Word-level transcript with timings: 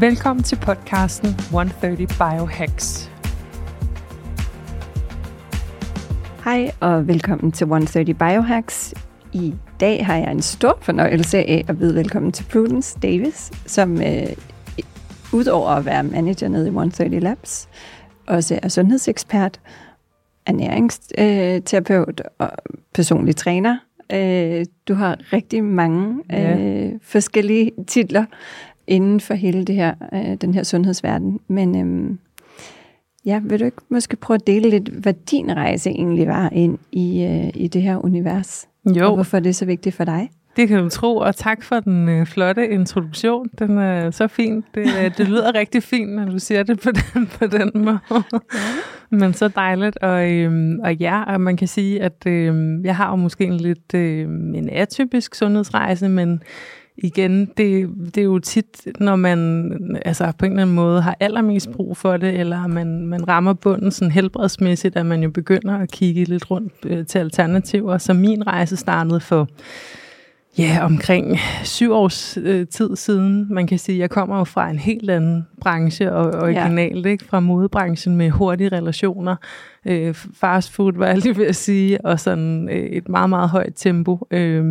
Velkommen 0.00 0.42
til 0.42 0.56
podcasten 0.56 1.28
130 1.28 2.06
Biohacks. 2.06 3.10
Hej 6.44 6.70
og 6.80 7.08
velkommen 7.08 7.52
til 7.52 7.64
130 7.64 8.14
Biohacks. 8.14 8.94
I 9.32 9.54
dag 9.80 10.06
har 10.06 10.16
jeg 10.16 10.30
en 10.32 10.42
stor 10.42 10.78
fornøjelse 10.82 11.38
af 11.38 11.64
at 11.68 11.78
byde 11.78 11.94
velkommen 11.94 12.32
til 12.32 12.44
Prudence 12.52 12.98
Davis, 13.02 13.52
som 13.66 14.02
øh, 14.02 14.26
udover 15.32 15.68
at 15.68 15.84
være 15.84 16.02
manager 16.02 16.48
nede 16.48 16.64
i 16.64 16.68
130 16.68 17.20
Labs, 17.20 17.68
også 18.26 18.58
er 18.62 18.68
sundhedsekspert, 18.68 19.60
ernæringsterapeut 20.46 22.22
og 22.38 22.50
personlig 22.94 23.36
træner. 23.36 23.78
Øh, 24.12 24.64
du 24.88 24.94
har 24.94 25.32
rigtig 25.32 25.64
mange 25.64 26.22
øh, 26.32 26.92
forskellige 27.02 27.72
titler 27.86 28.24
inden 28.86 29.20
for 29.20 29.34
hele 29.34 29.64
det 29.64 29.74
her, 29.74 29.94
øh, 30.12 30.34
den 30.40 30.54
her 30.54 30.62
sundhedsverden. 30.62 31.40
Men 31.48 31.76
øh, 31.76 32.16
Ja, 33.26 33.40
vil 33.44 33.60
du 33.60 33.64
ikke 33.64 33.76
måske 33.88 34.16
prøve 34.16 34.34
at 34.34 34.46
dele 34.46 34.70
lidt, 34.70 34.88
hvad 34.88 35.14
din 35.30 35.56
rejse 35.56 35.90
egentlig 35.90 36.26
var 36.28 36.48
ind 36.52 36.78
i, 36.92 37.24
øh, 37.24 37.50
i 37.54 37.68
det 37.68 37.82
her 37.82 38.04
univers? 38.04 38.68
Jo. 38.96 39.06
Og 39.06 39.14
hvorfor 39.14 39.40
det 39.40 39.50
er 39.50 39.54
så 39.54 39.64
vigtigt 39.64 39.94
for 39.94 40.04
dig? 40.04 40.30
Det 40.56 40.68
kan 40.68 40.82
du 40.82 40.88
tro, 40.88 41.16
og 41.16 41.36
tak 41.36 41.62
for 41.62 41.80
den 41.80 42.08
øh, 42.08 42.26
flotte 42.26 42.68
introduktion. 42.68 43.48
Den 43.58 43.78
er 43.78 44.10
så 44.10 44.28
fin. 44.28 44.64
Det, 44.74 44.80
øh, 44.80 45.10
det 45.18 45.28
lyder 45.28 45.54
rigtig 45.54 45.82
fint, 45.82 46.12
når 46.12 46.24
du 46.24 46.38
siger 46.38 46.62
det 46.62 46.80
på 46.80 46.90
den, 46.90 47.26
på 47.26 47.46
den 47.46 47.70
måde. 47.74 47.98
Ja. 48.10 48.38
Men 49.10 49.32
så 49.32 49.48
dejligt. 49.48 49.96
Og, 49.96 50.32
øh, 50.32 50.78
og 50.82 50.94
ja, 50.94 51.22
og 51.22 51.40
man 51.40 51.56
kan 51.56 51.68
sige, 51.68 52.02
at 52.02 52.26
øh, 52.26 52.84
jeg 52.84 52.96
har 52.96 53.10
jo 53.10 53.16
måske 53.16 53.44
en 53.44 53.56
lidt 53.56 53.94
øh, 53.94 54.20
en 54.54 54.68
atypisk 54.72 55.34
sundhedsrejse, 55.34 56.08
men 56.08 56.42
igen, 56.96 57.46
det, 57.56 57.88
det 58.14 58.18
er 58.18 58.24
jo 58.24 58.38
tit, 58.38 58.86
når 59.00 59.16
man 59.16 59.70
altså 60.04 60.32
på 60.38 60.46
en 60.46 60.52
eller 60.52 60.62
anden 60.62 60.76
måde 60.76 61.02
har 61.02 61.16
allermest 61.20 61.70
brug 61.70 61.96
for 61.96 62.16
det, 62.16 62.40
eller 62.40 62.66
man, 62.66 63.06
man 63.06 63.28
rammer 63.28 63.52
bunden 63.52 63.90
sådan 63.90 64.12
helbredsmæssigt, 64.12 64.96
at 64.96 65.06
man 65.06 65.22
jo 65.22 65.30
begynder 65.30 65.78
at 65.78 65.90
kigge 65.90 66.24
lidt 66.24 66.50
rundt 66.50 66.72
øh, 66.86 67.06
til 67.06 67.18
alternativer. 67.18 67.98
Så 67.98 68.12
min 68.12 68.46
rejse 68.46 68.76
startede 68.76 69.20
for 69.20 69.48
ja, 70.58 70.78
omkring 70.84 71.38
syv 71.64 71.92
års 71.92 72.38
øh, 72.42 72.66
tid 72.66 72.96
siden. 72.96 73.46
Man 73.50 73.66
kan 73.66 73.78
sige, 73.78 73.96
at 73.96 74.00
jeg 74.00 74.10
kommer 74.10 74.38
jo 74.38 74.44
fra 74.44 74.70
en 74.70 74.78
helt 74.78 75.10
anden 75.10 75.46
branche, 75.60 76.12
og 76.12 76.42
originalt, 76.42 77.06
ja. 77.06 77.10
ikke? 77.10 77.24
fra 77.24 77.40
modebranchen 77.40 78.16
med 78.16 78.30
hurtige 78.30 78.68
relationer. 78.68 79.36
Øh, 79.86 80.14
fast 80.14 80.72
food, 80.72 80.92
var 80.96 81.06
jeg 81.06 81.18
lige 81.18 81.36
ved 81.36 81.46
at 81.46 81.56
sige, 81.56 82.04
og 82.06 82.20
sådan 82.20 82.68
øh, 82.68 82.86
et 82.86 83.08
meget, 83.08 83.30
meget 83.30 83.50
højt 83.50 83.72
tempo. 83.76 84.26
Øh, 84.30 84.64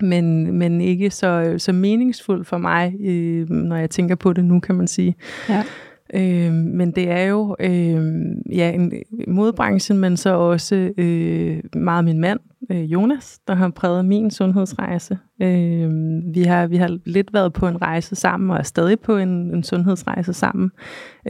men, 0.00 0.52
men 0.58 0.80
ikke 0.80 1.10
så, 1.10 1.54
så 1.58 1.72
meningsfuld 1.72 2.44
for 2.44 2.58
mig, 2.58 2.94
øh, 3.00 3.50
når 3.50 3.76
jeg 3.76 3.90
tænker 3.90 4.14
på 4.14 4.32
det 4.32 4.44
nu, 4.44 4.60
kan 4.60 4.74
man 4.74 4.86
sige. 4.86 5.14
Ja. 5.48 5.64
Øh, 6.14 6.52
men 6.52 6.90
det 6.90 7.10
er 7.10 7.22
jo 7.22 7.56
øh, 7.60 8.02
ja, 8.52 8.72
en 8.72 8.92
modbranchen, 9.28 9.98
men 9.98 10.16
så 10.16 10.34
også 10.34 10.92
øh, 10.98 11.58
meget 11.74 12.04
min 12.04 12.20
mand, 12.20 12.40
øh, 12.70 12.92
Jonas, 12.92 13.38
der 13.48 13.54
har 13.54 13.68
præget 13.68 14.04
min 14.04 14.30
sundhedsrejse. 14.30 15.18
Øh, 15.42 15.90
vi, 16.34 16.42
har, 16.42 16.66
vi 16.66 16.76
har 16.76 16.98
lidt 17.04 17.34
været 17.34 17.52
på 17.52 17.68
en 17.68 17.82
rejse 17.82 18.14
sammen, 18.16 18.50
og 18.50 18.56
er 18.56 18.62
stadig 18.62 19.00
på 19.00 19.16
en, 19.16 19.28
en 19.28 19.62
sundhedsrejse 19.62 20.32
sammen. 20.32 20.70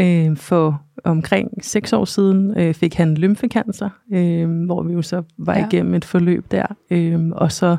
Øh, 0.00 0.36
for 0.36 0.82
omkring 1.04 1.64
seks 1.64 1.92
år 1.92 2.04
siden 2.04 2.58
øh, 2.58 2.74
fik 2.74 2.94
han 2.94 3.14
lymfekancer, 3.14 3.88
øh, 4.12 4.64
hvor 4.64 4.82
vi 4.82 4.92
jo 4.92 5.02
så 5.02 5.22
var 5.38 5.58
ja. 5.58 5.66
igennem 5.66 5.94
et 5.94 6.04
forløb 6.04 6.44
der. 6.50 6.66
Øh, 6.90 7.28
og 7.32 7.52
så 7.52 7.76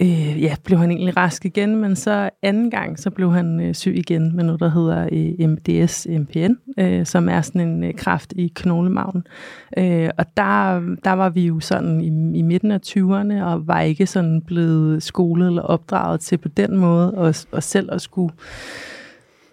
øh, 0.00 0.42
ja, 0.42 0.54
blev 0.64 0.78
han 0.78 0.90
egentlig 0.90 1.16
rask 1.16 1.44
igen, 1.44 1.76
men 1.76 1.96
så 1.96 2.30
anden 2.42 2.70
gang, 2.70 2.98
så 2.98 3.10
blev 3.10 3.32
han 3.32 3.60
øh, 3.60 3.74
syg 3.74 3.94
igen 3.96 4.36
med 4.36 4.44
noget, 4.44 4.60
der 4.60 4.70
hedder 4.70 5.08
øh, 5.12 5.50
MDS-MPN, 5.50 6.82
øh, 6.82 7.06
som 7.06 7.28
er 7.28 7.40
sådan 7.40 7.60
en 7.60 7.84
øh, 7.84 7.94
kraft 7.94 8.32
i 8.36 8.52
knoglemagen. 8.54 9.26
Øh, 9.78 10.08
og 10.18 10.26
der, 10.36 10.80
der 11.04 11.12
var 11.12 11.28
vi 11.28 11.46
jo 11.46 11.60
sådan 11.60 12.00
i, 12.00 12.38
i 12.38 12.42
midten 12.42 12.70
af 12.70 12.78
20'erne, 12.86 13.42
og 13.42 13.66
var 13.66 13.80
ikke 13.80 14.06
sådan 14.06 14.42
blevet 14.42 15.02
skolet 15.02 15.46
eller 15.46 15.62
opdraget 15.62 16.20
til 16.20 16.38
på 16.38 16.48
den 16.48 16.76
måde, 16.76 17.14
og, 17.14 17.34
og 17.52 17.62
selv 17.62 17.88
at 17.92 18.00
skulle 18.00 18.32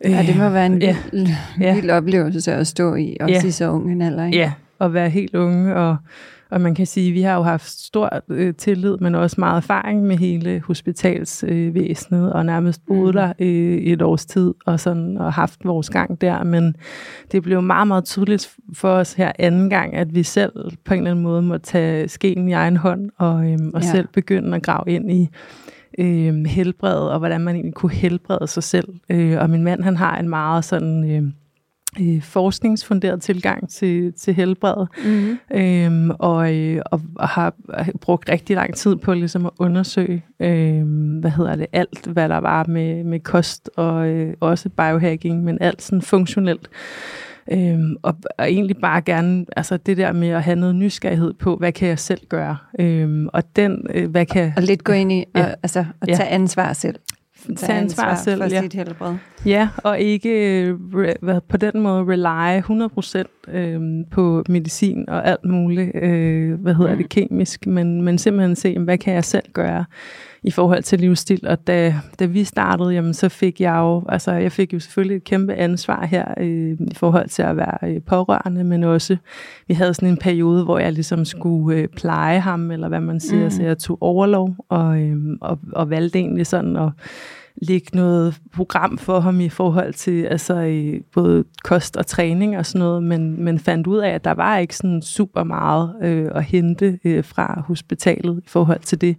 Øh, 0.06 0.12
ja, 0.12 0.24
det 0.28 0.38
må 0.38 0.50
være 0.50 0.66
en 0.66 0.82
ja, 0.82 0.98
vild, 1.12 1.28
ja. 1.60 1.76
vild 1.76 1.90
oplevelse 1.90 2.54
at 2.54 2.68
stå 2.68 2.96
i, 2.96 3.18
også 3.20 3.34
ja, 3.34 3.48
i 3.48 3.52
så 3.52 3.70
unge 3.70 3.92
en 3.92 4.02
alder. 4.02 4.26
Ikke? 4.26 4.38
Ja, 4.38 4.52
at 4.82 4.94
være 4.94 5.10
helt 5.10 5.36
unge, 5.36 5.76
og 5.76 5.98
og 6.50 6.62
man 6.62 6.76
kan 6.76 6.86
sige, 6.86 7.08
at 7.08 7.14
vi 7.14 7.22
har 7.22 7.36
jo 7.36 7.42
haft 7.42 7.70
stor 7.70 8.22
øh, 8.30 8.54
tillid, 8.54 8.98
men 8.98 9.16
også 9.16 9.36
meget 9.40 9.58
erfaring 9.58 10.04
med 10.04 10.18
hele 10.18 10.62
hospitalsvæsenet, 10.66 12.26
øh, 12.26 12.36
og 12.36 12.46
nærmest 12.46 12.82
boet 12.88 13.16
mm. 13.16 13.22
der 13.22 13.34
øh, 13.40 13.78
et 13.78 14.02
års 14.02 14.26
tid, 14.26 14.54
og, 14.66 14.80
sådan, 14.80 15.18
og 15.18 15.34
haft 15.34 15.60
vores 15.66 15.90
gang 15.90 16.22
der. 16.22 16.44
Men 16.44 16.76
det 17.32 17.44
blev 17.44 17.62
meget, 17.62 17.88
meget 17.88 18.06
tydeligt 18.06 18.50
for 18.74 18.90
os 18.90 19.14
her 19.14 19.32
anden 19.40 19.70
gang, 19.70 19.94
at 19.94 20.16
vi 20.16 20.24
selv 20.24 20.54
på 20.86 20.94
en 20.94 20.98
eller 21.00 21.12
anden 21.12 21.24
måde 21.24 21.42
må 21.42 21.58
tage 21.58 22.08
skeen 22.08 22.50
i 22.50 22.54
egen 22.54 22.78
hånd, 22.78 23.10
og, 23.18 23.52
øh, 23.52 23.60
og 23.74 23.82
ja. 23.82 23.92
selv 23.92 24.08
begynde 24.14 24.56
at 24.56 24.64
grave 24.64 24.84
ind 24.88 25.12
i 25.12 25.30
øh, 26.00 26.46
helbred, 26.46 27.00
og 27.00 27.20
hvordan 27.20 27.42
man 27.42 27.56
egentlig 27.56 27.74
kunne 27.74 27.92
helbrede 27.92 28.48
sig 28.48 28.64
selv. 28.64 28.88
Øh, 29.10 29.42
og 29.42 29.50
min 29.50 29.64
mand, 29.64 29.84
han 29.84 29.98
har 29.98 30.18
en 30.18 30.30
meget 30.30 30.66
sådan... 30.66 31.12
Øh, 31.12 31.24
øh, 32.02 32.22
forskningsfunderet 32.22 33.22
tilgang 33.22 33.70
til, 33.70 34.14
til 34.14 34.34
helbred, 34.34 34.86
mm-hmm. 35.06 35.38
øhm, 35.54 36.10
og, 36.20 36.56
øh, 36.56 36.82
og, 36.86 37.02
og 37.16 37.28
har 37.28 37.54
brugt 38.02 38.30
rigtig 38.30 38.56
lang 38.56 38.76
tid 38.76 38.96
på 38.96 39.14
ligesom 39.14 39.46
at 39.46 39.52
undersøge, 39.60 40.26
øh, 40.40 40.84
hvad 41.20 41.32
hedder 41.32 41.56
det, 41.56 41.68
alt 41.74 42.08
hvad 42.08 42.30
der 42.30 42.38
var 42.38 42.66
med, 42.68 43.04
med 43.04 43.20
kost 43.20 43.70
og 43.76 44.08
øh, 44.08 44.34
også 44.40 44.70
biohacking, 44.70 45.44
men 45.44 45.58
alt 45.62 45.82
sådan 45.82 46.02
funktionelt. 46.02 46.70
Øhm, 47.52 47.96
og, 48.02 48.16
og 48.40 48.52
egentlig 48.52 48.78
bare 48.78 49.02
gerne, 49.02 49.46
altså 49.58 49.78
det 49.78 49.98
der 49.98 50.12
med 50.12 50.30
at 50.30 50.44
have 50.44 50.56
noget 50.56 50.76
nysgerrighed 50.76 51.34
på, 51.34 51.56
hvad 51.56 51.72
kan 51.72 51.88
jeg 51.88 52.00
selv 52.00 52.22
gøre? 52.30 52.58
Øhm, 52.80 53.28
og 53.34 53.56
den, 53.56 53.88
øh, 53.94 54.10
hvad 54.12 54.26
kan... 54.26 54.54
Og 54.56 54.64
lidt 54.64 54.84
gå 54.84 54.94
ind 54.94 55.12
i, 55.12 55.24
ja. 55.36 55.46
og, 55.46 55.50
altså, 55.64 55.86
at 56.02 56.08
tage 56.08 56.24
ja. 56.24 56.36
ansvar 56.36 56.74
selv 56.74 56.96
tage 57.58 57.80
ansvar, 57.80 58.04
ansvar 58.04 58.24
selv. 58.24 58.42
For 58.42 58.50
ja. 58.50 58.62
sit 58.62 58.74
helbred. 58.74 59.16
Ja, 59.46 59.70
og 59.84 60.00
ikke 60.00 60.62
øh, 60.62 60.80
på 61.50 61.58
den 61.58 61.82
måde 61.82 62.06
rely 62.08 62.62
100% 63.50 63.52
øh, 63.58 63.82
på 64.12 64.44
medicin 64.50 65.10
og 65.10 65.28
alt 65.28 65.46
muligt, 65.46 65.92
øh, 65.96 66.62
hvad 66.62 66.74
hedder 66.74 66.92
mm. 66.92 66.98
det, 66.98 67.10
kemisk, 67.10 67.68
men, 67.68 68.02
men 68.02 68.18
simpelthen 68.18 68.56
se, 68.56 68.80
hvad 68.80 68.98
kan 68.98 69.14
jeg 69.14 69.24
selv 69.24 69.46
gøre 69.54 69.86
i 70.44 70.52
forhold 70.52 70.84
til 70.84 71.00
livsstil. 71.00 71.48
Og 71.48 71.68
da, 71.68 71.96
da 72.20 72.26
vi 72.26 72.44
startede, 72.44 72.90
jamen, 72.90 73.14
så 73.14 73.30
fik 73.30 73.62
jeg 73.62 73.78
jo, 73.78 74.04
altså 74.10 74.32
jeg 74.32 74.52
fik 74.52 74.74
jo 74.74 74.80
selvfølgelig 74.80 75.18
et 75.18 75.24
kæmpe 75.24 75.54
ansvar 75.54 76.06
her 76.06 76.26
øh, 76.40 76.72
i 76.72 76.96
forhold 76.96 77.30
til 77.30 77.42
at 77.42 77.58
være 77.58 77.78
øh, 77.84 78.02
pårørende, 78.02 78.64
men 78.64 78.84
også, 78.84 79.18
vi 79.68 79.74
havde 79.74 79.94
sådan 79.94 80.10
en 80.10 80.18
periode, 80.18 80.64
hvor 80.64 80.80
jeg 80.80 80.94
ligesom 80.94 81.26
skulle 81.26 81.78
øh, 81.78 81.88
pleje 81.88 82.40
ham, 82.40 82.72
eller 82.72 82.88
hvad 82.88 83.02
man 83.02 83.20
siger, 83.20 83.44
mm. 83.44 83.50
så 83.50 83.64
jeg 83.64 83.78
tog 83.78 83.98
overlov, 84.02 84.56
og, 84.70 85.02
øh, 85.02 85.18
og, 85.42 85.60
og 85.74 85.90
valgte 85.90 86.20
egentlig 86.20 86.48
sådan 86.48 86.76
at 86.76 86.90
lægge 87.62 87.88
noget 87.94 88.36
program 88.56 88.98
for 88.98 89.20
ham 89.20 89.40
i 89.40 89.50
forhold 89.50 89.94
til 89.94 90.24
altså, 90.24 90.60
i 90.60 91.00
både 91.14 91.44
kost 91.64 91.98
og 91.98 92.08
træning 92.08 92.58
og 92.58 92.66
sådan 92.66 92.80
noget, 92.80 93.04
men, 93.04 93.44
men 93.44 93.60
fandt 93.60 93.88
ud 93.88 93.98
af, 93.98 94.10
at 94.10 94.24
der 94.24 94.34
var 94.34 94.58
ikke 94.58 94.76
sådan 94.76 95.02
super 95.02 95.44
meget 95.44 95.96
øh, 96.02 96.32
at 96.36 96.44
hente 96.44 97.00
øh, 97.04 97.24
fra 97.24 97.64
hospitalet 97.68 98.42
i 98.46 98.50
forhold 98.50 98.80
til 98.80 99.02
det. 99.02 99.16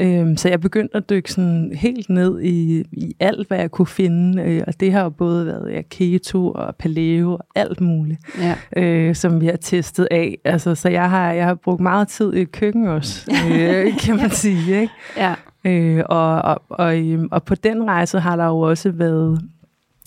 Øh, 0.00 0.36
så 0.36 0.48
jeg 0.48 0.60
begyndte 0.60 0.96
at 0.96 1.10
dykke 1.10 1.32
sådan 1.32 1.72
helt 1.74 2.10
ned 2.10 2.40
i, 2.40 2.84
i 2.92 3.16
alt, 3.20 3.48
hvad 3.48 3.58
jeg 3.58 3.70
kunne 3.70 3.86
finde, 3.86 4.42
øh, 4.42 4.62
og 4.66 4.80
det 4.80 4.92
har 4.92 5.02
jo 5.02 5.10
både 5.10 5.46
været 5.46 5.72
ja, 5.72 5.82
keto 5.90 6.50
og 6.50 6.76
paleo 6.76 7.32
og 7.32 7.46
alt 7.54 7.80
muligt, 7.80 8.20
ja. 8.38 8.54
øh, 8.76 9.14
som 9.14 9.40
vi 9.40 9.46
har 9.46 9.56
testet 9.56 10.08
af. 10.10 10.38
Altså, 10.44 10.74
så 10.74 10.88
jeg 10.88 11.10
har, 11.10 11.32
jeg 11.32 11.44
har 11.44 11.54
brugt 11.54 11.80
meget 11.80 12.08
tid 12.08 12.34
i 12.34 12.44
køkken 12.44 12.86
også, 12.86 13.30
øh, 13.52 13.98
kan 13.98 14.16
man 14.16 14.30
sige. 14.30 14.80
Ikke? 14.80 14.92
Ja. 15.16 15.34
Øh, 15.68 16.04
og, 16.08 16.42
og, 16.42 16.62
og, 16.68 16.98
øhm, 16.98 17.28
og 17.30 17.42
på 17.42 17.54
den 17.54 17.84
rejse 17.84 18.20
har 18.20 18.36
der 18.36 18.46
jo 18.46 18.60
også 18.60 18.90
været 18.90 19.42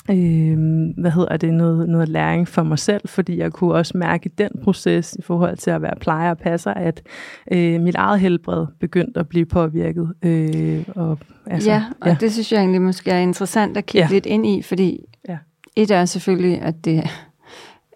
øh, 0.09 0.57
hvad 0.97 1.11
hedder 1.11 1.37
det, 1.37 1.53
noget, 1.53 1.89
noget 1.89 2.09
læring 2.09 2.47
for 2.47 2.63
mig 2.63 2.79
selv, 2.79 3.01
fordi 3.05 3.37
jeg 3.37 3.51
kunne 3.51 3.73
også 3.73 3.97
mærke 3.97 4.25
i 4.25 4.33
den 4.37 4.49
proces, 4.63 5.13
i 5.19 5.21
forhold 5.21 5.57
til 5.57 5.71
at 5.71 5.81
være 5.81 5.95
plejer 6.01 6.29
og 6.29 6.37
passer, 6.37 6.73
at 6.73 7.01
øh, 7.51 7.81
mit 7.81 7.95
eget 7.95 8.19
helbred 8.19 8.65
begyndte 8.79 9.19
at 9.19 9.29
blive 9.29 9.45
påvirket. 9.45 10.13
Øh, 10.23 10.83
og, 10.95 11.19
altså, 11.45 11.71
ja, 11.71 11.83
og 12.01 12.07
ja. 12.07 12.17
det 12.19 12.33
synes 12.33 12.51
jeg 12.51 12.59
egentlig 12.59 12.81
måske 12.81 13.11
er 13.11 13.19
interessant 13.19 13.77
at 13.77 13.85
kigge 13.85 14.07
ja. 14.07 14.13
lidt 14.13 14.25
ind 14.25 14.47
i, 14.47 14.61
fordi 14.61 14.99
ja. 15.29 15.37
et 15.75 15.91
er 15.91 16.05
selvfølgelig, 16.05 16.61
at 16.61 16.85
det 16.85 17.03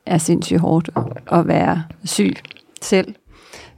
er 0.06 0.17
sindssygt 0.17 0.59
hårdt 0.59 0.89
at, 0.95 1.03
at 1.39 1.47
være 1.47 1.83
syg 2.03 2.33
selv, 2.81 3.15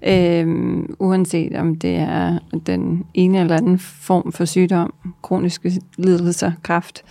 Øh, 0.03 0.77
uanset 0.99 1.55
om 1.55 1.75
det 1.75 1.95
er 1.95 2.39
den 2.65 3.05
ene 3.13 3.39
eller 3.39 3.57
anden 3.57 3.79
form 3.79 4.31
for 4.31 4.45
sygdom, 4.45 4.93
kroniske 5.21 5.81
lidelser, 5.97 6.51
kræft. 6.63 7.03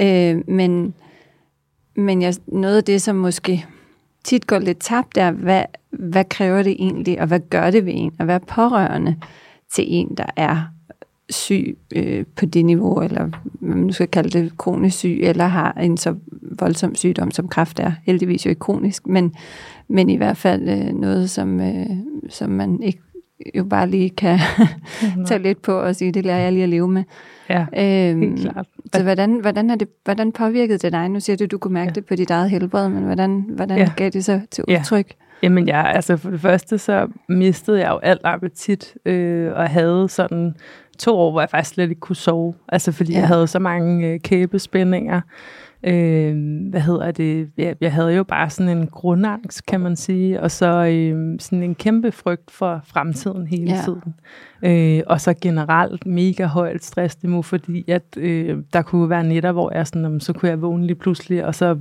Øh, 0.00 0.48
men 0.48 0.94
men 1.98 2.22
jeg, 2.22 2.34
noget 2.46 2.76
af 2.76 2.84
det, 2.84 3.02
som 3.02 3.16
måske 3.16 3.66
tit 4.24 4.46
går 4.46 4.58
lidt 4.58 4.78
tabt, 4.80 5.16
er, 5.16 5.30
hvad, 5.30 5.64
hvad 5.90 6.24
kræver 6.24 6.62
det 6.62 6.76
egentlig, 6.78 7.20
og 7.20 7.26
hvad 7.26 7.40
gør 7.50 7.70
det 7.70 7.86
ved 7.86 7.92
en 7.96 8.12
at 8.18 8.26
være 8.26 8.40
pårørende 8.40 9.16
til 9.72 9.84
en, 9.88 10.14
der 10.16 10.26
er 10.36 10.62
syg 11.30 11.78
øh, 11.96 12.24
på 12.36 12.46
det 12.46 12.64
niveau, 12.64 13.00
eller 13.00 13.24
hvad 13.24 13.74
man 13.74 13.86
nu 13.86 13.92
skal 13.92 14.08
kalde 14.08 14.38
det, 14.38 14.58
kronisk 14.58 14.98
syg, 14.98 15.18
eller 15.22 15.46
har 15.46 15.72
en 15.72 15.96
så 15.96 16.14
voldsom 16.58 16.94
sygdom, 16.94 17.30
som 17.30 17.48
kræft 17.48 17.80
er. 17.80 17.92
Heldigvis 18.02 18.46
jo 18.46 18.50
ikke 18.50 18.60
kronisk, 18.60 19.06
men, 19.06 19.34
men 19.88 20.10
i 20.10 20.16
hvert 20.16 20.36
fald 20.36 20.68
øh, 20.68 20.94
noget, 20.94 21.30
som, 21.30 21.60
øh, 21.60 21.86
som 22.28 22.50
man 22.50 22.82
ikke 22.82 23.00
jo 23.54 23.64
bare 23.64 23.88
lige 23.88 24.10
kan 24.10 24.38
tage 25.26 25.42
lidt 25.42 25.62
på 25.62 25.72
og 25.72 25.96
sige, 25.96 26.12
det 26.12 26.24
lærer 26.24 26.38
jeg 26.38 26.52
lige 26.52 26.62
at 26.62 26.68
leve 26.68 26.88
med. 26.88 27.04
Ja, 27.48 27.66
øhm, 27.76 28.20
helt 28.20 28.40
klart. 28.40 28.66
Så 28.94 29.02
hvordan, 29.02 29.40
hvordan, 29.40 29.70
er 29.70 29.76
det, 29.76 29.88
hvordan 30.04 30.32
påvirkede 30.32 30.78
det 30.78 30.92
dig? 30.92 31.08
Nu 31.08 31.20
siger 31.20 31.36
du, 31.36 31.44
at 31.44 31.50
du 31.50 31.58
kunne 31.58 31.74
mærke 31.74 31.88
ja. 31.88 31.92
det 31.92 32.06
på 32.06 32.14
dit 32.14 32.30
eget 32.30 32.50
helbred, 32.50 32.88
men 32.88 33.02
hvordan, 33.02 33.44
hvordan 33.48 33.78
ja. 33.78 33.90
gav 33.96 34.10
det 34.10 34.24
så 34.24 34.40
til 34.50 34.64
udtryk? 34.68 35.06
Ja. 35.08 35.24
Jamen 35.42 35.68
ja, 35.68 35.86
altså 35.86 36.16
for 36.16 36.30
det 36.30 36.40
første 36.40 36.78
så 36.78 37.08
mistede 37.28 37.80
jeg 37.80 37.88
jo 37.88 37.98
alt 37.98 38.20
appetit, 38.24 38.94
øh, 39.06 39.52
og 39.52 39.68
havde 39.68 40.08
sådan 40.08 40.54
to 40.98 41.16
år, 41.16 41.30
hvor 41.30 41.40
jeg 41.40 41.50
faktisk 41.50 41.74
slet 41.74 41.88
ikke 41.88 42.00
kunne 42.00 42.16
sove. 42.16 42.54
Altså 42.68 42.92
fordi 42.92 43.12
ja. 43.12 43.18
jeg 43.18 43.28
havde 43.28 43.46
så 43.46 43.58
mange 43.58 44.06
øh, 44.06 44.20
kæbespændinger. 44.20 45.20
Øh, 45.82 46.36
hvad 46.70 46.80
hedder 46.80 47.10
det? 47.10 47.50
Jeg, 47.56 47.76
jeg 47.80 47.92
havde 47.92 48.14
jo 48.14 48.24
bare 48.24 48.50
sådan 48.50 48.78
en 48.78 48.86
grundangst, 48.86 49.66
kan 49.66 49.80
man 49.80 49.96
sige, 49.96 50.40
og 50.42 50.50
så 50.50 50.66
øh, 50.66 51.36
sådan 51.40 51.62
en 51.62 51.74
kæmpe 51.74 52.12
frygt 52.12 52.50
for 52.50 52.80
fremtiden 52.84 53.46
hele 53.46 53.70
ja. 53.70 53.80
tiden. 53.84 54.14
Øh, 54.62 55.02
og 55.06 55.20
så 55.20 55.34
generelt 55.40 56.06
mega 56.06 56.46
højt 56.46 56.84
stressniveau, 56.84 57.42
fordi 57.42 57.90
at 57.90 58.02
øh, 58.16 58.58
der 58.72 58.82
kunne 58.82 59.10
være 59.10 59.24
netter, 59.24 59.52
hvor 59.52 59.74
jeg 59.74 59.86
sådan, 59.86 60.20
så 60.20 60.32
kunne 60.32 60.48
jeg 60.48 60.62
vågne 60.62 60.86
lige 60.86 60.96
pludselig, 60.96 61.44
og 61.44 61.54
så 61.54 61.76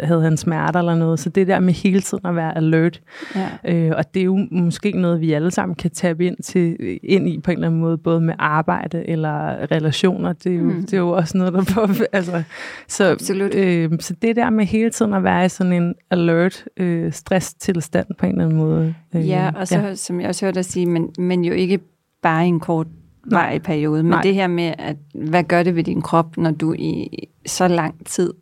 havde 0.00 0.22
han 0.22 0.36
smerter 0.36 0.78
eller 0.78 0.94
noget. 0.94 1.18
Så 1.18 1.30
det 1.30 1.46
der 1.46 1.60
med 1.60 1.72
hele 1.72 2.00
tiden 2.00 2.26
at 2.26 2.36
være 2.36 2.56
alert, 2.56 3.00
ja. 3.34 3.48
øh, 3.74 3.92
og 3.96 4.14
det 4.14 4.20
er 4.20 4.24
jo 4.24 4.46
måske 4.50 4.90
noget, 4.90 5.20
vi 5.20 5.32
alle 5.32 5.50
sammen 5.50 5.74
kan 5.74 5.90
tabe 5.90 6.26
ind, 6.26 6.36
til, 6.42 6.76
ind 7.02 7.28
i 7.28 7.40
på 7.40 7.50
en 7.50 7.56
eller 7.56 7.66
anden 7.66 7.80
måde, 7.80 7.98
både 7.98 8.20
med 8.20 8.34
arbejde 8.38 9.08
eller 9.08 9.70
relationer. 9.72 10.32
Det 10.32 10.52
er 10.52 10.56
jo, 10.56 10.62
mm. 10.62 10.80
det 10.80 10.92
er 10.92 10.98
jo 10.98 11.10
også 11.10 11.38
noget, 11.38 11.52
der 11.52 11.64
på, 11.74 11.80
altså, 12.12 12.42
så, 12.88 13.10
Absolut. 13.10 13.35
Øh, 13.44 13.90
så 14.00 14.14
det 14.22 14.36
der 14.36 14.50
med 14.50 14.64
hele 14.64 14.90
tiden 14.90 15.14
at 15.14 15.24
være 15.24 15.44
i 15.44 15.48
sådan 15.48 15.72
en 15.72 15.94
alert 16.10 16.64
øh, 16.76 17.12
stresstilstand 17.12 18.06
på 18.18 18.26
en 18.26 18.32
eller 18.32 18.44
anden 18.44 18.58
måde. 18.58 18.94
Øh, 19.14 19.28
ja, 19.28 19.50
og 19.56 19.68
så 19.68 19.78
ja. 19.78 19.94
som 19.94 20.20
jeg 20.20 20.28
også 20.28 20.46
hørte 20.46 20.54
dig 20.54 20.64
sige, 20.64 20.86
men, 20.86 21.14
men 21.18 21.44
jo 21.44 21.52
ikke 21.52 21.78
bare 22.22 22.44
i 22.44 22.48
en 22.48 22.60
kort 22.60 22.86
vej 23.30 23.58
periode, 23.58 24.02
men 24.02 24.10
Nej. 24.10 24.22
det 24.22 24.34
her 24.34 24.46
med, 24.46 24.74
at 24.78 24.96
hvad 25.14 25.44
gør 25.44 25.62
det 25.62 25.76
ved 25.76 25.84
din 25.84 26.02
krop, 26.02 26.36
når 26.36 26.50
du 26.50 26.74
i 26.78 27.08
så 27.46 27.68
lang 27.68 28.06
tid 28.06 28.34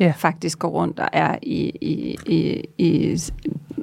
ja. 0.00 0.12
faktisk 0.16 0.58
går 0.58 0.68
rundt 0.68 1.00
og 1.00 1.08
er 1.12 1.36
i, 1.42 1.72
i, 1.80 2.16
i, 2.26 2.64
i 2.78 3.18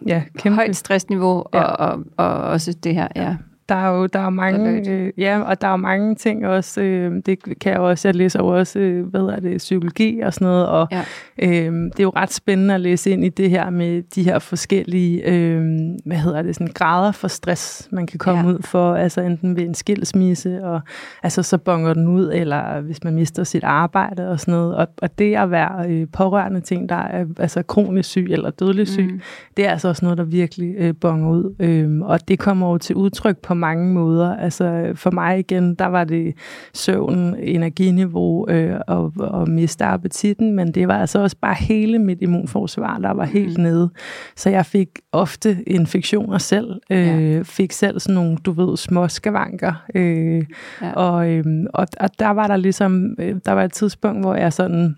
ja, 0.07 0.23
kæmpe. 0.37 0.55
højt 0.55 0.75
stressniveau, 0.75 1.43
ja. 1.53 1.61
og, 1.61 1.89
og, 1.89 2.03
og 2.17 2.43
også 2.43 2.73
det 2.73 2.93
her, 2.93 3.07
ja. 3.15 3.35
Der 3.69 3.75
er 3.75 3.89
jo 3.89 4.05
der 4.05 4.19
er 4.19 4.29
mange, 4.29 4.89
øh, 4.89 5.11
ja, 5.17 5.41
og 5.41 5.61
der 5.61 5.67
er 5.67 5.75
mange 5.75 6.15
ting 6.15 6.47
også. 6.47 6.81
Øh, 6.81 7.21
det 7.25 7.59
kan 7.59 7.71
jeg 7.71 7.79
også. 7.79 8.07
Jeg 8.07 8.15
læser 8.15 8.39
jo 8.39 8.47
også, 8.47 8.79
øh, 8.79 9.05
hvad 9.05 9.21
er 9.21 9.39
det, 9.39 9.57
psykologi 9.57 10.19
og 10.19 10.33
sådan 10.33 10.45
noget. 10.45 10.67
Og 10.67 10.87
ja. 10.91 11.03
øh, 11.37 11.73
det 11.73 11.99
er 11.99 12.03
jo 12.03 12.11
ret 12.15 12.33
spændende 12.33 12.73
at 12.73 12.81
læse 12.81 13.09
ind 13.11 13.25
i 13.25 13.29
det 13.29 13.49
her 13.49 13.69
med 13.69 14.01
de 14.15 14.23
her 14.23 14.39
forskellige, 14.39 15.31
øh, 15.31 15.61
hvad 16.05 16.17
hedder 16.17 16.41
det, 16.41 16.55
sådan 16.55 16.73
grader 16.73 17.11
for 17.11 17.27
stress, 17.27 17.87
man 17.91 18.07
kan 18.07 18.19
komme 18.19 18.41
ja. 18.41 18.55
ud 18.55 18.61
for. 18.61 18.95
Altså 18.95 19.21
enten 19.21 19.55
ved 19.55 19.63
en 19.63 19.73
skilsmisse, 19.73 20.63
og 20.63 20.81
altså 21.23 21.43
så 21.43 21.57
bonger 21.57 21.93
den 21.93 22.07
ud, 22.07 22.31
eller 22.33 22.81
hvis 22.81 23.03
man 23.03 23.15
mister 23.15 23.43
sit 23.43 23.63
arbejde 23.63 24.29
og 24.29 24.39
sådan 24.39 24.53
noget. 24.53 24.75
Og, 24.75 24.87
og 25.01 25.19
det 25.19 25.35
at 25.35 25.51
være 25.51 25.89
øh, 25.89 26.07
pårørende 26.13 26.61
ting, 26.61 26.89
der 26.89 26.95
er 26.95 27.25
altså 27.39 27.63
kronisk 27.63 28.09
syg 28.09 28.27
eller 28.29 28.49
dødelig 28.49 28.87
syg, 28.87 29.11
mm. 29.11 29.21
det 29.57 29.65
er 29.65 29.71
altså 29.71 29.87
også 29.87 30.05
noget, 30.05 30.17
der 30.17 30.23
virkelig 30.23 30.75
øh, 30.77 30.93
bonger 31.01 31.29
ud. 31.29 31.55
Øh, 31.59 32.01
og 32.01 32.27
det 32.27 32.39
kommer 32.39 32.71
jo 32.71 32.77
til 32.77 32.95
udtryk 32.95 33.37
på 33.37 33.54
mange 33.55 33.93
måder. 33.93 34.35
Altså 34.35 34.91
for 34.95 35.11
mig 35.11 35.39
igen, 35.39 35.75
der 35.75 35.85
var 35.85 36.03
det 36.03 36.33
søvn, 36.73 37.35
energiniveau 37.39 38.49
øh, 38.49 38.79
og, 38.87 39.13
og 39.17 39.49
miste 39.49 39.85
appetitten, 39.85 40.55
men 40.55 40.71
det 40.71 40.87
var 40.87 40.97
altså 40.97 41.19
også 41.19 41.37
bare 41.41 41.55
hele 41.59 41.99
mit 41.99 42.21
immunforsvar, 42.21 42.97
der 42.97 43.11
var 43.11 43.25
helt 43.25 43.57
mm. 43.57 43.63
nede. 43.63 43.89
Så 44.35 44.49
jeg 44.49 44.65
fik 44.65 44.89
ofte 45.11 45.57
infektioner 45.67 46.37
selv. 46.37 46.81
Øh, 46.89 47.33
ja. 47.33 47.41
Fik 47.43 47.71
selv 47.71 47.99
sådan 47.99 48.15
nogle, 48.15 48.37
du 48.37 48.51
ved, 48.51 48.77
små 48.77 49.07
skavanker. 49.07 49.73
Øh, 49.95 50.43
ja. 50.81 50.91
og, 50.91 51.29
øh, 51.29 51.45
og, 51.73 51.87
og 51.99 52.09
der 52.19 52.29
var 52.29 52.47
der 52.47 52.57
ligesom, 52.57 53.15
øh, 53.19 53.35
der 53.45 53.51
var 53.51 53.63
et 53.63 53.73
tidspunkt, 53.73 54.21
hvor 54.21 54.35
jeg 54.35 54.53
sådan 54.53 54.95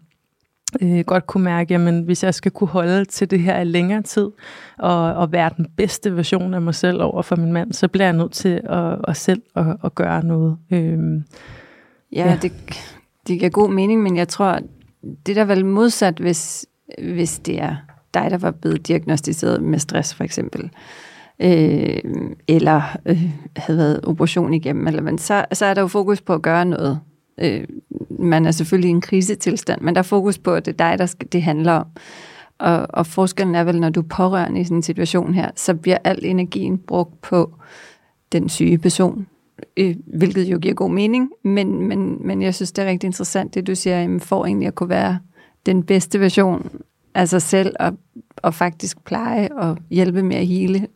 øh, 0.81 0.99
godt 0.99 1.27
kunne 1.27 1.43
mærke, 1.43 1.75
at 1.75 2.03
hvis 2.03 2.23
jeg 2.23 2.33
skal 2.33 2.51
kunne 2.51 2.67
holde 2.67 3.05
til 3.05 3.31
det 3.31 3.39
her 3.39 3.59
i 3.59 3.63
længere 3.63 4.01
tid, 4.01 4.29
og, 4.77 5.13
og 5.13 5.31
være 5.31 5.49
den 5.57 5.65
bedste 5.77 6.15
version 6.15 6.53
af 6.53 6.61
mig 6.61 6.75
selv 6.75 7.01
over 7.01 7.21
for 7.21 7.35
min 7.35 7.53
mand, 7.53 7.73
så 7.73 7.87
bliver 7.87 8.05
jeg 8.05 8.13
nødt 8.13 8.31
til 8.31 8.61
at, 8.63 8.95
at 9.07 9.17
selv 9.17 9.41
at, 9.55 9.65
at 9.83 9.95
gøre 9.95 10.25
noget. 10.25 10.57
Øh, 10.71 10.99
ja, 12.13 12.29
ja. 12.29 12.37
Det, 12.41 12.51
det 13.27 13.39
giver 13.39 13.49
god 13.49 13.69
mening, 13.69 14.03
men 14.03 14.17
jeg 14.17 14.27
tror, 14.27 14.59
det 15.25 15.35
der 15.35 15.41
er 15.41 15.45
vel 15.45 15.65
modsat, 15.65 16.19
hvis, 16.19 16.65
hvis 17.13 17.39
det 17.39 17.61
er 17.61 17.75
dig, 18.13 18.27
der 18.31 18.37
var 18.37 18.51
blevet 18.51 18.87
diagnostiseret 18.87 19.63
med 19.63 19.79
stress 19.79 20.15
for 20.15 20.23
eksempel, 20.23 20.69
øh, 21.39 21.99
eller 22.47 22.81
øh, 23.05 23.23
havde 23.55 23.79
været 23.79 23.99
operation 24.03 24.53
igennem, 24.53 24.87
eller, 24.87 25.01
men 25.01 25.17
så, 25.17 25.45
så 25.53 25.65
er 25.65 25.73
der 25.73 25.81
jo 25.81 25.87
fokus 25.87 26.21
på 26.21 26.33
at 26.33 26.41
gøre 26.41 26.65
noget 26.65 26.99
Øh, 27.41 27.63
man 28.19 28.45
er 28.45 28.51
selvfølgelig 28.51 28.87
i 28.87 28.91
en 28.91 29.01
krisetilstand, 29.01 29.81
men 29.81 29.95
der 29.95 29.99
er 29.99 30.03
fokus 30.03 30.37
på, 30.37 30.53
at 30.53 30.65
det 30.65 30.71
er 30.71 30.89
dig, 30.89 30.99
der 30.99 31.05
skal, 31.05 31.27
det 31.31 31.43
handler 31.43 31.71
om. 31.71 31.85
Og, 32.59 32.87
og 32.89 33.05
forskellen 33.05 33.55
er 33.55 33.63
vel, 33.63 33.79
når 33.79 33.89
du 33.89 33.99
er 33.99 34.07
pårørende 34.09 34.61
i 34.61 34.63
sådan 34.63 34.77
en 34.77 34.83
situation 34.83 35.33
her, 35.33 35.51
så 35.55 35.73
bliver 35.73 35.97
al 36.03 36.19
energien 36.25 36.77
brugt 36.77 37.21
på 37.21 37.51
den 38.31 38.49
syge 38.49 38.77
person, 38.77 39.27
øh, 39.77 39.95
hvilket 40.05 40.43
jo 40.43 40.59
giver 40.59 40.73
god 40.73 40.91
mening, 40.91 41.31
men, 41.43 41.87
men, 41.87 42.27
men 42.27 42.41
jeg 42.41 42.55
synes, 42.55 42.71
det 42.71 42.83
er 42.83 42.89
rigtig 42.89 43.07
interessant, 43.07 43.53
det 43.53 43.67
du 43.67 43.75
siger, 43.75 44.01
jamen, 44.01 44.19
for 44.19 44.45
egentlig 44.45 44.67
at 44.67 44.75
kunne 44.75 44.89
være 44.89 45.19
den 45.65 45.83
bedste 45.83 46.19
version 46.19 46.69
af 47.13 47.29
sig 47.29 47.41
selv, 47.41 47.75
og, 47.79 47.97
og 48.37 48.53
faktisk 48.53 49.03
pleje 49.05 49.49
og 49.51 49.77
hjælpe 49.89 50.23
med 50.23 50.35
at 50.35 50.47
hele 50.47 50.87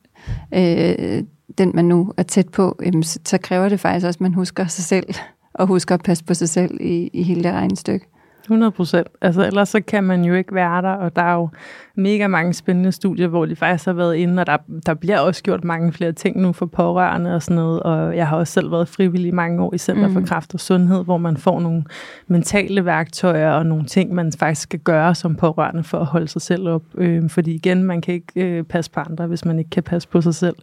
øh, 0.54 1.24
den, 1.58 1.72
man 1.74 1.86
nu 1.86 2.14
er 2.18 2.24
tæt 2.24 2.50
på, 2.50 2.80
jamen, 2.86 3.04
så, 3.04 3.20
så 3.26 3.38
kræver 3.38 3.70
det 3.70 3.80
faktisk 3.80 4.06
også, 4.06 4.18
at 4.18 4.22
man 4.22 4.34
husker 4.34 4.68
sig 4.68 4.84
selv 4.84 5.14
og 5.54 5.68
huske 5.68 5.94
at 5.94 6.04
passe 6.04 6.24
på 6.24 6.34
sig 6.34 6.50
selv 6.50 6.78
i, 6.82 7.10
i 7.14 7.24
hele 7.24 7.44
det 7.44 7.52
regnestykke. 7.52 8.06
100 8.44 8.72
procent. 8.72 9.08
Altså, 9.22 9.46
ellers 9.46 9.70
så 9.70 9.82
kan 9.82 10.04
man 10.04 10.26
jo 10.26 10.34
ikke 10.34 10.56
være 10.56 10.82
der, 10.82 10.92
og 10.92 11.16
der 11.16 11.22
er 11.22 11.34
jo 11.34 11.50
mega 11.96 12.28
mange 12.28 12.54
spændende 12.54 12.92
studier, 12.92 13.28
hvor 13.28 13.46
de 13.46 13.56
faktisk 13.56 13.86
har 13.86 13.94
været 13.94 14.16
inde, 14.16 14.42
og 14.42 14.48
der, 14.48 14.58
der 14.86 14.94
bliver 14.94 15.20
også 15.20 15.44
gjort 15.44 15.64
mange 15.64 15.94
flere 15.94 16.12
ting 16.12 16.42
nu 16.42 16.52
for 16.54 16.66
pårørende 16.66 17.36
og 17.36 17.44
sådan 17.44 17.56
noget, 17.56 17.84
og 17.84 18.16
jeg 18.16 18.28
har 18.28 18.38
også 18.38 18.54
selv 18.54 18.72
været 18.72 18.88
frivillig 18.88 19.28
i 19.28 19.32
mange 19.32 19.64
år 19.64 19.74
i 19.74 19.78
Center 19.78 20.08
mm. 20.08 20.14
for 20.14 20.22
Kraft 20.22 20.54
og 20.54 20.60
Sundhed, 20.60 21.04
hvor 21.04 21.18
man 21.18 21.38
får 21.38 21.60
nogle 21.60 21.84
mentale 22.28 22.86
værktøjer 22.86 23.52
og 23.52 23.66
nogle 23.66 23.86
ting, 23.86 24.14
man 24.14 24.32
faktisk 24.40 24.62
skal 24.62 24.80
gøre 24.80 25.16
som 25.16 25.36
pårørende 25.36 25.84
for 25.84 25.98
at 25.98 26.06
holde 26.06 26.28
sig 26.28 26.42
selv 26.42 26.68
op. 26.68 26.84
Øh, 26.98 27.30
fordi 27.30 27.52
igen, 27.52 27.84
man 27.84 28.02
kan 28.02 28.14
ikke 28.14 28.48
øh, 28.48 28.64
passe 28.64 28.92
på 28.92 29.00
andre, 29.00 29.28
hvis 29.28 29.46
man 29.46 29.60
ikke 29.60 29.70
kan 29.70 29.84
passe 29.84 30.08
på 30.08 30.22
sig 30.22 30.36
selv. 30.36 30.56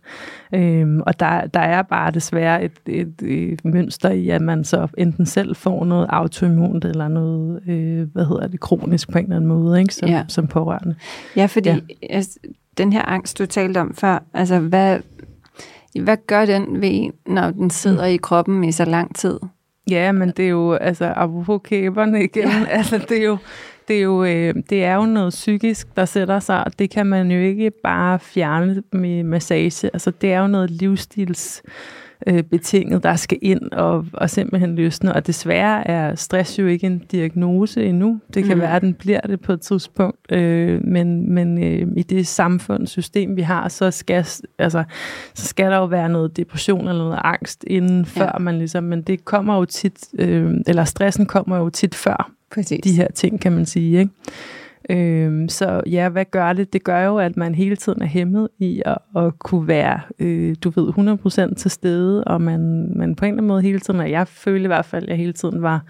Øh, 0.55 0.99
og 1.07 1.21
der, 1.21 1.47
der 1.47 1.61
er 1.61 1.83
bare 1.83 2.11
desværre 2.11 2.65
et, 2.65 2.73
et, 2.87 3.23
et 3.23 3.65
mønster 3.65 4.11
i, 4.11 4.29
at 4.29 4.41
man 4.41 4.65
så 4.65 4.89
enten 4.99 5.27
selv 5.27 5.57
får 5.57 5.85
noget 5.85 6.07
autoimmunt 6.11 6.85
eller 6.85 7.09
noget, 7.09 7.61
øh, 7.69 8.13
hvad 8.13 8.25
hedder 8.25 8.47
det, 8.47 8.61
kronisk 8.61 9.13
på 9.13 9.19
en 9.19 9.25
eller 9.25 9.37
anden 9.37 9.49
måde, 9.49 9.81
ikke, 9.81 9.95
som, 9.95 10.09
ja. 10.09 10.25
som 10.29 10.47
pårørende. 10.47 10.95
Ja, 11.37 11.47
fordi 11.47 11.69
ja. 11.69 11.79
Altså, 12.11 12.39
den 12.79 12.93
her 12.93 13.03
angst, 13.03 13.39
du 13.39 13.47
talte 13.47 13.79
om 13.79 13.95
før, 13.95 14.19
altså 14.35 14.59
hvad, 14.59 14.99
hvad 16.01 16.17
gør 16.27 16.45
den 16.45 16.81
ved 16.81 16.91
en, 16.93 17.13
når 17.27 17.51
den 17.51 17.71
sidder 17.71 18.09
mm. 18.09 18.15
i 18.15 18.17
kroppen 18.17 18.65
i 18.65 18.73
så 18.73 18.85
lang 18.85 19.17
tid? 19.17 19.39
Ja, 19.91 20.13
men 20.13 20.31
det 20.37 20.45
er 20.45 20.49
jo, 20.49 20.73
altså 20.73 21.13
apropos 21.17 21.61
kæberne 21.65 22.25
igen, 22.25 22.49
ja. 22.49 22.67
altså 22.79 22.99
det 23.09 23.19
er 23.19 23.25
jo, 23.25 23.37
det 23.89 23.97
er, 23.97 24.01
jo, 24.01 24.25
øh, 24.25 24.55
det 24.71 24.85
er 24.85 24.95
jo 24.95 25.07
noget 25.07 25.31
psykisk, 25.31 25.97
der 25.97 26.05
sætter 26.05 26.41
sig, 26.41 26.65
og 26.65 26.79
det 26.79 26.91
kan 26.91 27.07
man 27.07 27.31
jo 27.31 27.41
ikke 27.41 27.71
bare 27.83 28.19
fjerne 28.19 28.83
med 28.93 29.23
massage. 29.23 29.91
Altså 29.93 30.11
det 30.11 30.33
er 30.33 30.41
jo 30.41 30.47
noget 30.47 30.71
livsstils 30.71 31.63
øh, 32.27 32.43
betinget, 32.43 33.03
der 33.03 33.17
skal 33.17 33.39
ind 33.43 33.73
og, 33.73 34.07
og 34.13 34.31
simpelthen 34.31 34.75
løsne. 34.75 35.15
Og 35.15 35.27
desværre 35.27 35.89
er 35.89 36.15
stress 36.15 36.59
jo 36.59 36.67
ikke 36.67 36.87
en 36.87 36.99
diagnose 36.99 37.85
endnu. 37.85 38.21
Det 38.35 38.45
kan 38.45 38.57
mm. 38.57 38.61
være, 38.61 38.77
at 38.77 38.83
den 38.83 38.95
bliver 38.95 39.21
det 39.21 39.41
på 39.41 39.53
et 39.53 39.61
tidspunkt. 39.61 40.33
Øh, 40.33 40.81
men 40.85 41.35
men 41.35 41.65
øh, 41.65 41.89
i 41.97 42.03
det 42.03 42.27
samfundssystem, 42.27 43.37
vi 43.37 43.43
har, 43.43 43.69
så 43.69 43.91
skal, 43.91 44.27
altså, 44.59 44.85
så 45.35 45.47
skal 45.47 45.71
der 45.71 45.77
jo 45.77 45.85
være 45.85 46.09
noget 46.09 46.37
depression 46.37 46.89
eller 46.89 47.05
noget 47.05 47.21
angst 47.25 47.65
inden 47.67 48.05
før 48.05 48.31
ja. 48.35 48.39
man 48.39 48.59
ligesom, 48.59 48.85
men 48.85 49.03
det 49.03 49.25
kommer 49.25 49.57
jo 49.57 49.65
tit, 49.65 50.09
øh, 50.19 50.55
eller 50.67 50.85
stressen 50.85 51.27
kommer 51.27 51.57
jo 51.57 51.71
tit 51.71 51.95
før 51.95 52.31
Præcis. 52.51 52.81
de 52.85 52.93
her 52.93 53.09
ting, 53.15 53.41
kan 53.41 53.53
man 53.53 53.67
sige. 53.67 53.99
Ikke? 53.99 54.13
Øhm, 54.91 55.49
så 55.49 55.83
ja, 55.87 56.09
hvad 56.09 56.25
gør 56.31 56.53
det? 56.53 56.73
Det 56.73 56.85
gør 56.85 57.01
jo, 57.01 57.19
at 57.19 57.37
man 57.37 57.55
hele 57.55 57.77
tiden 57.77 58.03
er 58.03 58.07
hæmmet 58.07 58.49
i 58.59 58.83
at, 58.87 58.99
at 59.17 59.39
kunne 59.39 59.69
være, 59.69 60.01
øh, 60.19 60.57
du 60.65 60.71
ved, 60.71 60.89
100% 61.51 61.55
til 61.55 61.71
stede, 61.71 62.25
og 62.25 62.43
man, 62.43 62.93
man 62.97 63.15
på 63.15 63.25
en 63.25 63.29
eller 63.29 63.39
anden 63.39 63.49
måde 63.49 63.63
hele 63.63 63.81
tiden, 63.81 64.01
og 64.01 64.11
jeg 64.11 64.29
følte 64.29 64.65
i 64.65 64.67
hvert 64.67 64.85
fald, 64.85 65.05
at 65.05 65.09
jeg 65.09 65.17
hele 65.17 65.33
tiden 65.33 65.63
var 65.63 65.85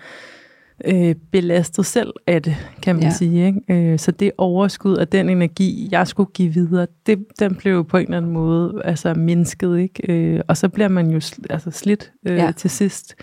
øh, 0.85 1.15
belastet 1.33 1.87
selv 1.87 2.13
af 2.27 2.43
det, 2.43 2.57
kan 2.83 2.95
man 2.95 3.05
ja. 3.05 3.11
sige. 3.11 3.47
Ikke? 3.47 3.93
Øh, 3.93 3.99
så 3.99 4.11
det 4.11 4.33
overskud 4.39 4.97
af 4.97 5.09
den 5.09 5.29
energi, 5.29 5.89
jeg 5.91 6.09
skulle 6.09 6.31
give 6.35 6.55
videre, 6.55 6.87
det, 7.07 7.25
den 7.41 7.55
blev 7.55 7.73
jo 7.73 7.83
på 7.83 7.97
en 7.97 8.05
eller 8.05 8.17
anden 8.17 8.33
måde 8.33 8.83
altså, 8.85 9.15
mindsket. 9.15 9.79
Ikke? 9.79 10.13
Øh, 10.13 10.41
og 10.49 10.57
så 10.57 10.69
bliver 10.69 10.89
man 10.89 11.11
jo 11.11 11.21
altså, 11.51 11.71
slidt 11.71 12.13
øh, 12.27 12.37
ja. 12.37 12.53
til 12.57 12.71
sidst. 12.71 13.15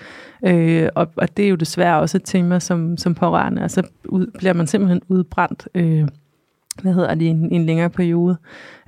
Øh, 0.46 0.90
og, 0.96 1.08
og 1.16 1.38
det 1.38 1.46
er 1.46 1.50
jo 1.50 1.56
desværre 1.56 2.00
også 2.00 2.18
et 2.18 2.24
tema 2.26 2.60
som, 2.60 2.98
som 2.98 3.16
pårørende. 3.16 3.62
Altså 3.62 3.82
ud, 4.06 4.28
bliver 4.38 4.54
man 4.54 4.68
simpelthen 4.68 5.02
udbrændt. 5.08 5.68
Øh, 5.76 6.08
hvad 6.82 6.94
hedder 6.94 7.16
det, 7.16 7.30
en, 7.30 7.52
en 7.52 7.66
længere 7.66 7.90
periode. 7.90 8.38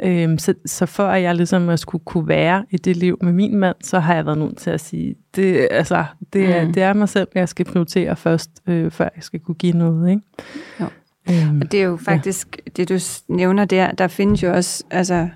Øhm, 0.04 0.38
så, 0.38 0.54
så 0.66 0.86
før 0.86 1.14
jeg 1.14 1.36
ligesom 1.36 1.70
at 1.70 1.80
skulle 1.80 2.04
kunne 2.06 2.28
være 2.28 2.66
i 2.70 2.78
det 2.78 2.98
liv 2.98 3.18
med 3.22 3.34
min 3.34 3.58
mand, 3.58 3.76
så 3.84 4.00
har 4.00 4.16
jeg 4.16 4.26
været 4.26 4.38
nødt 4.38 4.58
til 4.58 4.70
at 4.70 4.82
sige, 4.82 5.16
det, 5.36 5.68
altså, 5.72 6.06
det, 6.34 6.56
er, 6.56 6.66
mm. 6.66 6.74
det 6.74 6.84
er 6.84 6.94
mig 6.94 7.10
selv, 7.10 7.28
jeg 7.36 7.50
skal 7.50 7.66
prioritere 7.66 8.16
først, 8.16 8.50
øh, 8.68 8.92
før 8.92 9.10
jeg 9.16 9.24
skal 9.24 9.40
kunne 9.40 9.56
give 9.56 9.74
noget. 9.74 10.10
Ikke? 10.10 10.22
Jo. 10.80 10.86
Øhm, 11.30 11.62
og 11.62 11.72
det 11.72 11.80
er 11.80 11.86
jo 11.86 11.98
faktisk, 11.98 12.60
ja. 12.66 12.72
det 12.78 12.90
du 12.90 12.98
nævner 13.34 13.66
der, 13.66 13.92
der 13.92 14.08
findes 14.08 14.44
jo 14.44 14.54
også 14.54 14.84
altså, 14.92 15.28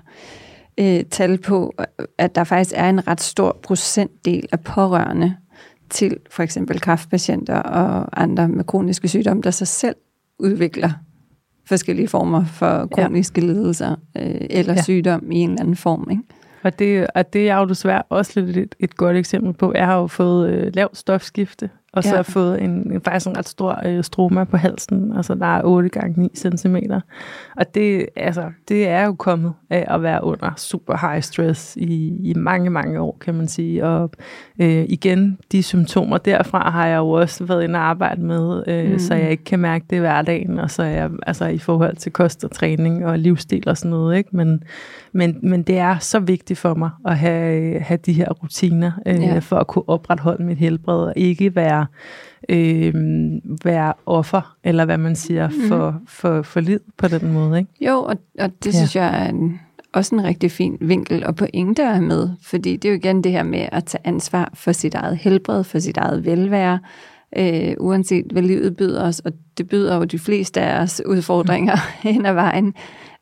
øh, 0.80 1.04
tal 1.10 1.38
på, 1.38 1.74
at 2.18 2.34
der 2.34 2.44
faktisk 2.44 2.72
er 2.76 2.88
en 2.88 3.08
ret 3.08 3.20
stor 3.20 3.58
procentdel 3.62 4.48
af 4.52 4.60
pårørende 4.60 5.36
til 5.90 6.16
for 6.30 6.42
eksempel 6.42 6.80
kraftpatienter 6.80 7.56
og 7.56 8.22
andre 8.22 8.48
med 8.48 8.64
kroniske 8.64 9.08
sygdomme, 9.08 9.42
der 9.42 9.50
sig 9.50 9.68
selv 9.68 9.96
udvikler 10.38 10.90
forskellige 11.64 12.08
former 12.08 12.44
for 12.44 12.86
kroniske 12.86 13.40
ja. 13.40 13.46
lidelser 13.46 13.96
øh, 14.16 14.34
eller 14.50 14.74
ja. 14.74 14.82
sygdom 14.82 15.32
i 15.32 15.36
en 15.36 15.50
eller 15.50 15.60
anden 15.60 15.76
form. 15.76 16.08
Ikke? 16.10 16.22
Og 16.62 16.78
det, 16.78 17.06
og 17.14 17.32
det 17.32 17.48
er 17.48 17.56
jo 17.56 17.64
desværre 17.64 18.02
også 18.08 18.40
lidt 18.40 18.56
et, 18.56 18.74
et 18.80 18.96
godt 18.96 19.16
eksempel 19.16 19.52
på. 19.52 19.72
Jeg 19.74 19.86
har 19.86 19.98
jo 19.98 20.06
fået 20.06 20.50
øh, 20.50 20.74
lavt 20.74 20.96
stofskifte, 20.96 21.70
og 21.94 22.04
så 22.04 22.10
ja. 22.10 22.16
har 22.16 22.22
fået 22.22 22.62
en, 22.62 23.00
faktisk 23.04 23.26
en 23.26 23.36
ret 23.36 23.48
stor 23.48 23.80
øh, 23.86 24.04
stroma 24.04 24.44
på 24.44 24.56
halsen. 24.56 25.12
Altså 25.16 25.34
der 25.34 25.46
er 25.46 25.62
8 25.64 25.88
gange 25.88 26.20
9 26.20 26.30
cm. 26.36 26.76
Og 27.56 27.74
det, 27.74 28.06
altså, 28.16 28.50
det 28.68 28.88
er 28.88 29.04
jo 29.04 29.14
kommet 29.14 29.52
af 29.70 29.86
at 29.88 30.02
være 30.02 30.24
under 30.24 30.52
super 30.56 31.10
high 31.10 31.22
stress 31.22 31.76
i, 31.76 32.16
i 32.30 32.34
mange, 32.36 32.70
mange 32.70 33.00
år, 33.00 33.16
kan 33.20 33.34
man 33.34 33.48
sige. 33.48 33.84
Og 33.86 34.10
øh, 34.60 34.84
igen, 34.88 35.38
de 35.52 35.62
symptomer 35.62 36.18
derfra 36.18 36.70
har 36.70 36.86
jeg 36.86 36.96
jo 36.96 37.10
også 37.10 37.44
været 37.44 37.64
inde 37.64 37.78
og 37.78 37.84
arbejde 37.84 38.22
med, 38.22 38.62
øh, 38.66 38.92
mm. 38.92 38.98
så 38.98 39.14
jeg 39.14 39.30
ikke 39.30 39.44
kan 39.44 39.58
mærke 39.58 39.84
det 39.90 40.00
hverdagen. 40.00 40.58
Og 40.58 40.70
så 40.70 40.82
er 40.82 40.86
jeg 40.86 41.10
altså 41.26 41.44
i 41.46 41.58
forhold 41.58 41.96
til 41.96 42.12
kost 42.12 42.44
og 42.44 42.50
træning 42.50 43.06
og 43.06 43.18
livsstil 43.18 43.68
og 43.68 43.76
sådan 43.76 43.90
noget. 43.90 44.16
Ikke? 44.16 44.36
Men, 44.36 44.62
men, 45.12 45.38
men 45.42 45.62
det 45.62 45.78
er 45.78 45.98
så 45.98 46.18
vigtigt 46.18 46.58
for 46.58 46.74
mig 46.74 46.90
at 47.06 47.18
have, 47.18 47.80
have 47.80 47.98
de 48.06 48.12
her 48.12 48.30
rutiner, 48.30 48.92
øh, 49.06 49.22
ja. 49.22 49.38
for 49.38 49.56
at 49.56 49.66
kunne 49.66 49.88
opretholde 49.88 50.44
mit 50.44 50.58
helbred 50.58 50.98
og 50.98 51.12
ikke 51.16 51.56
være 51.56 51.81
øh, 52.48 52.94
være 53.64 53.92
offer, 54.06 54.56
eller 54.64 54.84
hvad 54.84 54.98
man 54.98 55.16
siger, 55.16 55.48
mm. 55.48 55.68
for, 55.68 56.00
for, 56.06 56.42
for 56.42 56.60
lid 56.60 56.80
på 56.96 57.08
den 57.08 57.32
måde. 57.32 57.58
Ikke? 57.58 57.70
Jo, 57.80 58.02
og, 58.02 58.16
og 58.38 58.50
det 58.64 58.74
ja. 58.74 58.78
synes 58.78 58.96
jeg 58.96 59.24
er 59.24 59.28
en, 59.28 59.60
også 59.92 60.14
en 60.14 60.24
rigtig 60.24 60.50
fin 60.50 60.78
vinkel 60.80 61.26
og 61.26 61.36
pointe 61.36 61.82
at 61.82 61.94
have 61.94 62.06
med, 62.06 62.28
fordi 62.42 62.76
det 62.76 62.88
er 62.88 62.92
jo 62.92 62.98
igen 62.98 63.24
det 63.24 63.32
her 63.32 63.42
med 63.42 63.68
at 63.72 63.84
tage 63.84 64.06
ansvar 64.06 64.50
for 64.54 64.72
sit 64.72 64.94
eget 64.94 65.16
helbred, 65.16 65.64
for 65.64 65.78
sit 65.78 65.96
eget 65.96 66.24
velvære, 66.24 66.78
øh, 67.36 67.74
uanset 67.80 68.26
hvad 68.32 68.42
livet 68.42 68.76
byder 68.76 69.04
os, 69.04 69.20
og 69.20 69.32
det 69.58 69.68
byder 69.68 69.96
jo 69.96 70.04
de 70.04 70.18
fleste 70.18 70.60
af 70.60 70.82
os 70.82 71.02
udfordringer 71.06 71.74
mm. 71.74 71.80
hen 72.10 72.26
ad 72.26 72.34
vejen, 72.34 72.74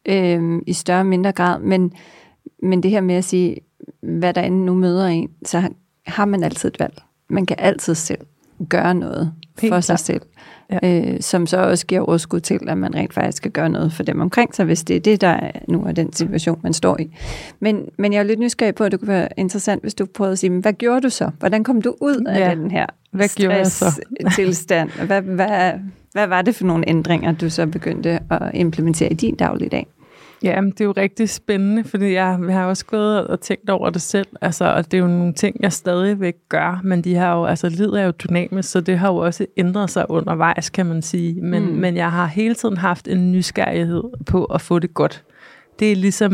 øh, 0.08 0.62
i 0.66 0.72
større 0.72 1.00
og 1.00 1.06
mindre 1.06 1.32
grad, 1.32 1.60
men, 1.60 1.92
men 2.62 2.82
det 2.82 2.90
her 2.90 3.00
med 3.00 3.14
at 3.14 3.24
sige, 3.24 3.56
hvad 4.02 4.34
der 4.34 4.42
end 4.42 4.64
nu 4.64 4.74
møder 4.74 5.06
en, 5.06 5.30
så 5.44 5.68
har 6.06 6.24
man 6.24 6.42
altid 6.42 6.68
et 6.68 6.80
valg. 6.80 7.02
Man 7.28 7.46
kan 7.46 7.56
altid 7.58 7.94
selv 7.94 8.20
gøre 8.68 8.94
noget 8.94 9.32
Helt 9.60 9.74
for 9.74 9.80
sig 9.80 9.98
selv. 9.98 10.20
Ja. 10.82 11.12
Øh, 11.12 11.20
som 11.20 11.46
så 11.46 11.56
også 11.56 11.86
giver 11.86 12.00
overskud 12.00 12.40
til, 12.40 12.60
at 12.68 12.78
man 12.78 12.94
rent 12.94 13.14
faktisk 13.14 13.36
skal 13.36 13.50
gøre 13.50 13.68
noget 13.68 13.92
for 13.92 14.02
dem 14.02 14.20
omkring 14.20 14.54
sig, 14.54 14.64
hvis 14.64 14.84
det 14.84 14.96
er 14.96 15.00
det, 15.00 15.20
der 15.20 15.28
er, 15.28 15.50
nu 15.68 15.84
er 15.84 15.92
den 15.92 16.12
situation, 16.12 16.60
man 16.62 16.72
står 16.72 17.00
i. 17.00 17.16
Men, 17.60 17.88
men 17.98 18.12
jeg 18.12 18.18
er 18.18 18.22
lidt 18.22 18.40
nysgerrig 18.40 18.74
på, 18.74 18.84
at 18.84 18.92
det 18.92 19.00
kunne 19.00 19.08
være 19.08 19.28
interessant, 19.36 19.82
hvis 19.82 19.94
du 19.94 20.06
prøvede 20.06 20.32
at 20.32 20.38
sige, 20.38 20.50
hvad 20.50 20.72
gjorde 20.72 21.00
du 21.00 21.08
så? 21.08 21.30
Hvordan 21.38 21.64
kom 21.64 21.82
du 21.82 21.96
ud 22.00 22.24
af 22.28 22.40
ja. 22.40 22.54
den 22.54 22.70
her 22.70 22.86
hvad 23.10 23.28
stress-tilstand? 23.28 24.90
Hvad, 25.06 25.22
hvad, 25.22 25.72
hvad 26.12 26.26
var 26.26 26.42
det 26.42 26.54
for 26.54 26.64
nogle 26.64 26.88
ændringer, 26.88 27.32
du 27.32 27.50
så 27.50 27.66
begyndte 27.66 28.20
at 28.30 28.50
implementere 28.54 29.10
i 29.10 29.14
din 29.14 29.34
dagligdag? 29.34 29.86
Ja, 30.42 30.60
det 30.64 30.80
er 30.80 30.84
jo 30.84 30.92
rigtig 30.96 31.28
spændende, 31.28 31.84
fordi 31.84 32.12
jeg, 32.12 32.38
har 32.48 32.64
også 32.64 32.86
gået 32.86 33.26
og 33.26 33.40
tænkt 33.40 33.70
over 33.70 33.90
det 33.90 34.02
selv, 34.02 34.26
altså, 34.40 34.64
og 34.64 34.84
det 34.84 34.94
er 34.94 34.98
jo 35.02 35.06
nogle 35.06 35.32
ting, 35.32 35.56
jeg 35.60 35.72
stadigvæk 35.72 36.34
gør, 36.48 36.80
men 36.84 37.04
de 37.04 37.14
har 37.14 37.36
jo, 37.36 37.44
altså 37.44 37.68
livet 37.68 38.00
er 38.00 38.04
jo 38.04 38.10
dynamisk, 38.10 38.70
så 38.70 38.80
det 38.80 38.98
har 38.98 39.08
jo 39.08 39.16
også 39.16 39.46
ændret 39.56 39.90
sig 39.90 40.10
undervejs, 40.10 40.70
kan 40.70 40.86
man 40.86 41.02
sige, 41.02 41.42
men, 41.42 41.66
mm. 41.66 41.72
men 41.72 41.96
jeg 41.96 42.12
har 42.12 42.26
hele 42.26 42.54
tiden 42.54 42.76
haft 42.76 43.08
en 43.08 43.32
nysgerrighed 43.32 44.02
på 44.26 44.44
at 44.44 44.60
få 44.60 44.78
det 44.78 44.94
godt. 44.94 45.24
Det 45.80 45.92
er 45.92 45.96
ligesom 45.96 46.32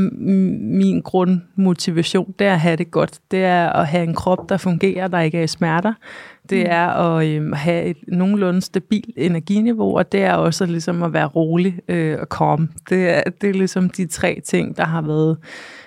min 0.60 1.00
grundmotivation, 1.00 2.34
det 2.38 2.46
er 2.46 2.52
at 2.52 2.60
have 2.60 2.76
det 2.76 2.90
godt. 2.90 3.18
Det 3.30 3.44
er 3.44 3.68
at 3.68 3.86
have 3.86 4.04
en 4.04 4.14
krop, 4.14 4.48
der 4.48 4.56
fungerer, 4.56 5.08
der 5.08 5.20
ikke 5.20 5.38
er 5.38 5.42
i 5.42 5.46
smerter 5.46 5.92
det 6.50 6.58
mm. 6.58 6.70
er 6.70 6.88
at 6.88 7.26
øh, 7.26 7.52
have 7.52 7.84
et 7.84 7.96
nogenlunde 8.08 8.60
stabilt 8.60 9.14
energiniveau, 9.16 9.96
og 9.96 10.12
det 10.12 10.22
er 10.22 10.32
også 10.32 10.66
ligesom 10.66 11.02
at 11.02 11.12
være 11.12 11.26
rolig 11.26 11.78
øh, 11.88 12.18
og 12.20 12.26
calm. 12.26 12.68
Det 12.88 13.08
er, 13.08 13.22
det 13.40 13.50
er 13.50 13.54
ligesom 13.54 13.90
de 13.90 14.06
tre 14.06 14.40
ting, 14.44 14.76
der 14.76 14.84
har 14.84 15.02
været 15.02 15.36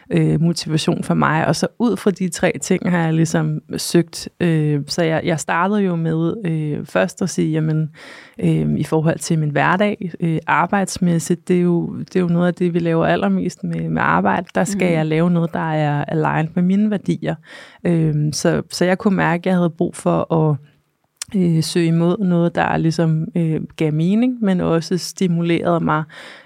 øh, 0.10 0.42
motivation 0.42 1.04
for 1.04 1.14
mig. 1.14 1.48
Og 1.48 1.56
så 1.56 1.68
ud 1.80 1.98
fra 1.98 2.12
de 2.12 2.30
tre 2.30 2.52
ting 2.62 2.92
har 2.92 3.04
jeg 3.04 3.14
ligesom 3.14 3.62
søgt. 3.78 4.30
Øh, 4.40 4.82
så 4.88 5.04
jeg, 5.04 5.22
jeg 5.24 5.40
startede 5.40 5.82
jo 5.82 5.96
med 5.96 6.34
øh, 6.46 6.86
først 6.86 7.22
at 7.22 7.30
sige, 7.30 7.52
jamen 7.52 7.90
øh, 8.40 8.74
i 8.78 8.84
forhold 8.84 9.20
til 9.20 9.40
min 9.40 9.50
hverdag, 9.50 10.12
øh, 10.20 10.40
arbejdsmæssigt, 10.48 11.48
det 11.48 11.58
er, 11.58 11.62
jo, 11.62 11.96
det 12.00 12.16
er 12.16 12.20
jo 12.20 12.28
noget 12.28 12.48
af 12.48 12.54
det, 12.54 12.74
vi 12.74 12.80
laver 12.80 13.06
allermest 13.06 13.64
med, 13.64 13.90
med 13.90 14.02
arbejde. 14.02 14.48
Der 14.56 14.64
skal 14.64 14.88
mm. 14.88 14.94
jeg 14.94 15.06
lave 15.06 15.32
noget, 15.32 15.54
der 15.54 15.72
er 15.74 16.06
aligned 16.06 16.52
med 16.54 16.64
mine 16.64 16.92
værdier. 16.92 17.36
Øh, 17.84 18.16
så, 18.34 18.62
så 18.70 18.86
jeg 18.86 18.98
kunne 18.98 19.16
mærke, 19.16 19.42
at 19.42 19.46
jeg 19.46 19.56
havde 19.56 19.70
brug 19.70 19.96
for 19.96 20.34
at 20.34 20.58
øh, 21.36 21.64
søge 21.64 21.88
imod 21.88 22.18
noget, 22.18 22.56
der 22.56 22.78
ligesom 22.78 23.28
øh, 23.36 23.62
gav 23.76 23.94
mening, 23.94 24.38
men 24.42 24.62
også 24.62 24.98
stimulerede 24.98 25.80
mig 25.80 26.04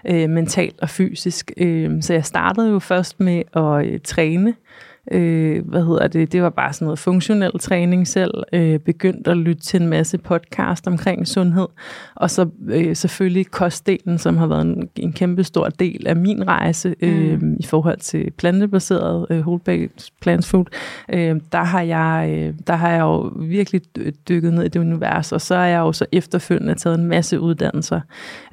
øh, 0.10 0.30
mentalt 0.30 0.76
og 0.82 0.90
fysisk. 0.90 1.52
Øh, 1.58 2.02
så 2.02 2.14
jeg 2.14 2.26
startede 2.26 2.70
jo 2.70 2.80
først 2.80 3.20
med 3.20 3.42
at 3.54 3.86
øh, 3.86 4.00
træne, 4.04 4.50
øh, 4.50 4.56
hvad 5.12 5.86
hedder 5.86 6.08
det, 6.08 6.32
det 6.32 6.42
var 6.42 6.50
bare 6.50 6.74
sådan 6.74 6.86
noget 6.86 7.00
funktionel 7.00 7.60
træning 7.60 8.08
selv, 8.08 8.44
øh, 8.54 8.80
begyndt 8.80 9.28
at 9.28 9.38
lytte 9.38 9.62
til 9.62 9.82
en 9.82 9.88
masse 9.88 10.18
podcast 10.18 10.88
omkring 10.88 11.28
sundhed, 11.28 11.68
og 12.16 12.32
så 12.32 12.50
øh, 12.68 12.96
selvfølgelig 12.96 13.48
kostdelen, 13.52 14.18
som 14.18 14.38
har 14.38 14.48
været 14.48 14.62
en, 14.62 14.90
en 14.96 15.14
kæmpe 15.14 15.44
stor 15.44 15.70
del 15.70 16.08
af 16.08 16.16
min 16.16 16.48
rejse 16.48 16.96
øh, 17.02 17.42
mm. 17.42 17.56
i 17.60 17.66
forhold 17.66 17.98
til 17.98 18.32
plantebaseret 18.32 19.26
øh, 19.30 19.48
whole-based 19.48 20.10
plant 20.22 20.46
food, 20.46 20.66
øh, 21.10 21.36
der, 21.52 21.64
har 21.64 21.82
jeg, 21.82 22.30
øh, 22.38 22.54
der 22.68 22.76
har 22.76 22.90
jeg 22.90 23.02
jo 23.02 23.32
virkelig 23.36 23.82
dykket 24.30 24.54
ned 24.54 24.64
i 24.64 24.68
det 24.68 24.80
univers, 24.80 25.32
og 25.32 25.42
så 25.42 25.56
er 25.56 25.66
jeg 25.66 25.80
jo 25.80 25.92
så 25.92 26.06
efterfølgende 26.12 26.76
taget 26.76 27.00
en 27.00 27.06
masse 27.06 27.40
uddannelser, 27.40 28.02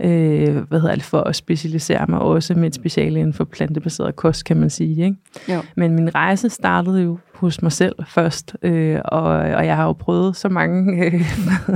øh, 0.01 0.57
hvad 0.57 0.81
hedder 0.81 0.95
det, 0.95 1.05
for 1.05 1.21
at 1.21 1.37
specialisere 1.37 2.07
mig 2.09 2.19
også 2.19 2.55
med 2.55 2.69
et 2.69 2.75
speciale 2.75 3.21
inden 3.21 3.33
for 3.33 3.45
plantebaseret 3.45 4.17
kost, 4.17 4.45
kan 4.45 4.57
man 4.57 4.71
sige. 4.71 5.05
Ikke? 5.05 5.17
Jo. 5.49 5.63
Men 5.77 5.95
min 5.95 6.15
rejse 6.15 6.40
rejse 6.45 6.55
startede 6.55 7.03
jo 7.03 7.19
hos 7.35 7.63
mig 7.63 7.73
selv 7.73 7.95
først, 8.07 8.57
øh, 8.63 9.01
og, 9.05 9.23
og 9.23 9.67
jeg 9.67 9.77
har 9.77 9.85
jo 9.85 9.93
prøvet 9.93 10.37
så 10.37 10.49
mange, 10.49 11.05
øh, 11.05 11.23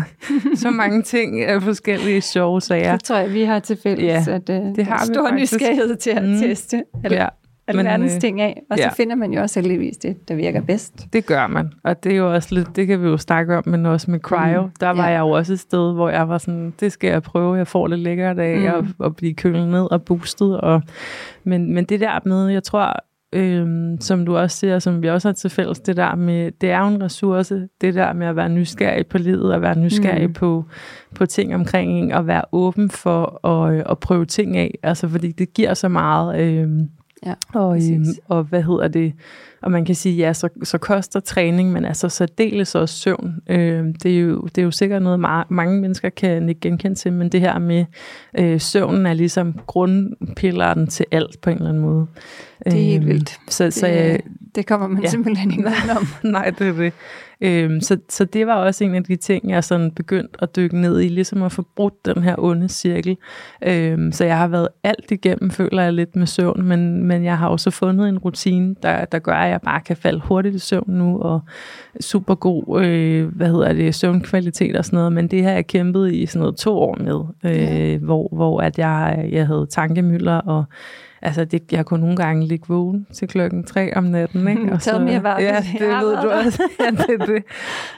så 0.64 0.71
mange 0.71 1.02
ting 1.02 1.42
af 1.42 1.62
forskellige 1.62 2.21
sjove 2.21 2.61
sager. 2.61 2.92
Det 2.92 3.04
tror 3.04 3.16
jeg, 3.16 3.33
vi 3.33 3.42
har 3.42 3.59
til 3.59 3.78
fælles, 3.83 4.28
ja, 4.28 4.35
at 4.35 4.50
øh, 4.50 4.76
det 4.76 4.87
har 4.87 5.04
stor 5.04 5.35
nysgerrighed 5.35 5.97
til 5.97 6.11
at 6.11 6.25
mm. 6.25 6.38
teste 6.38 6.85
eller, 7.04 7.18
ja, 7.18 7.28
alverdens 7.66 8.14
øh, 8.14 8.21
ting 8.21 8.40
af, 8.40 8.62
og 8.71 8.78
ja. 8.78 8.88
så 8.88 8.97
finder 8.97 9.16
man 9.16 9.33
jo 9.33 9.40
også 9.40 9.61
heldigvis 9.61 9.97
det, 9.97 10.28
der 10.28 10.35
virker 10.35 10.61
bedst. 10.61 11.06
Det 11.12 11.26
gør 11.26 11.47
man, 11.47 11.73
og 11.85 12.04
det 12.04 12.12
er 12.12 12.16
jo 12.16 12.35
også 12.35 12.54
lidt, 12.54 12.76
det 12.76 12.87
kan 12.87 13.02
vi 13.02 13.09
jo 13.09 13.16
snakke 13.16 13.56
om, 13.56 13.62
men 13.66 13.87
også 13.87 14.11
med 14.11 14.21
cryo, 14.21 14.62
mm. 14.62 14.71
der 14.80 14.90
var 14.90 15.06
ja. 15.06 15.12
jeg 15.12 15.21
jo 15.21 15.30
også 15.30 15.52
et 15.52 15.61
sted, 15.61 15.92
hvor 15.92 16.09
jeg 16.09 16.28
var 16.28 16.38
sådan, 16.38 16.75
det 16.80 16.92
skal 16.92 17.11
jeg 17.11 17.23
prøve, 17.23 17.54
jeg 17.54 17.66
får 17.66 17.87
lidt 17.87 18.00
lækkert 18.00 18.38
af 18.38 18.59
mm. 18.59 18.66
at, 18.66 19.06
at 19.06 19.16
blive 19.16 19.35
kølet 19.35 19.68
ned 19.68 19.92
og 19.92 20.02
boostet, 20.02 20.61
og, 20.61 20.83
men, 21.44 21.75
men 21.75 21.85
det 21.85 22.00
der 22.00 22.21
med, 22.25 22.49
jeg 22.49 22.62
tror, 22.62 22.97
øhm, 23.35 24.00
som 24.00 24.26
du 24.26 24.37
også 24.37 24.57
siger, 24.57 24.79
som 24.79 25.03
vi 25.03 25.09
også 25.09 25.29
har 25.29 25.33
til 25.33 25.50
fælles, 25.50 25.81
det 25.81 25.97
der 25.97 26.14
med, 26.14 26.50
det 26.61 26.71
er 26.71 26.79
jo 26.79 26.87
en 26.87 27.03
ressource, 27.03 27.69
det 27.81 27.95
der 27.95 28.12
med 28.12 28.26
at 28.26 28.37
være 28.37 28.49
nysgerrig 28.49 29.07
på 29.07 29.19
livet, 29.19 29.55
og 29.55 29.62
være 29.62 29.79
nysgerrig 29.79 30.26
mm. 30.26 30.33
på, 30.33 30.64
på 31.14 31.26
ting 31.26 31.55
omkring 31.55 31.91
en, 31.93 32.12
og 32.12 32.26
være 32.26 32.43
åben 32.53 32.91
for 32.91 33.47
at, 33.47 33.85
at 33.91 33.99
prøve 33.99 34.25
ting 34.25 34.57
af, 34.57 34.75
altså 34.83 35.09
fordi 35.09 35.33
det 35.33 35.55
giver 35.55 35.75
så 35.75 35.88
meget, 35.88 36.41
øhm, 36.41 36.88
Ja, 37.26 37.35
og, 37.54 37.76
øhm, 37.76 38.04
og 38.28 38.45
hvad 38.45 38.62
hedder 38.62 38.88
det, 38.88 39.12
og 39.62 39.71
man 39.71 39.85
kan 39.85 39.95
sige, 39.95 40.16
ja, 40.16 40.33
så, 40.33 40.49
så 40.62 40.78
koster 40.78 41.21
træning, 41.21 41.73
men 41.73 41.85
altså 41.85 42.09
særdeles 42.09 42.75
også 42.75 42.95
søvn. 42.95 43.35
Øh, 43.50 43.85
det, 44.02 44.07
er 44.07 44.21
jo, 44.21 44.43
det 44.43 44.59
er 44.59 44.62
jo 44.62 44.71
sikkert 44.71 45.02
noget, 45.02 45.21
meget, 45.21 45.50
mange 45.50 45.81
mennesker 45.81 46.09
kan 46.09 46.49
ikke 46.49 46.61
genkende 46.61 46.97
til, 46.97 47.12
men 47.12 47.28
det 47.28 47.40
her 47.40 47.59
med 47.59 47.85
øh, 48.38 48.61
søvnen 48.61 49.07
er 49.07 49.14
ligesom 49.14 49.61
grundpilleren 49.66 50.87
til 50.87 51.07
alt 51.11 51.40
på 51.40 51.50
en 51.50 51.57
eller 51.57 51.69
anden 51.69 51.83
måde. 51.83 52.07
Det 52.64 52.73
er 52.73 52.85
helt 52.85 53.07
vildt. 53.07 53.38
Så, 53.49 53.64
det, 53.64 53.75
så, 53.75 53.88
øh, 53.88 54.19
det 54.54 54.66
kommer 54.66 54.87
man 54.87 55.02
ja. 55.02 55.09
simpelthen 55.09 55.50
ikke 55.50 55.71
om. 55.97 56.07
Nej, 56.31 56.50
det 56.50 56.69
er 56.69 56.73
det. 56.73 56.93
Øhm, 57.41 57.81
så, 57.81 57.99
så 58.09 58.25
det 58.25 58.47
var 58.47 58.55
også 58.55 58.85
en 58.85 58.95
af 58.95 59.05
de 59.05 59.17
ting, 59.17 59.50
jeg 59.50 59.64
sådan 59.64 59.91
begyndte 59.91 60.38
at 60.43 60.57
dykke 60.57 60.81
ned 60.81 61.00
i, 61.00 61.09
ligesom 61.09 61.43
at 61.43 61.53
få 61.53 61.64
brudt 61.76 62.07
den 62.07 62.23
her 62.23 62.35
onde 62.38 62.69
cirkel. 62.69 63.17
Øhm, 63.62 64.12
så 64.12 64.25
jeg 64.25 64.38
har 64.38 64.49
været 64.49 64.69
alt 64.85 65.11
igennem, 65.11 65.50
føler 65.50 65.83
jeg 65.83 65.93
lidt 65.93 66.17
med 66.17 66.26
søvn, 66.26 66.62
men, 66.62 67.05
men 67.05 67.25
jeg 67.25 67.38
har 67.38 67.49
også 67.49 67.71
fundet 67.71 68.09
en 68.09 68.19
rutine, 68.19 68.75
der, 68.83 69.05
der 69.05 69.19
gør, 69.19 69.35
at 69.35 69.50
jeg 69.50 69.61
bare 69.61 69.81
kan 69.81 69.97
falde 69.97 70.21
hurtigt 70.25 70.55
i 70.55 70.59
søvn 70.59 70.85
nu, 70.88 71.19
og 71.19 71.41
super 72.00 72.35
god, 72.35 72.83
øh, 72.85 73.37
hvad 73.37 73.49
hedder 73.49 73.73
det, 73.73 73.95
søvnkvalitet 73.95 74.76
og 74.76 74.85
sådan 74.85 74.97
noget, 74.97 75.12
men 75.12 75.29
det 75.29 75.45
har 75.45 75.50
jeg 75.50 75.67
kæmpet 75.67 76.12
i 76.12 76.26
sådan 76.26 76.41
noget 76.41 76.57
to 76.57 76.79
år 76.79 76.97
med, 77.00 77.21
øh, 77.53 77.93
ja. 77.93 77.97
hvor, 77.97 78.29
hvor 78.33 78.61
at 78.61 78.79
jeg, 78.79 79.29
jeg 79.33 79.47
havde 79.47 79.67
tankemøller, 79.71 80.38
og 80.38 80.64
Altså, 81.25 81.45
det, 81.45 81.73
jeg 81.73 81.87
kunne 81.87 82.00
nogle 82.00 82.16
gange 82.16 82.47
ligge 82.47 82.64
vågen 82.69 83.07
til 83.12 83.28
klokken 83.28 83.64
tre 83.64 83.97
om 83.97 84.04
natten, 84.04 84.49
ikke? 84.49 84.73
Og 84.73 84.83
Tell 84.83 84.97
så, 84.97 85.02
me 85.02 85.16
about 85.16 85.43
ja, 85.43 85.64
det 85.73 85.81
ved 85.81 86.23
du 86.23 86.31
også. 86.31 86.62
ja, 86.81 86.90
det 86.90 87.28
det. 87.28 87.43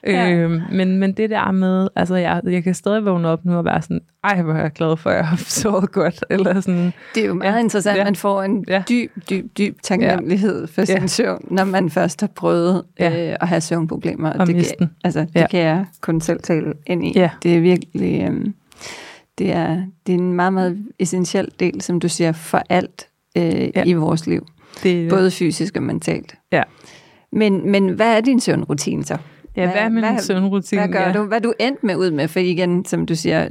ja. 0.15 0.31
øhm, 0.31 0.61
men, 0.73 0.99
men 0.99 1.13
det 1.13 1.31
der 1.31 1.51
med, 1.51 1.89
altså, 1.97 2.15
jeg, 2.17 2.41
jeg 2.45 2.65
kan 2.65 2.75
stadig 2.75 3.05
vågne 3.05 3.29
op 3.29 3.45
nu 3.45 3.57
og 3.57 3.65
være 3.65 3.83
sådan, 3.83 4.01
ej, 4.25 4.43
hvor 4.43 4.53
er 4.53 4.61
jeg 4.61 4.73
glad 4.73 4.97
for, 4.97 5.11
at 5.11 5.17
jeg 5.17 5.27
har 5.27 5.37
sovet 5.61 5.93
godt. 5.93 6.25
Eller 6.31 6.61
sådan. 6.61 6.93
Det 7.15 7.23
er 7.23 7.27
jo 7.27 7.35
meget 7.35 7.55
ja, 7.55 7.59
interessant, 7.59 7.93
at 7.93 7.99
ja. 7.99 8.05
man 8.05 8.17
får 8.17 8.43
en 8.43 8.65
ja. 8.69 8.83
dyb, 8.89 9.11
dyb, 9.31 9.59
dyb 9.59 9.77
taknemmelighed 9.83 10.61
ja. 10.61 10.67
for 10.67 10.85
sin 10.85 10.97
ja. 10.97 11.07
søvn, 11.07 11.45
når 11.51 11.65
man 11.65 11.91
først 11.91 12.21
har 12.21 12.31
prøvet 12.37 12.83
ja. 12.99 13.31
øh, 13.31 13.37
at 13.41 13.49
have 13.49 13.61
søvnproblemer. 13.61 14.33
Og 14.33 14.47
det, 14.47 14.55
kan, 14.79 14.89
altså, 15.05 15.21
det 15.21 15.31
ja. 15.35 15.47
kan 15.47 15.61
jeg 15.61 15.87
kun 16.01 16.21
selv 16.21 16.41
tale 16.43 16.73
ind 16.87 17.07
i. 17.07 17.13
Ja. 17.17 17.31
Det 17.43 17.57
er 17.57 17.61
virkelig... 17.61 18.29
Øh, 18.31 18.47
det 19.39 19.53
er, 19.53 19.83
det 20.07 20.15
er 20.15 20.19
en 20.19 20.33
meget, 20.33 20.53
meget 20.53 20.87
essentiel 20.99 21.49
del, 21.61 21.81
som 21.83 22.01
du 22.01 22.09
siger, 22.09 22.33
for 22.33 22.63
alt 22.69 23.09
øh, 23.37 23.71
ja. 23.77 23.85
i 23.85 23.93
vores 23.93 24.27
liv. 24.27 24.47
Det, 24.83 25.11
Både 25.11 25.31
fysisk 25.31 25.77
og 25.77 25.83
mentalt. 25.83 26.35
Ja. 26.53 26.63
Men, 27.33 27.71
men 27.71 27.89
hvad 27.89 28.17
er 28.17 28.21
din 28.21 28.41
søvnrutine 28.41 29.05
så? 29.05 29.17
Ja, 29.57 29.63
hvad, 29.63 29.73
hvad 29.73 29.83
er 29.83 29.89
min 29.89 30.05
hvad, 30.05 30.19
søvnrutine? 30.19 30.81
Hvad 30.81 30.93
gør 30.93 31.07
ja. 31.07 31.13
du? 31.13 31.23
Hvad 31.23 31.41
du 31.41 31.53
endt 31.61 31.85
med 31.85 31.97
ud 31.97 32.11
med? 32.11 32.29
For 32.29 32.41
igen, 32.41 32.85
som 32.85 33.07
du 33.07 33.15
siger, 33.15 33.49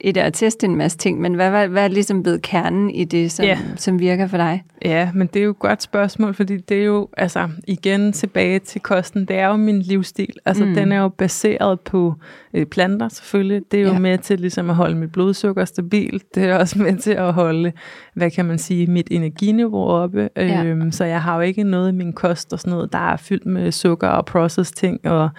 et 0.00 0.16
at 0.16 0.34
teste 0.34 0.66
en 0.66 0.76
masse 0.76 0.98
ting, 0.98 1.20
men 1.20 1.34
hvad, 1.34 1.50
hvad, 1.50 1.68
hvad 1.68 1.84
er 1.84 1.88
ligesom 1.88 2.22
blevet 2.22 2.42
kernen 2.42 2.90
i 2.90 3.04
det, 3.04 3.32
som, 3.32 3.44
ja. 3.44 3.58
som 3.76 4.00
virker 4.00 4.26
for 4.26 4.36
dig? 4.36 4.64
Ja, 4.84 5.10
men 5.14 5.26
det 5.26 5.40
er 5.40 5.44
jo 5.44 5.50
et 5.50 5.58
godt 5.58 5.82
spørgsmål, 5.82 6.34
fordi 6.34 6.56
det 6.56 6.80
er 6.80 6.84
jo, 6.84 7.08
altså 7.16 7.48
igen 7.66 8.12
tilbage 8.12 8.58
til 8.58 8.80
kosten, 8.80 9.24
det 9.24 9.36
er 9.36 9.46
jo 9.46 9.56
min 9.56 9.82
livsstil. 9.82 10.34
Altså 10.44 10.64
mm. 10.64 10.74
den 10.74 10.92
er 10.92 11.00
jo 11.00 11.08
baseret 11.08 11.80
på 11.80 12.14
øh, 12.54 12.66
planter 12.66 13.08
selvfølgelig. 13.08 13.62
Det 13.72 13.80
er 13.80 13.84
jo 13.84 13.92
ja. 13.92 13.98
med 13.98 14.18
til 14.18 14.40
ligesom 14.40 14.70
at 14.70 14.76
holde 14.76 14.96
mit 14.96 15.12
blodsukker 15.12 15.64
stabilt. 15.64 16.34
Det 16.34 16.44
er 16.44 16.58
også 16.58 16.78
med 16.82 16.96
til 16.96 17.12
at 17.12 17.32
holde, 17.32 17.72
hvad 18.14 18.30
kan 18.30 18.44
man 18.44 18.58
sige, 18.58 18.86
mit 18.86 19.08
energiniveau 19.10 19.88
oppe. 19.88 20.28
Ja. 20.36 20.64
Øhm, 20.64 20.92
så 20.92 21.04
jeg 21.04 21.22
har 21.22 21.34
jo 21.34 21.40
ikke 21.40 21.64
noget 21.64 21.88
i 21.88 21.94
min 21.94 22.12
kost 22.12 22.52
og 22.52 22.60
sådan 22.60 22.70
noget, 22.70 22.92
der 22.92 23.12
er 23.12 23.16
fyldt 23.16 23.46
med 23.46 23.72
sukker 23.72 24.08
og 24.08 24.26
processed 24.26 24.76
ting 24.76 25.06
og 25.06 25.30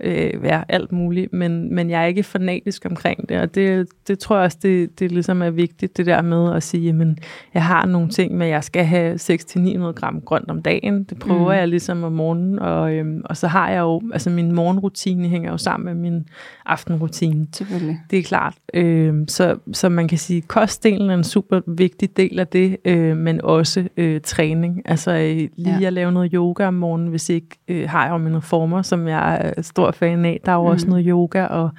øh, 0.00 0.42
være 0.42 0.64
alt 0.68 0.92
muligt, 0.92 1.32
men, 1.32 1.74
men 1.74 1.90
jeg 1.90 2.02
er 2.02 2.06
ikke 2.06 2.22
fanatisk 2.22 2.86
omkring 2.90 3.28
det, 3.28 3.40
og 3.40 3.54
det, 3.54 3.88
det 4.08 4.18
tror 4.18 4.36
jeg 4.36 4.44
også, 4.44 4.58
det, 4.62 4.98
det 4.98 5.12
ligesom 5.12 5.42
er 5.42 5.50
vigtigt, 5.50 5.96
det 5.96 6.06
der 6.06 6.22
med 6.22 6.54
at 6.54 6.62
sige, 6.62 6.92
men 6.92 7.18
jeg 7.54 7.64
har 7.64 7.86
nogle 7.86 8.08
ting 8.08 8.36
med, 8.36 8.46
at 8.46 8.52
jeg 8.52 8.64
skal 8.64 8.84
have 8.84 9.14
6-900 9.14 9.92
gram 9.92 10.20
grønt 10.20 10.50
om 10.50 10.62
dagen, 10.62 11.04
det 11.04 11.18
prøver 11.18 11.52
mm. 11.52 11.58
jeg 11.58 11.68
ligesom 11.68 12.04
om 12.04 12.12
morgenen, 12.12 12.58
og, 12.58 12.92
øhm, 12.92 13.22
og 13.24 13.36
så 13.36 13.48
har 13.48 13.70
jeg 13.70 13.80
jo, 13.80 14.02
altså 14.12 14.30
min 14.30 14.52
morgenrutine 14.52 15.28
hænger 15.28 15.50
jo 15.50 15.58
sammen 15.58 15.84
med 15.84 16.10
min 16.10 16.26
aftenrutine. 16.66 17.46
Selvfølgelig. 17.52 18.00
Det 18.10 18.18
er 18.18 18.22
klart. 18.22 18.54
Øhm, 18.74 19.28
så, 19.28 19.56
så 19.72 19.88
man 19.88 20.08
kan 20.08 20.18
sige, 20.18 20.40
kostdelen 20.40 21.10
er 21.10 21.14
en 21.14 21.24
super 21.24 21.60
vigtig 21.66 22.16
del 22.16 22.38
af 22.38 22.46
det, 22.46 22.76
øh, 22.84 23.16
men 23.16 23.40
også 23.40 23.88
øh, 23.96 24.20
træning. 24.20 24.82
Altså 24.84 25.10
øh, 25.10 25.48
lige 25.56 25.78
ja. 25.80 25.86
at 25.86 25.92
lave 25.92 26.12
noget 26.12 26.30
yoga 26.34 26.66
om 26.66 26.74
morgenen, 26.74 27.08
hvis 27.08 27.30
ikke 27.30 27.48
øh, 27.68 27.88
har 27.88 28.04
jeg 28.04 28.12
jo 28.12 28.18
mine 28.18 28.42
former, 28.42 28.82
som 28.82 29.08
jeg 29.08 29.52
er 29.56 29.62
stor 29.62 29.83
fan 29.92 30.24
af. 30.24 30.40
Der 30.44 30.52
er 30.52 30.56
jo 30.56 30.62
mm. 30.62 30.68
også 30.68 30.86
noget 30.88 31.04
yoga 31.08 31.44
og 31.44 31.70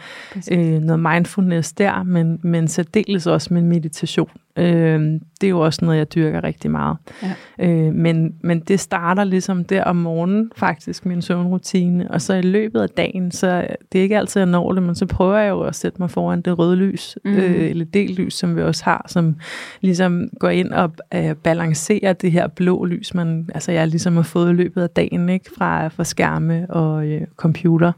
øh, 0.51 0.79
noget 0.79 0.99
mindfulness 0.99 1.73
der, 1.73 2.03
men, 2.03 2.39
men 2.43 2.67
særdeles 2.67 3.27
også 3.27 3.53
med 3.53 3.61
meditation. 3.61 4.29
Øh, 4.57 5.19
det 5.41 5.47
er 5.47 5.49
jo 5.49 5.59
også 5.59 5.85
noget, 5.85 5.97
jeg 5.97 6.15
dyrker 6.15 6.43
rigtig 6.43 6.71
meget. 6.71 6.97
Ja. 7.23 7.67
Øh, 7.67 7.93
men, 7.93 8.35
men 8.41 8.59
det 8.59 8.79
starter 8.79 9.23
ligesom 9.23 9.63
der 9.63 9.83
om 9.83 9.95
morgenen, 9.95 10.51
faktisk, 10.55 11.05
min 11.05 11.21
søvnrutine. 11.21 12.11
Og 12.11 12.21
så 12.21 12.33
i 12.33 12.41
løbet 12.41 12.81
af 12.81 12.89
dagen, 12.89 13.31
så 13.31 13.67
det 13.91 13.99
er 13.99 14.03
ikke 14.03 14.17
altid, 14.17 14.41
jeg 14.41 14.49
når 14.49 14.71
det, 14.71 14.83
men 14.83 14.95
så 14.95 15.05
prøver 15.05 15.37
jeg 15.37 15.49
jo 15.49 15.61
at 15.61 15.75
sætte 15.75 16.01
mig 16.01 16.11
foran 16.11 16.41
det 16.41 16.59
røde 16.59 16.75
lys, 16.75 17.17
mm. 17.25 17.33
øh, 17.33 17.69
eller 17.69 18.15
lys, 18.17 18.33
som 18.33 18.55
vi 18.55 18.61
også 18.61 18.83
har, 18.83 19.05
som 19.07 19.35
ligesom 19.81 20.29
går 20.39 20.49
ind 20.49 20.71
og 20.71 20.91
øh, 21.13 21.35
balancerer 21.35 22.13
det 22.13 22.31
her 22.31 22.47
blå 22.47 22.85
lys, 22.85 23.13
man, 23.13 23.49
altså 23.53 23.71
jeg 23.71 23.87
ligesom 23.87 24.15
har 24.15 24.23
fået 24.23 24.49
i 24.49 24.53
løbet 24.53 24.81
af 24.81 24.89
dagen, 24.89 25.29
ikke? 25.29 25.51
Fra, 25.57 25.87
fra 25.87 26.03
skærme 26.03 26.65
og 26.69 27.05
øh, 27.05 27.21
computer. 27.35 27.91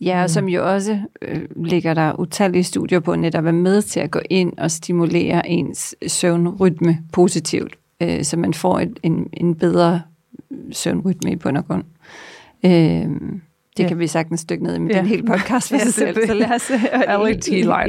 Ja, 0.00 0.18
og 0.18 0.24
mm. 0.24 0.28
som 0.28 0.48
jo 0.48 0.72
også 0.74 1.00
øh, 1.22 1.42
ligger 1.56 1.94
der 1.94 2.20
utallige 2.20 2.64
studier 2.64 3.00
på 3.00 3.16
netop 3.16 3.46
er 3.46 3.52
med 3.52 3.82
til 3.82 4.00
at 4.00 4.10
gå 4.10 4.20
ind 4.30 4.58
og 4.58 4.70
stimulere 4.70 5.48
ens 5.48 5.94
søvnrytme 6.06 6.98
positivt, 7.12 7.78
øh, 8.02 8.24
så 8.24 8.36
man 8.36 8.54
får 8.54 8.80
et, 8.80 8.98
en, 9.02 9.28
en 9.32 9.54
bedre 9.54 10.02
søvnrytme 10.72 11.32
i 11.32 11.36
bund 11.36 11.56
og 11.56 11.66
grund. 11.66 11.84
Øh, 12.64 13.10
det 13.78 13.84
ja. 13.84 13.88
kan 13.88 13.98
vi 13.98 14.06
sagtens 14.06 14.40
stykke 14.40 14.64
ned 14.64 14.74
i 14.74 14.78
med 14.78 14.90
ja. 14.90 14.98
den 14.98 15.06
hele 15.06 15.22
podcast 15.22 15.68
for 15.70 15.76
ja, 15.76 15.82
sig 15.82 15.94
selv. 15.94 16.14
Det. 16.14 16.26
Så 16.26 16.34
lad 16.34 16.54
os 16.54 16.68
høre 16.68 17.08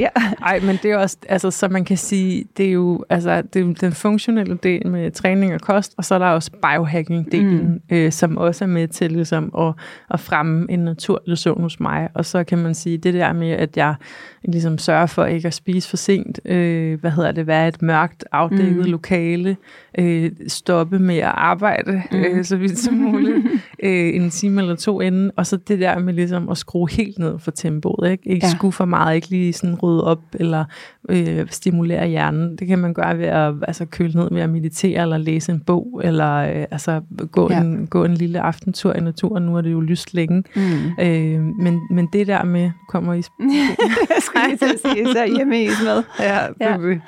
ja. 0.00 0.08
Ej, 0.42 0.60
men 0.60 0.78
det 0.82 0.90
er 0.90 0.96
også, 0.96 1.16
altså, 1.28 1.50
så 1.50 1.68
man 1.68 1.84
kan 1.84 1.96
sige, 1.96 2.44
det 2.56 2.66
er 2.66 2.70
jo 2.70 3.04
altså, 3.10 3.42
det 3.42 3.68
er 3.68 3.74
den 3.74 3.92
funktionelle 3.92 4.58
del 4.62 4.86
med 4.86 5.10
træning 5.10 5.54
og 5.54 5.60
kost, 5.60 5.94
og 5.96 6.04
så 6.04 6.14
er 6.14 6.18
der 6.18 6.26
også 6.26 6.50
biohacking-delen, 6.50 7.62
mm. 7.62 7.80
øh, 7.90 8.12
som 8.12 8.36
også 8.36 8.64
er 8.64 8.68
med 8.68 8.88
til 8.88 9.12
ligesom, 9.12 9.52
at, 9.58 9.74
at 10.10 10.20
fremme 10.20 10.66
en 10.70 10.78
naturlig 10.78 11.38
søvn 11.38 11.62
hos 11.62 11.80
mig. 11.80 12.08
Og 12.14 12.24
så 12.24 12.44
kan 12.44 12.58
man 12.58 12.74
sige, 12.74 12.98
det 12.98 13.14
der 13.14 13.32
med, 13.32 13.50
at 13.50 13.76
jeg 13.76 13.94
ligesom 14.44 14.78
sørger 14.78 15.06
for 15.06 15.24
ikke 15.24 15.46
at 15.46 15.54
spise 15.54 15.88
for 15.88 15.96
sent, 15.96 16.40
øh, 16.44 17.00
hvad 17.00 17.10
hedder 17.10 17.32
det, 17.32 17.46
være 17.46 17.68
et 17.68 17.82
mørkt, 17.82 18.24
afdækket 18.32 18.76
mm. 18.76 18.90
lokale, 18.90 19.56
øh, 19.98 20.30
stoppe 20.48 20.98
med 20.98 21.16
at 21.16 21.32
arbejde 21.34 22.02
mm. 22.12 22.18
øh, 22.18 22.44
så 22.44 22.56
vidt 22.56 22.78
som 22.78 22.94
muligt, 22.94 23.36
øh, 23.82 24.14
en 24.14 24.30
time 24.30 24.60
eller 24.60 24.76
to 24.76 25.00
inden, 25.00 25.30
og 25.36 25.46
så 25.46 25.56
det 25.56 25.79
der 25.80 25.98
med 25.98 26.14
ligesom 26.14 26.48
at 26.48 26.58
skrue 26.58 26.90
helt 26.90 27.18
ned 27.18 27.38
for 27.38 27.50
tempoet, 27.50 28.10
ikke, 28.10 28.28
ikke 28.28 28.46
ja. 28.46 28.52
skue 28.56 28.72
for 28.72 28.84
meget, 28.84 29.14
ikke 29.14 29.28
lige 29.30 29.52
sådan 29.52 29.74
rydde 29.74 30.04
op, 30.04 30.20
eller 30.34 30.64
øh, 31.08 31.46
stimulere 31.50 32.08
hjernen. 32.08 32.56
Det 32.56 32.66
kan 32.66 32.78
man 32.78 32.94
gøre 32.94 33.18
ved 33.18 33.26
at 33.26 33.54
altså, 33.62 33.84
køle 33.84 34.12
ned 34.12 34.28
ved 34.32 34.40
at 34.40 34.50
meditere, 34.50 35.02
eller 35.02 35.18
læse 35.18 35.52
en 35.52 35.60
bog, 35.60 36.00
eller 36.04 36.34
øh, 36.36 36.64
altså, 36.70 37.00
gå, 37.32 37.48
ja. 37.50 37.60
en, 37.60 37.86
gå 37.86 38.04
en 38.04 38.14
lille 38.14 38.40
aftentur 38.40 38.92
i 38.92 39.00
naturen. 39.00 39.42
Nu 39.42 39.56
er 39.56 39.60
det 39.60 39.72
jo 39.72 39.80
lyst 39.80 40.14
længe. 40.14 40.44
Mm. 40.56 41.04
Øh, 41.04 41.40
men, 41.42 41.80
men 41.90 42.08
det 42.12 42.26
der 42.26 42.44
med, 42.44 42.70
kommer 42.88 43.14
I... 43.14 43.16
Jeg 44.14 44.22
skal 44.22 44.40
lige 44.46 44.56
til 44.56 44.64
at 44.64 44.80
sige, 44.80 45.06
så 45.06 45.34
hjemme 45.36 45.62
i 45.62 45.66
med. 45.66 46.02
Ja, 46.20 46.46
det 46.58 46.94
ja. 46.94 46.98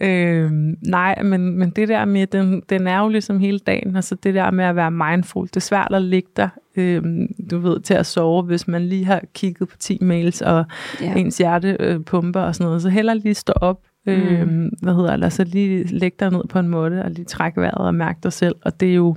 Øh, 0.00 0.50
nej, 0.82 1.22
men, 1.22 1.58
men 1.58 1.70
det 1.70 1.88
der 1.88 2.04
med, 2.04 2.26
den, 2.26 2.62
den 2.68 2.86
er 2.86 3.00
jo 3.00 3.08
ligesom 3.08 3.38
hele 3.38 3.58
dagen, 3.58 3.96
altså 3.96 4.14
det 4.14 4.34
der 4.34 4.50
med 4.50 4.64
at 4.64 4.76
være 4.76 4.90
mindful, 4.90 5.46
det 5.46 5.56
er 5.56 5.60
svært 5.60 5.92
at 5.94 6.02
ligge 6.02 6.28
der, 6.36 6.48
øh, 6.76 7.02
du 7.50 7.58
ved, 7.58 7.80
til 7.80 7.94
at 7.94 8.06
sove, 8.06 8.42
hvis 8.42 8.68
man 8.68 8.82
lige 8.82 9.04
har 9.04 9.22
kigget 9.34 9.68
på 9.68 9.76
10 9.76 9.98
mails, 10.00 10.42
og 10.42 10.64
ja. 11.00 11.14
ens 11.14 11.38
hjerte 11.38 11.76
øh, 11.80 12.00
pumper 12.00 12.40
og 12.40 12.54
sådan 12.54 12.66
noget, 12.66 12.82
så 12.82 12.88
heller 12.88 13.14
lige 13.14 13.34
stå 13.34 13.52
op, 13.52 13.80
øh, 14.06 14.48
mm. 14.48 14.70
hvad 14.82 14.94
hedder 14.94 15.16
det, 15.16 15.32
så 15.32 15.44
lige 15.44 15.84
lægge 15.84 16.16
dig 16.20 16.30
ned 16.30 16.42
på 16.48 16.58
en 16.58 16.68
måde, 16.68 17.04
og 17.04 17.10
lige 17.10 17.24
trække 17.24 17.60
vejret 17.60 17.86
og 17.86 17.94
mærke 17.94 18.18
dig 18.22 18.32
selv, 18.32 18.54
og 18.62 18.80
det 18.80 18.90
er 18.90 18.94
jo 18.94 19.16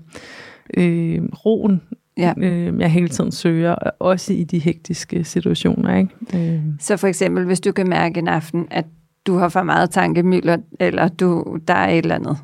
øh, 0.77 1.21
roen, 1.45 1.81
ja. 2.17 2.33
øh, 2.37 2.79
jeg 2.79 2.91
hele 2.91 3.07
tiden 3.07 3.31
søger, 3.31 3.75
også 3.99 4.33
i 4.33 4.43
de 4.43 4.59
hektiske 4.59 5.23
situationer. 5.23 5.97
Ikke? 5.97 6.53
Øh. 6.53 6.61
Så 6.79 6.97
for 6.97 7.07
eksempel, 7.07 7.45
hvis 7.45 7.59
du 7.59 7.71
kan 7.71 7.89
mærke 7.89 8.19
en 8.19 8.27
aften, 8.27 8.67
at 8.71 8.85
du 9.27 9.37
har 9.37 9.49
for 9.49 9.63
meget 9.63 9.89
tankemøller, 9.89 10.57
eller 10.79 11.07
du, 11.07 11.57
der 11.67 11.73
er 11.73 11.89
et 11.89 11.97
eller 11.97 12.15
andet. 12.15 12.37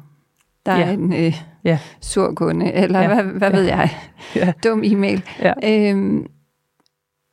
Der 0.65 0.75
ja. 0.77 0.85
er 0.85 0.91
en 0.91 1.13
øh, 1.13 1.41
ja. 1.63 1.79
sur 2.01 2.33
kunde, 2.33 2.73
eller 2.73 2.99
ja. 3.01 3.07
hvad, 3.13 3.23
hvad 3.23 3.49
ja. 3.51 3.57
ved 3.57 3.63
jeg, 3.63 3.89
ja. 4.35 4.53
dum 4.63 4.81
e-mail. 4.83 5.23
Ja. 5.39 5.53
Øhm, 5.63 6.25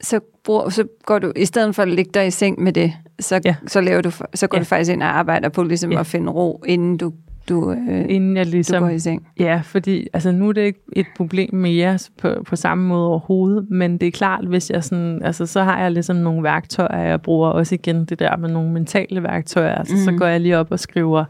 så, 0.03 0.21
brug, 0.45 0.73
så 0.73 0.85
går 1.07 1.19
du, 1.19 1.33
i 1.37 1.45
stedet 1.45 1.75
for 1.75 1.83
at 1.83 1.89
ligge 1.89 2.11
dig 2.15 2.27
i 2.27 2.31
seng 2.31 2.63
med 2.63 2.73
det, 2.73 2.93
så, 3.21 3.41
ja. 3.45 3.55
så, 3.67 3.81
laver 3.81 4.01
du, 4.01 4.11
så 4.35 4.47
går 4.47 4.59
ja. 4.59 4.61
du 4.61 4.65
faktisk 4.65 4.93
ind 4.93 5.03
og 5.03 5.19
arbejder 5.19 5.49
på 5.49 5.63
ligesom 5.63 5.93
ja. 5.93 6.01
at 6.01 6.07
finde 6.07 6.33
ro, 6.33 6.63
inden 6.67 6.97
du 6.97 7.13
du, 7.51 7.73
øh, 7.73 8.05
inden 8.09 8.37
jeg 8.37 8.47
ligesom, 8.47 8.83
du 8.83 8.87
går 8.87 8.95
i 8.95 8.99
seng. 8.99 9.27
Ja, 9.41 9.61
fordi 9.65 10.07
altså, 10.13 10.33
nu 10.33 10.49
er 10.49 10.53
det 10.53 10.61
ikke 10.61 10.81
et 10.93 11.07
problem 11.17 11.55
mere 11.55 11.99
på, 12.19 12.35
på 12.47 12.57
samme 12.57 12.89
måde 12.89 13.07
overhovedet, 13.07 13.71
men 13.71 13.99
det 13.99 14.07
er 14.07 14.11
klart, 14.11 14.45
hvis 14.47 14.71
jeg 14.71 14.85
sådan, 14.85 15.23
altså, 15.23 15.47
så 15.47 15.63
har 15.63 15.81
jeg 15.81 15.91
ligesom 15.91 16.17
nogle 16.17 16.43
værktøjer, 16.43 17.03
jeg 17.03 17.23
bruger 17.23 17.49
også 17.49 17.75
igen 17.75 18.05
det 18.05 18.19
der 18.19 18.37
med 18.37 18.49
nogle 18.49 18.73
mentale 18.73 19.23
værktøjer. 19.23 19.75
Altså, 19.75 19.95
mm. 19.95 20.01
Så 20.01 20.13
går 20.13 20.27
jeg 20.27 20.41
lige 20.41 20.59
op 20.59 20.71
og 20.71 20.81
skriver 20.81 21.25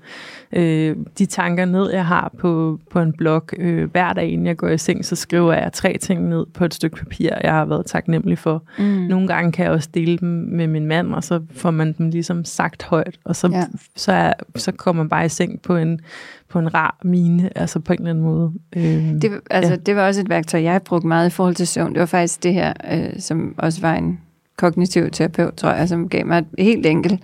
øh, 0.53 0.97
de 1.19 1.27
tanker 1.27 1.65
ned, 1.65 1.91
jeg 1.93 2.07
har 2.07 2.33
på, 2.39 2.79
på 2.91 3.01
en 3.01 3.13
blog. 3.13 3.45
Øh, 3.59 3.91
hver 3.91 4.13
dag, 4.13 4.29
inden 4.29 4.47
jeg 4.47 4.57
går 4.57 4.69
i 4.69 4.79
seng, 4.79 5.05
så 5.05 5.17
skriver 5.17 5.53
jeg 5.53 5.73
tre 5.73 5.99
ting 6.01 6.29
ned 6.29 6.47
på 6.55 6.65
et 6.65 6.75
stykke 6.75 6.97
papir, 6.97 7.31
jeg 7.43 7.53
har 7.53 7.65
været 7.65 7.87
taknemmelig 7.87 8.39
for. 8.39 8.63
Mm. 8.79 8.85
Nogle 8.85 9.29
gange 9.29 9.53
kan 9.53 9.65
jeg 9.65 9.73
også 9.73 9.89
dele 9.95 10.19
dem 10.19 10.29
med 10.29 10.67
min 10.67 10.87
mand, 10.87 11.15
og 11.15 11.25
så 11.25 11.41
får 11.53 11.71
man 11.71 11.95
dem 11.99 12.11
ligesom 12.11 12.45
sagt 12.45 12.83
højt, 12.83 13.19
og 13.25 13.37
så, 13.37 13.49
ja. 13.49 13.65
så, 13.97 14.13
er, 14.13 14.33
så 14.57 14.73
kommer 14.73 15.03
man 15.03 15.09
bare 15.09 15.25
i 15.25 15.29
seng 15.29 15.63
på 15.63 15.77
en, 15.77 16.01
på 16.49 16.59
en 16.59 16.75
rar 16.75 16.99
mine, 17.05 17.59
altså 17.59 17.81
på 17.81 17.93
en 17.93 17.99
eller 17.99 18.11
anden 18.11 18.25
måde. 18.25 18.53
Øh, 18.77 19.23
det, 19.23 19.41
altså, 19.51 19.73
ja. 19.73 19.77
det 19.77 19.97
var 19.97 20.07
også 20.07 20.21
et 20.21 20.29
værktøj, 20.29 20.63
jeg 20.63 20.83
brugte 20.83 21.07
meget 21.07 21.27
i 21.27 21.31
forhold 21.31 21.55
til 21.55 21.67
søvn. 21.67 21.93
Det 21.93 22.01
var 22.01 22.07
faktisk 22.07 22.43
det 22.43 22.55
her, 22.55 22.73
øh, 22.93 23.21
som 23.21 23.55
også 23.59 23.81
var 23.81 23.95
en 23.95 24.21
kognitiv 24.57 25.11
terapeut, 25.11 25.55
tror 25.55 25.71
jeg, 25.71 25.89
som 25.89 26.09
gav 26.09 26.27
mig 26.27 26.39
et 26.39 26.65
helt 26.65 26.87
enkelt 26.87 27.21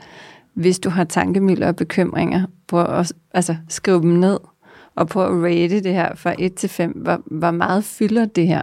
hvis 0.57 0.79
du 0.79 0.91
har 0.91 1.05
tankemøller 1.05 1.69
og 1.69 1.77
bekymringer, 1.77 2.47
på 2.69 2.85
at 2.85 3.13
altså, 3.35 3.57
skrive 3.69 4.01
dem 4.01 4.11
ned, 4.11 4.39
og 4.95 5.09
på 5.09 5.25
at 5.25 5.31
rate 5.31 5.83
det 5.83 5.93
her 5.93 6.15
fra 6.15 6.35
1 6.39 6.55
til 6.55 6.69
5, 6.69 6.91
hvor, 6.91 7.23
hvor 7.27 7.51
meget 7.51 7.85
fylder 7.85 8.25
det 8.25 8.47
her? 8.47 8.63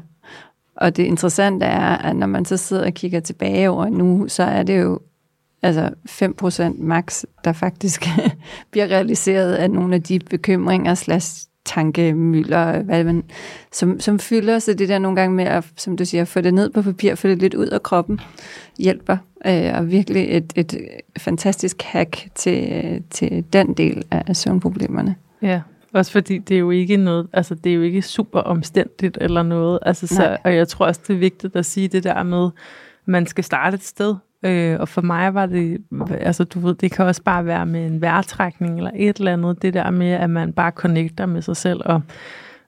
Og 0.75 0.97
det 0.97 1.03
interessante 1.03 1.65
er, 1.65 1.97
at 1.97 2.15
når 2.15 2.27
man 2.27 2.45
så 2.45 2.57
sidder 2.57 2.85
og 2.85 2.93
kigger 2.93 3.19
tilbage 3.19 3.69
over 3.69 3.89
nu, 3.89 4.25
så 4.27 4.43
er 4.43 4.63
det 4.63 4.81
jo 4.81 4.99
altså 5.63 5.89
5% 6.09 6.83
max, 6.83 7.23
der 7.43 7.53
faktisk 7.53 8.05
bliver 8.71 8.87
realiseret 8.87 9.53
af 9.53 9.71
nogle 9.71 9.95
af 9.95 10.03
de 10.03 10.19
bekymringer 10.29 10.95
slash 10.95 11.47
tankemøller, 11.65 12.81
hvad 12.81 13.03
man, 13.03 13.23
som, 13.71 13.99
som 13.99 14.19
fylder 14.19 14.59
sig 14.59 14.79
det 14.79 14.89
der 14.89 14.99
nogle 14.99 15.15
gange 15.15 15.35
med 15.35 15.45
at, 15.45 15.65
som 15.77 15.97
du 15.97 16.05
siger, 16.05 16.25
få 16.25 16.41
det 16.41 16.53
ned 16.53 16.69
på 16.69 16.81
papir, 16.81 17.15
få 17.15 17.27
det 17.27 17.37
lidt 17.37 17.53
ud 17.53 17.67
af 17.67 17.83
kroppen, 17.83 18.19
hjælper. 18.77 19.17
Øh, 19.45 19.71
og 19.73 19.91
virkelig 19.91 20.37
et, 20.37 20.53
et 20.55 20.87
fantastisk 21.17 21.81
hack 21.81 22.27
til, 22.35 23.03
til 23.09 23.43
den 23.53 23.73
del 23.73 24.03
af 24.11 24.35
søvnproblemerne. 24.35 25.15
Ja, 25.41 25.61
også 25.93 26.11
fordi 26.11 26.37
det 26.37 26.55
er 26.55 26.59
jo 26.59 26.71
ikke 26.71 26.97
noget, 26.97 27.27
altså 27.33 27.55
det 27.55 27.69
er 27.69 27.73
jo 27.73 27.81
ikke 27.81 28.01
super 28.01 28.39
omstændigt 28.39 29.17
eller 29.21 29.43
noget. 29.43 29.79
Altså 29.81 30.07
så, 30.07 30.37
og 30.43 30.55
jeg 30.55 30.67
tror 30.67 30.85
også, 30.85 31.01
det 31.07 31.13
er 31.13 31.17
vigtigt 31.17 31.55
at 31.55 31.65
sige 31.65 31.87
det 31.87 32.03
der 32.03 32.23
med, 32.23 32.49
man 33.05 33.27
skal 33.27 33.43
starte 33.43 33.75
et 33.75 33.83
sted. 33.83 34.15
Øh, 34.43 34.79
og 34.79 34.87
for 34.87 35.01
mig 35.01 35.33
var 35.33 35.45
det, 35.45 35.77
altså 36.19 36.43
du 36.43 36.59
ved, 36.59 36.75
det 36.75 36.91
kan 36.91 37.05
også 37.05 37.23
bare 37.23 37.45
være 37.45 37.65
med 37.65 37.85
en 37.85 38.01
vejrtrækning 38.01 38.77
eller 38.77 38.91
et 38.95 39.17
eller 39.17 39.33
andet, 39.33 39.61
det 39.61 39.73
der 39.73 39.89
med, 39.91 40.11
at 40.11 40.29
man 40.29 40.53
bare 40.53 40.71
connecter 40.71 41.25
med 41.25 41.41
sig 41.41 41.57
selv 41.57 41.81
og 41.85 42.01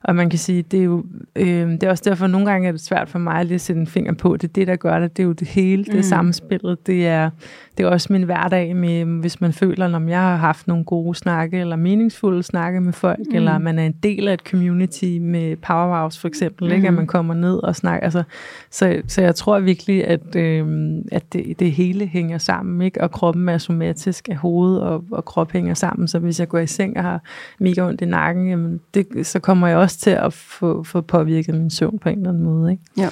og 0.02 0.16
man 0.16 0.30
kan 0.30 0.38
sige, 0.38 0.62
det 0.62 0.80
er 0.80 0.84
jo 0.84 1.04
øh, 1.36 1.70
det 1.70 1.82
er 1.82 1.90
også 1.90 2.02
derfor, 2.06 2.24
at 2.24 2.30
nogle 2.30 2.50
gange 2.50 2.68
er 2.68 2.72
det 2.72 2.80
svært 2.80 3.08
for 3.08 3.18
mig 3.18 3.40
at 3.40 3.46
lige 3.46 3.58
sætte 3.58 3.80
en 3.80 3.86
finger 3.86 4.14
på. 4.14 4.36
Det 4.36 4.48
er 4.48 4.52
det, 4.52 4.66
der 4.66 4.76
gør 4.76 5.00
det. 5.00 5.16
Det 5.16 5.22
er 5.22 5.26
jo 5.26 5.32
det 5.32 5.48
hele, 5.48 5.84
det 5.84 5.94
mm. 5.94 6.02
samspillet. 6.02 6.86
Det 6.86 7.06
er, 7.06 7.30
det 7.78 7.84
er 7.84 7.90
også 7.90 8.12
min 8.12 8.22
hverdag, 8.22 8.76
med, 8.76 9.04
hvis 9.04 9.40
man 9.40 9.52
føler, 9.52 9.88
når 9.88 10.08
jeg 10.08 10.20
har 10.20 10.36
haft 10.36 10.68
nogle 10.68 10.84
gode 10.84 11.14
snakke, 11.14 11.58
eller 11.58 11.76
meningsfulde 11.76 12.42
snakke 12.42 12.80
med 12.80 12.92
folk, 12.92 13.18
mm. 13.18 13.36
eller 13.36 13.58
man 13.58 13.78
er 13.78 13.86
en 13.86 13.94
del 14.02 14.28
af 14.28 14.32
et 14.34 14.40
community 14.40 15.18
med 15.20 15.56
Powerhouse 15.56 16.20
for 16.20 16.28
eksempel, 16.28 16.68
mm. 16.68 16.74
ikke? 16.74 16.88
at 16.88 16.94
man 16.94 17.06
kommer 17.06 17.34
ned 17.34 17.56
og 17.56 17.76
snakker. 17.76 18.04
Altså, 18.04 18.22
så, 18.70 19.02
så 19.06 19.22
jeg 19.22 19.34
tror 19.34 19.60
virkelig, 19.60 20.06
at, 20.06 20.36
øh, 20.36 20.88
at 21.12 21.32
det, 21.32 21.58
det 21.58 21.72
hele 21.72 22.06
hænger 22.06 22.38
sammen, 22.38 22.82
ikke? 22.82 23.00
og 23.00 23.10
kroppen 23.10 23.48
er 23.48 23.58
somatisk 23.58 24.28
af 24.28 24.36
hovedet, 24.36 24.82
og, 24.82 25.04
og 25.10 25.24
krop 25.24 25.52
hænger 25.52 25.74
sammen. 25.74 26.08
Så 26.08 26.18
hvis 26.18 26.40
jeg 26.40 26.48
går 26.48 26.58
i 26.58 26.66
seng 26.66 26.96
og 26.96 27.02
har 27.02 27.20
mega 27.58 27.88
ondt 27.88 28.00
i 28.00 28.04
nakken, 28.04 28.48
jamen 28.48 28.80
det, 28.94 29.26
så 29.26 29.38
kommer 29.38 29.68
jeg 29.68 29.76
også 29.76 29.85
til 29.94 30.10
at 30.10 30.32
få, 30.32 30.82
få 30.82 31.00
påvirket 31.00 31.54
min 31.54 31.70
søvn 31.70 31.98
på 31.98 32.08
en 32.08 32.18
eller 32.18 32.28
anden 32.28 32.44
måde. 32.44 32.72
Ikke? 32.72 32.82
Ja. 32.96 33.08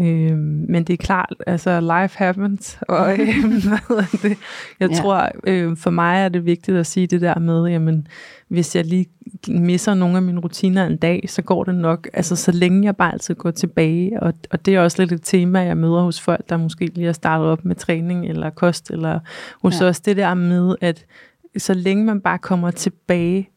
Øhm, 0.00 0.66
men 0.68 0.84
det 0.84 0.92
er 0.92 0.96
klart, 0.96 1.34
altså 1.46 1.80
life 1.80 2.18
happens, 2.18 2.78
og 2.88 3.12
øh, 3.12 3.18
det? 4.22 4.38
jeg 4.80 4.90
ja. 4.90 4.96
tror, 4.96 5.28
øh, 5.46 5.76
for 5.76 5.90
mig 5.90 6.24
er 6.24 6.28
det 6.28 6.44
vigtigt 6.44 6.76
at 6.76 6.86
sige 6.86 7.06
det 7.06 7.20
der 7.20 7.38
med, 7.38 7.66
jamen, 7.66 8.06
hvis 8.48 8.76
jeg 8.76 8.84
lige 8.84 9.06
misser 9.48 9.94
nogle 9.94 10.16
af 10.16 10.22
mine 10.22 10.40
rutiner 10.40 10.86
en 10.86 10.96
dag, 10.96 11.24
så 11.28 11.42
går 11.42 11.64
det 11.64 11.74
nok, 11.74 12.08
altså 12.12 12.36
så 12.36 12.52
længe 12.52 12.84
jeg 12.84 12.96
bare 12.96 13.12
altid 13.12 13.34
går 13.34 13.50
tilbage, 13.50 14.22
og, 14.22 14.34
og 14.50 14.66
det 14.66 14.74
er 14.74 14.80
også 14.80 15.02
lidt 15.02 15.12
et 15.12 15.22
tema, 15.22 15.60
jeg 15.60 15.76
møder 15.76 16.02
hos 16.02 16.20
folk, 16.20 16.48
der 16.48 16.56
måske 16.56 16.86
lige 16.86 17.06
har 17.06 17.12
startet 17.12 17.46
op 17.46 17.64
med 17.64 17.74
træning 17.74 18.26
eller 18.26 18.50
kost, 18.50 18.90
eller 18.90 19.20
hos 19.62 19.80
ja. 19.80 19.86
os 19.86 20.00
det 20.00 20.16
der 20.16 20.34
med, 20.34 20.76
at 20.80 21.04
så 21.56 21.74
længe 21.74 22.04
man 22.04 22.20
bare 22.20 22.38
kommer 22.38 22.70
tilbage 22.70 23.48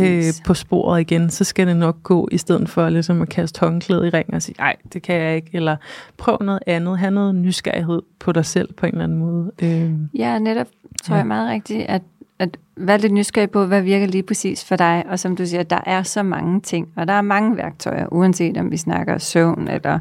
øh, 0.00 0.22
på 0.46 0.54
sporet 0.54 1.00
igen, 1.00 1.30
så 1.30 1.44
skal 1.44 1.66
det 1.66 1.76
nok 1.76 2.02
gå, 2.02 2.28
i 2.32 2.38
stedet 2.38 2.68
for 2.68 2.88
ligesom 2.88 3.22
at 3.22 3.28
kaste 3.28 3.60
håndklædet 3.60 4.06
i 4.06 4.10
ring 4.10 4.34
og 4.34 4.42
sige, 4.42 4.54
nej, 4.58 4.76
det 4.92 5.02
kan 5.02 5.14
jeg 5.14 5.36
ikke, 5.36 5.50
eller 5.52 5.76
prøv 6.16 6.38
noget 6.40 6.60
andet, 6.66 6.98
have 6.98 7.10
noget 7.10 7.34
nysgerrighed 7.34 8.02
på 8.18 8.32
dig 8.32 8.44
selv 8.44 8.72
på 8.72 8.86
en 8.86 8.92
eller 8.92 9.04
anden 9.04 9.18
måde. 9.18 9.50
Øh, 9.62 9.92
ja, 10.14 10.38
netop 10.38 10.66
tror 11.02 11.14
ja. 11.14 11.18
jeg 11.18 11.26
meget 11.26 11.50
rigtigt, 11.50 11.86
at, 11.88 12.02
at 12.38 12.56
være 12.76 12.98
lidt 12.98 13.12
nysgerrig 13.12 13.50
på, 13.50 13.66
hvad 13.66 13.82
virker 13.82 14.06
lige 14.06 14.22
præcis 14.22 14.64
for 14.64 14.76
dig, 14.76 15.04
og 15.08 15.18
som 15.18 15.36
du 15.36 15.46
siger, 15.46 15.62
der 15.62 15.80
er 15.86 16.02
så 16.02 16.22
mange 16.22 16.60
ting, 16.60 16.88
og 16.96 17.06
der 17.06 17.12
er 17.12 17.22
mange 17.22 17.56
værktøjer, 17.56 18.06
uanset 18.12 18.56
om 18.56 18.70
vi 18.70 18.76
snakker 18.76 19.18
søvn, 19.18 19.68
eller 19.68 19.98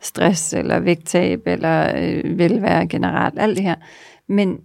stress, 0.00 0.52
eller 0.52 0.80
vægttab, 0.80 1.42
eller 1.46 1.92
øh, 1.96 2.38
velvære 2.38 2.86
generelt, 2.86 3.38
alt 3.38 3.56
det 3.56 3.64
her. 3.64 3.74
Men 4.28 4.58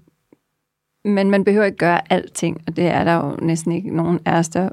men 1.06 1.32
man 1.32 1.44
behøver 1.44 1.66
ikke 1.66 1.78
gøre 1.78 2.14
alting, 2.14 2.62
og 2.68 2.76
det 2.76 2.86
er 2.86 3.04
der 3.04 3.14
jo 3.14 3.38
næsten 3.42 3.72
ikke 3.72 3.96
nogen 3.96 4.20
af 4.26 4.40
os, 4.40 4.50
der 4.50 4.70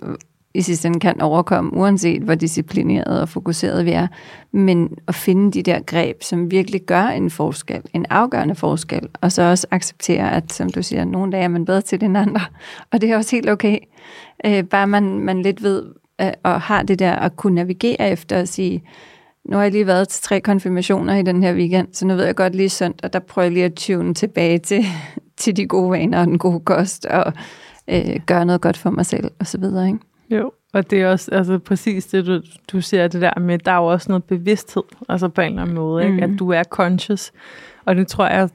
i 0.54 0.62
sidste 0.62 0.88
ende 0.88 1.00
kan 1.00 1.20
overkomme, 1.20 1.74
uanset 1.74 2.22
hvor 2.22 2.34
disciplineret 2.34 3.20
og 3.20 3.28
fokuseret 3.28 3.84
vi 3.84 3.90
er. 3.90 4.06
Men 4.52 4.98
at 5.08 5.14
finde 5.14 5.52
de 5.52 5.62
der 5.62 5.80
greb, 5.80 6.22
som 6.22 6.50
virkelig 6.50 6.80
gør 6.80 7.02
en 7.02 7.30
forskel, 7.30 7.82
en 7.94 8.06
afgørende 8.10 8.54
forskel, 8.54 9.08
og 9.20 9.32
så 9.32 9.42
også 9.42 9.66
acceptere, 9.70 10.32
at 10.32 10.52
som 10.52 10.70
du 10.70 10.82
siger, 10.82 11.04
nogle 11.04 11.32
dage 11.32 11.44
er 11.44 11.48
man 11.48 11.64
bedre 11.64 11.80
til 11.80 12.00
den 12.00 12.16
andre, 12.16 12.40
og 12.92 13.00
det 13.00 13.10
er 13.10 13.16
også 13.16 13.36
helt 13.36 13.50
okay. 13.50 13.78
Øh, 14.46 14.64
bare 14.64 14.86
man, 14.86 15.18
man 15.18 15.42
lidt 15.42 15.62
ved, 15.62 15.82
øh, 16.20 16.32
og 16.42 16.60
har 16.60 16.82
det 16.82 16.98
der 16.98 17.12
at 17.12 17.36
kunne 17.36 17.54
navigere 17.54 18.10
efter 18.10 18.36
at 18.36 18.48
sige, 18.48 18.82
nu 19.44 19.56
har 19.56 19.62
jeg 19.62 19.72
lige 19.72 19.86
været 19.86 20.08
til 20.08 20.22
tre 20.22 20.40
konfirmationer 20.40 21.16
i 21.16 21.22
den 21.22 21.42
her 21.42 21.54
weekend, 21.54 21.88
så 21.92 22.06
nu 22.06 22.14
ved 22.14 22.24
jeg 22.24 22.34
godt 22.34 22.54
lige 22.54 22.68
søndag, 22.68 23.12
der 23.12 23.18
prøver 23.18 23.44
jeg 23.44 23.52
lige 23.52 23.64
at 23.64 23.74
tune 23.74 24.14
tilbage 24.14 24.58
til, 24.58 24.84
til 25.38 25.56
de 25.56 25.66
gode 25.66 25.90
vaner 25.90 26.20
og 26.20 26.26
den 26.26 26.38
gode 26.38 26.60
kost, 26.60 27.06
og 27.06 27.32
øh, 27.88 28.20
gøre 28.26 28.44
noget 28.44 28.60
godt 28.60 28.76
for 28.76 28.90
mig 28.90 29.06
selv, 29.06 29.30
og 29.40 29.46
så 29.46 29.58
videre, 29.58 29.86
ikke? 29.86 29.98
Jo, 30.30 30.52
og 30.72 30.90
det 30.90 31.02
er 31.02 31.10
også 31.10 31.30
altså, 31.32 31.58
præcis 31.58 32.06
det, 32.06 32.26
du, 32.26 32.40
du 32.72 32.80
siger 32.80 33.08
det 33.08 33.20
der 33.20 33.38
med, 33.40 33.58
der 33.58 33.72
er 33.72 33.76
jo 33.76 33.86
også 33.86 34.06
noget 34.08 34.24
bevidsthed, 34.24 34.82
altså 35.08 35.28
på 35.28 35.40
en 35.40 35.48
eller 35.48 35.62
anden 35.62 35.76
måde, 35.76 36.04
ikke? 36.04 36.26
Mm. 36.26 36.32
at 36.32 36.38
du 36.38 36.50
er 36.50 36.62
conscious, 36.64 37.32
og 37.88 37.96
det 37.96 38.06
tror 38.06 38.26
jeg 38.26 38.48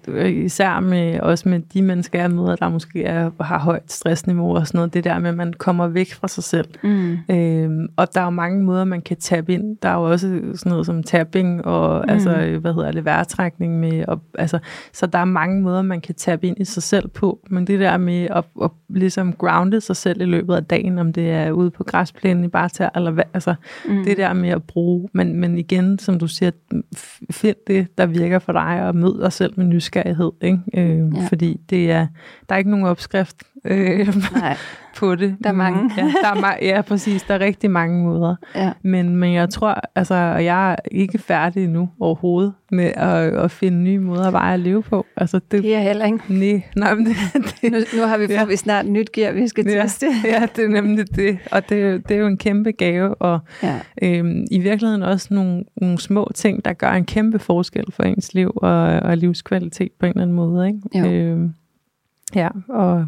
især 0.46 0.80
med, 0.80 1.20
også 1.20 1.50
med 1.50 1.60
de 1.60 1.82
mennesker, 1.82 2.20
jeg 2.20 2.32
møder, 2.32 2.56
der 2.56 2.70
måske 2.70 3.04
er, 3.04 3.32
har 3.44 3.60
højt 3.60 3.92
stressniveau 3.92 4.56
og 4.56 4.68
sådan 4.68 4.78
noget, 4.78 4.94
det 4.94 5.04
der 5.04 5.20
med, 5.20 5.30
at 5.30 5.36
man 5.36 5.54
kommer 5.54 5.88
væk 5.88 6.14
fra 6.14 6.28
sig 6.28 6.44
selv. 6.44 6.68
Mm. 6.84 7.18
Øhm, 7.30 7.88
og 7.96 8.16
der 8.16 8.22
er 8.22 8.26
jo 8.26 8.30
mange 8.30 8.64
måder, 8.64 8.84
man 8.84 9.02
kan 9.02 9.18
tabe 9.18 9.54
ind. 9.54 9.78
Der 9.82 9.90
er 9.90 9.94
jo 9.94 10.12
også 10.12 10.28
sådan 10.56 10.70
noget 10.70 10.86
som 10.86 11.04
tapping 11.04 11.66
og 11.66 12.04
mm. 12.04 12.10
altså, 12.10 12.58
hvad 12.62 12.74
hedder 12.74 12.92
det, 12.92 13.06
værtrækning 13.06 13.80
med. 13.80 14.06
Og, 14.08 14.22
altså, 14.38 14.60
så 14.94 15.06
der 15.06 15.20
er 15.20 15.26
mange 15.26 15.62
måder, 15.62 15.82
man 15.82 16.02
kan 16.02 16.16
tabe 16.16 16.48
ind 16.48 16.58
i 16.60 16.66
sig 16.66 16.84
selv 16.84 17.08
på. 17.08 17.40
Men 17.50 17.68
det 17.68 17.80
der 17.80 17.98
med 17.98 18.28
at, 18.30 18.44
at 18.64 18.70
ligesom 18.90 19.34
grounde 19.34 19.82
sig 19.82 19.96
selv 19.96 20.22
i 20.22 20.26
løbet 20.26 20.56
af 20.56 20.64
dagen, 20.64 21.00
om 21.00 21.14
det 21.14 21.32
er 21.32 21.52
ude 21.52 21.72
på 21.72 21.84
græsplænen 21.84 22.44
i 22.44 22.48
Barter, 22.48 22.90
eller 22.96 23.12
hvad, 23.12 23.24
altså 23.34 23.56
mm. 23.86 24.04
det 24.04 24.18
der 24.18 24.34
med 24.34 24.50
at 24.50 24.64
bruge. 24.64 25.10
Men, 25.14 25.36
men 25.36 25.58
igen, 25.58 26.00
som 26.00 26.20
du 26.20 26.28
siger, 26.28 26.52
find 27.32 27.56
det, 27.68 27.88
der 27.98 28.06
virker 28.06 28.40
for 28.40 28.52
dig, 28.52 28.88
og 28.88 28.96
mød 28.96 29.23
dig 29.24 29.34
selv 29.34 29.54
med 29.58 29.66
nysgerrighed, 29.66 30.32
ikke? 30.42 30.60
Øh, 30.74 31.16
ja. 31.16 31.28
fordi 31.28 31.60
det 31.70 31.92
er, 31.92 32.08
der 32.50 32.56
er 32.56 32.60
ikke 32.60 32.72
nogen 32.72 32.86
opskrift 32.86 33.44
øh, 33.66 34.16
Nej. 34.36 34.58
på 34.98 35.16
det. 35.16 35.36
Der 35.44 35.50
er 35.50 35.54
mange. 35.54 35.92
ja, 35.98 36.02
der 36.22 36.28
er 36.28 36.36
ma- 36.36 36.66
ja, 36.66 36.82
præcis. 36.82 37.24
Der 37.24 37.34
er 37.34 37.40
rigtig 37.40 37.72
mange 37.72 38.04
måder. 38.04 38.36
Ja. 38.56 38.72
Men, 38.82 39.16
men 39.16 39.34
jeg 39.34 39.50
tror, 39.50 39.82
altså, 39.96 40.16
og 40.16 40.46
jeg 40.46 40.72
er 40.72 40.76
ikke 40.92 41.18
færdig 41.18 41.68
nu 41.68 41.90
overhovedet 42.00 42.54
med 42.72 42.86
at, 42.86 43.18
at 43.18 43.52
finde 43.52 43.78
nye 43.78 44.00
måder 44.00 44.28
at 44.28 44.34
veje 44.34 44.54
at 44.54 44.60
leve 44.60 44.84
på. 44.84 45.06
Altså, 45.18 45.40
det, 45.52 45.64
det 45.64 45.76
er 45.76 45.80
heller 45.80 46.06
ikke. 46.06 46.20
Nej, 46.28 46.62
nej 46.76 46.96
men 46.96 47.06
det, 47.06 47.16
det, 47.62 47.72
nu, 47.72 47.78
nu 47.98 48.08
har 48.08 48.18
vi, 48.18 48.26
ja. 48.30 48.46
vi 48.46 48.56
snart 48.56 48.86
nyt 48.86 49.12
gear, 49.12 49.32
vi 49.32 49.48
skal 49.48 49.66
ja, 49.68 49.82
teste. 49.82 50.08
Ja, 50.26 50.48
det 50.56 50.64
er 50.64 50.70
nemlig 50.70 51.16
det. 51.16 51.38
Og 51.52 51.70
det, 51.70 52.10
det 52.10 52.16
er 52.16 52.20
jo 52.20 52.28
en 52.28 52.38
kæmpe 52.38 52.72
gave. 52.72 53.16
Og 53.16 53.40
ja. 53.64 53.80
øhm, 54.02 54.46
i 54.52 54.60
virkeligheden 54.60 55.04
også 55.04 55.34
nogle, 55.34 55.64
nogle 55.78 55.98
små 55.98 56.32
ting, 56.36 56.66
der 56.66 56.74
gør 56.74 56.92
en 56.92 57.06
kæmpe 57.06 57.40
forskel 57.40 57.86
for 57.92 58.04
ens 58.04 58.34
liv 58.34 58.52
og, 58.56 58.84
og 58.84 59.18
livskvalitet 59.18 59.92
på 60.00 60.06
en 60.06 60.10
eller 60.10 60.22
anden 60.22 60.36
måde. 60.36 60.68
Ikke? 60.68 60.80
Jo. 60.96 61.06
Øhm, 61.06 61.54
ja, 62.36 62.50
og 62.70 63.06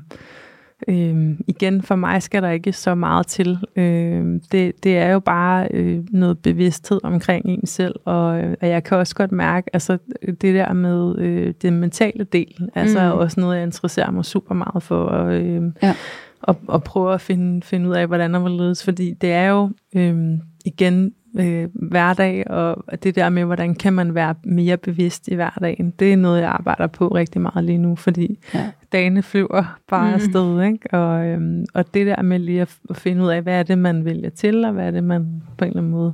Øh, 0.88 1.39
igen, 1.47 1.81
for 1.81 1.95
mig 1.95 2.21
skal 2.23 2.41
der 2.43 2.49
ikke 2.49 2.73
så 2.73 2.95
meget 2.95 3.27
til. 3.27 3.57
Øh, 3.75 4.41
det, 4.51 4.83
det 4.83 4.97
er 4.97 5.11
jo 5.11 5.19
bare 5.19 5.67
øh, 5.71 6.03
noget 6.11 6.39
bevidsthed 6.39 6.99
omkring 7.03 7.45
en 7.45 7.67
selv, 7.67 7.95
og, 8.05 8.39
øh, 8.39 8.55
og 8.61 8.67
jeg 8.67 8.83
kan 8.83 8.97
også 8.97 9.15
godt 9.15 9.31
mærke, 9.31 9.69
altså 9.73 9.97
det 10.25 10.55
der 10.55 10.73
med 10.73 11.19
øh, 11.19 11.53
den 11.61 11.79
mentale 11.79 12.23
del, 12.23 12.69
altså 12.75 13.13
mm. 13.13 13.19
også 13.19 13.39
noget, 13.39 13.55
jeg 13.55 13.63
interesserer 13.63 14.11
mig 14.11 14.25
super 14.25 14.55
meget 14.55 14.83
for. 14.83 15.03
Og, 15.03 15.33
øh, 15.33 15.63
ja. 15.83 15.95
og, 16.41 16.57
og 16.67 16.83
prøve 16.83 17.13
at 17.13 17.21
finde, 17.21 17.61
finde 17.61 17.89
ud 17.89 17.93
af, 17.93 18.07
hvordan 18.07 18.35
og 18.35 18.41
hvorledes, 18.41 18.83
fordi 18.83 19.13
det 19.13 19.31
er 19.31 19.47
jo 19.47 19.69
øhm, 19.95 20.39
igen 20.65 21.13
øh, 21.39 21.69
hverdag, 21.74 22.52
og 22.52 23.04
det 23.04 23.15
der 23.15 23.30
med, 23.30 23.43
hvordan 23.45 23.76
kan 23.76 23.93
man 23.93 24.15
være 24.15 24.36
mere 24.43 24.78
bevidst 24.78 25.28
i 25.28 25.36
hverdagen, 25.36 25.93
det 26.00 26.13
er 26.13 26.17
noget, 26.17 26.41
jeg 26.41 26.50
arbejder 26.50 26.88
på 26.88 27.08
rigtig 27.08 27.41
meget 27.41 27.63
lige 27.63 27.78
nu, 27.78 27.95
fordi 27.95 28.39
ja. 28.54 28.71
dagene 28.91 29.24
flyver 29.24 29.80
bare 29.88 30.08
mm. 30.08 30.13
afsted, 30.13 30.63
ikke? 30.63 30.93
Og, 30.93 31.26
øhm, 31.26 31.65
og 31.74 31.93
det 31.93 32.06
der 32.08 32.21
med 32.21 32.39
lige 32.39 32.62
at 32.62 32.78
finde 32.93 33.24
ud 33.24 33.30
af, 33.30 33.41
hvad 33.41 33.60
er 33.60 33.63
det, 33.63 33.78
man 33.78 34.06
vælger 34.06 34.30
til, 34.30 34.65
og 34.65 34.74
hvad 34.74 34.88
er 34.88 34.91
det, 34.91 35.04
man 35.04 35.43
på 35.58 35.65
en 35.65 35.69
eller 35.69 35.82
anden 35.82 35.91
måde, 35.91 36.13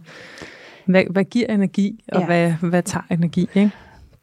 hvad, 0.85 1.03
hvad 1.09 1.23
giver 1.23 1.47
energi, 1.47 2.03
og 2.11 2.19
ja. 2.19 2.25
hvad, 2.25 2.53
hvad 2.69 2.83
tager 2.83 3.03
energi, 3.11 3.49
ikke? 3.55 3.71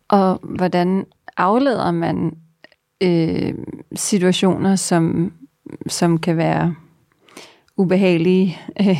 Og 0.09 0.41
hvordan 0.43 1.05
afleder 1.37 1.91
man 1.91 2.37
øh, 3.03 3.55
situationer, 3.95 4.77
som, 4.77 5.33
som 5.87 6.19
kan 6.19 6.37
være 6.37 6.75
ubehagelige, 7.77 8.59
øh, 8.81 8.99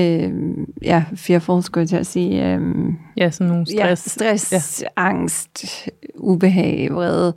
øh, 0.00 0.32
ja, 0.82 1.04
fearful, 1.14 1.62
skulle 1.62 1.82
jeg 1.82 1.88
til 1.88 1.96
at 1.96 2.06
sige. 2.06 2.54
Øh, 2.54 2.60
ja, 3.16 3.30
sådan 3.30 3.50
nogle 3.50 3.66
stress. 3.66 4.20
Ja, 4.22 4.38
stress, 4.38 4.82
ja. 4.82 4.86
angst, 4.96 5.66
ubehag, 6.14 6.88
vrede. 6.92 7.34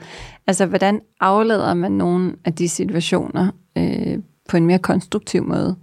Altså, 0.47 0.65
hvordan 0.65 0.99
aflader 1.19 1.73
man 1.73 1.91
nogle 1.91 2.33
af 2.45 2.53
de 2.53 2.69
situationer 2.69 3.51
øh, 3.77 4.17
på 4.49 4.57
en 4.57 4.65
mere 4.65 4.79
konstruktiv 4.79 5.43
måde? 5.43 5.75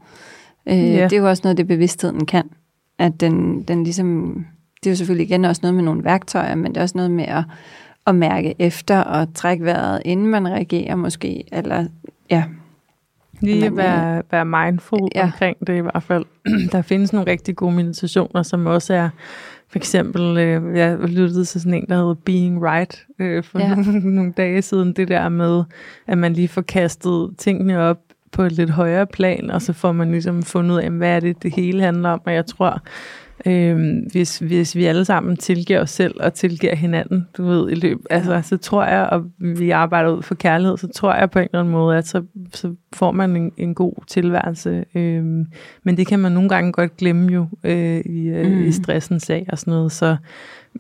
Øh, 0.68 0.94
ja. 0.94 1.04
Det 1.04 1.12
er 1.12 1.20
jo 1.20 1.28
også 1.28 1.40
noget, 1.44 1.56
det 1.56 1.66
bevidstheden 1.66 2.26
kan. 2.26 2.50
At 2.98 3.20
den, 3.20 3.62
den 3.62 3.84
ligesom, 3.84 4.34
det 4.84 4.86
er 4.86 4.90
jo 4.90 4.96
selvfølgelig 4.96 5.26
igen 5.26 5.44
også 5.44 5.60
noget 5.62 5.74
med 5.74 5.84
nogle 5.84 6.04
værktøjer, 6.04 6.54
men 6.54 6.66
det 6.66 6.76
er 6.76 6.82
også 6.82 6.98
noget 6.98 7.10
med 7.10 7.24
at, 7.24 7.44
at 8.06 8.14
mærke 8.14 8.54
efter 8.58 8.98
og 9.00 9.34
trække 9.34 9.64
vejret, 9.64 10.02
inden 10.04 10.26
man 10.26 10.48
reagerer 10.48 10.96
måske, 10.96 11.44
eller 11.52 11.86
ja, 12.30 12.44
Lige 13.40 13.66
at 13.66 13.76
være, 13.76 14.22
være 14.30 14.44
mindful 14.44 15.08
ja. 15.14 15.22
omkring 15.22 15.66
det 15.66 15.76
i 15.76 15.80
hvert 15.80 16.02
fald. 16.02 16.24
Der 16.72 16.82
findes 16.82 17.12
nogle 17.12 17.30
rigtig 17.30 17.56
gode 17.56 17.74
meditationer, 17.74 18.42
som 18.42 18.66
også 18.66 18.94
er, 18.94 19.08
for 19.68 19.78
eksempel, 19.78 20.38
øh, 20.38 20.76
jeg 20.76 20.98
lyttede 20.98 21.44
til 21.44 21.60
sådan 21.60 21.74
en, 21.74 21.86
der 21.88 21.96
hedder 21.96 22.14
Being 22.14 22.62
Right 22.62 23.06
øh, 23.18 23.44
for 23.44 23.58
ja. 23.58 23.74
nogle, 23.74 24.00
nogle 24.16 24.32
dage 24.36 24.62
siden. 24.62 24.92
Det 24.92 25.08
der 25.08 25.28
med, 25.28 25.64
at 26.06 26.18
man 26.18 26.32
lige 26.32 26.48
får 26.48 26.62
kastet 26.62 27.30
tingene 27.38 27.78
op 27.78 27.98
på 28.32 28.42
et 28.42 28.52
lidt 28.52 28.70
højere 28.70 29.06
plan, 29.06 29.50
og 29.50 29.62
så 29.62 29.72
får 29.72 29.92
man 29.92 30.10
ligesom 30.10 30.42
fundet 30.42 30.74
ud 30.74 30.80
af, 30.80 30.90
hvad 30.90 31.16
er 31.16 31.20
det, 31.20 31.42
det 31.42 31.54
hele 31.54 31.82
handler 31.82 32.08
om. 32.10 32.20
Og 32.26 32.34
jeg 32.34 32.46
tror, 32.46 32.82
Øhm, 33.46 34.08
hvis, 34.12 34.38
hvis 34.38 34.76
vi 34.76 34.84
alle 34.84 35.04
sammen 35.04 35.36
tilgiver 35.36 35.80
os 35.80 35.90
selv 35.90 36.14
og 36.20 36.34
tilgiver 36.34 36.74
hinanden, 36.74 37.28
du 37.36 37.44
ved, 37.44 37.70
i 37.70 37.74
løb, 37.74 37.98
altså, 38.10 38.42
så 38.44 38.56
tror 38.56 38.84
jeg, 38.84 39.08
og 39.12 39.24
vi 39.38 39.70
arbejder 39.70 40.10
ud 40.10 40.22
for 40.22 40.34
kærlighed, 40.34 40.76
så 40.76 40.88
tror 40.88 41.14
jeg 41.14 41.30
på 41.30 41.38
en 41.38 41.44
eller 41.44 41.60
anden 41.60 41.72
måde, 41.72 41.96
at 41.96 42.08
så, 42.08 42.22
så 42.54 42.74
får 42.92 43.10
man 43.10 43.36
en, 43.36 43.52
en 43.56 43.74
god 43.74 43.92
tilværelse. 44.08 44.84
Øhm, 44.94 45.46
men 45.82 45.96
det 45.96 46.06
kan 46.06 46.18
man 46.18 46.32
nogle 46.32 46.48
gange 46.48 46.72
godt 46.72 46.96
glemme 46.96 47.32
jo 47.32 47.46
øh, 47.64 48.00
i, 48.06 48.28
øh, 48.28 48.52
mm. 48.52 48.64
i 48.64 48.72
stressens 48.72 49.22
sag 49.22 49.46
og 49.52 49.58
sådan 49.58 49.70
noget. 49.70 49.92
Så 49.92 50.16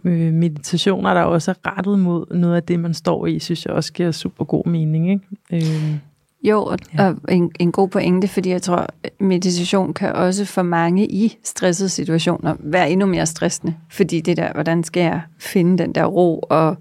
øh, 0.04 0.32
meditationer, 0.32 1.14
der 1.14 1.22
også 1.22 1.50
er 1.50 1.76
rettet 1.76 1.98
mod 1.98 2.34
noget 2.34 2.56
af 2.56 2.62
det, 2.62 2.80
man 2.80 2.94
står 2.94 3.26
i, 3.26 3.38
synes 3.38 3.66
jeg 3.66 3.74
også 3.74 3.92
giver 3.92 4.10
super 4.10 4.44
god 4.44 4.66
mening. 4.66 5.10
Ikke? 5.10 5.24
Øhm. 5.52 6.00
Jo, 6.42 6.64
og, 6.64 6.78
ja. 6.98 7.06
og 7.08 7.16
en, 7.28 7.50
en 7.58 7.72
god 7.72 7.88
pointe, 7.88 8.28
fordi 8.28 8.50
jeg 8.50 8.62
tror, 8.62 8.86
meditation 9.18 9.94
kan 9.94 10.12
også 10.12 10.44
for 10.44 10.62
mange 10.62 11.06
i 11.06 11.38
stressede 11.44 11.88
situationer 11.88 12.54
være 12.58 12.90
endnu 12.90 13.06
mere 13.06 13.26
stressende. 13.26 13.74
Fordi 13.90 14.20
det 14.20 14.36
der, 14.36 14.52
hvordan 14.52 14.84
skal 14.84 15.02
jeg 15.02 15.20
finde 15.38 15.78
den 15.78 15.92
der 15.92 16.04
ro 16.04 16.38
og 16.38 16.76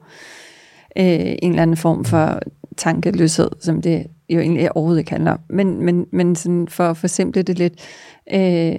øh, 0.98 1.36
en 1.42 1.50
eller 1.50 1.62
anden 1.62 1.78
form 1.78 2.06
for 2.06 2.40
tankeløshed, 2.78 3.50
som 3.60 3.82
det 3.82 4.08
jo 4.30 4.40
egentlig 4.40 4.76
overhovedet 4.76 5.00
ikke 5.00 5.12
handler 5.12 5.32
om. 5.32 5.40
Men, 5.50 5.86
men, 5.86 6.06
men 6.12 6.36
sådan 6.36 6.68
for 6.68 6.90
at 6.90 6.98
forsimple 6.98 7.42
det 7.42 7.60
lidt, 7.60 7.74
øh, 8.34 8.76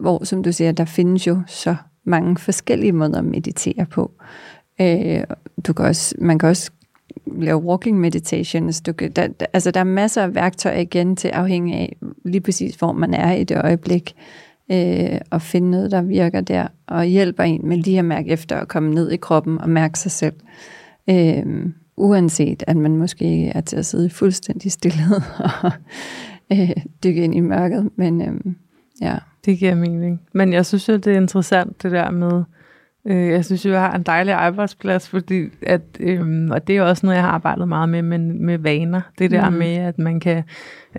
hvor 0.00 0.24
som 0.24 0.42
du 0.42 0.52
siger, 0.52 0.72
der 0.72 0.84
findes 0.84 1.26
jo 1.26 1.42
så 1.46 1.76
mange 2.04 2.36
forskellige 2.36 2.92
måder 2.92 3.18
at 3.18 3.24
meditere 3.24 3.86
på. 3.86 4.12
Øh, 4.80 5.24
du 5.66 5.72
kan 5.72 5.84
også, 5.84 6.14
man 6.18 6.38
kan 6.38 6.48
også 6.48 6.70
lave 7.26 7.58
walking 7.58 8.00
meditations. 8.00 8.80
Du 8.80 8.92
kan, 8.92 9.12
der, 9.12 9.26
der, 9.26 9.46
altså 9.52 9.70
der 9.70 9.80
er 9.80 9.84
masser 9.84 10.22
af 10.22 10.34
værktøjer 10.34 10.80
igen 10.80 11.16
til 11.16 11.28
afhængig 11.28 11.74
af 11.74 11.96
lige 12.24 12.40
præcis, 12.40 12.74
hvor 12.74 12.92
man 12.92 13.14
er 13.14 13.32
i 13.32 13.44
det 13.44 13.56
øjeblik, 13.64 14.14
øh, 14.72 15.20
og 15.30 15.42
finde 15.42 15.70
noget, 15.70 15.90
der 15.90 16.02
virker 16.02 16.40
der, 16.40 16.66
og 16.86 17.04
hjælper 17.04 17.42
en 17.42 17.60
med 17.68 17.76
lige 17.76 17.98
at 17.98 18.04
mærke 18.04 18.30
efter 18.30 18.56
at 18.56 18.68
komme 18.68 18.94
ned 18.94 19.10
i 19.10 19.16
kroppen 19.16 19.58
og 19.58 19.70
mærke 19.70 19.98
sig 19.98 20.10
selv. 20.10 20.34
Øh, 21.10 21.66
uanset 21.96 22.62
at 22.66 22.76
man 22.76 22.96
måske 22.96 23.46
er 23.48 23.60
til 23.60 23.76
at 23.76 23.86
sidde 23.86 24.06
i 24.06 24.08
fuldstændig 24.08 24.72
stillhed 24.72 25.20
og 25.62 25.72
øh, 26.52 26.70
dykke 27.04 27.24
ind 27.24 27.34
i 27.34 27.40
mørket. 27.40 27.90
Men 27.96 28.22
øh, 28.22 28.34
ja. 29.00 29.18
Det 29.44 29.58
giver 29.58 29.74
mening. 29.74 30.20
Men 30.32 30.52
jeg 30.52 30.66
synes 30.66 30.88
jo, 30.88 30.96
det 30.96 31.06
er 31.06 31.16
interessant 31.16 31.82
det 31.82 31.92
der 31.92 32.10
med, 32.10 32.42
Øh, 33.06 33.28
jeg 33.28 33.44
synes 33.44 33.66
jeg 33.66 33.80
har 33.80 33.92
en 33.92 34.02
dejlig 34.02 34.34
arbejdsplads, 34.34 35.08
fordi 35.08 35.48
at, 35.62 35.82
øhm, 36.00 36.50
og 36.50 36.66
det 36.66 36.76
er 36.76 36.82
også 36.82 37.06
noget, 37.06 37.16
jeg 37.16 37.24
har 37.24 37.32
arbejdet 37.32 37.68
meget 37.68 37.88
med, 37.88 38.02
men 38.02 38.46
med 38.46 38.58
vaner. 38.58 39.00
Det 39.18 39.30
der 39.30 39.50
mm. 39.50 39.56
med, 39.56 39.76
at 39.76 39.98
man 39.98 40.20
kan, 40.20 40.42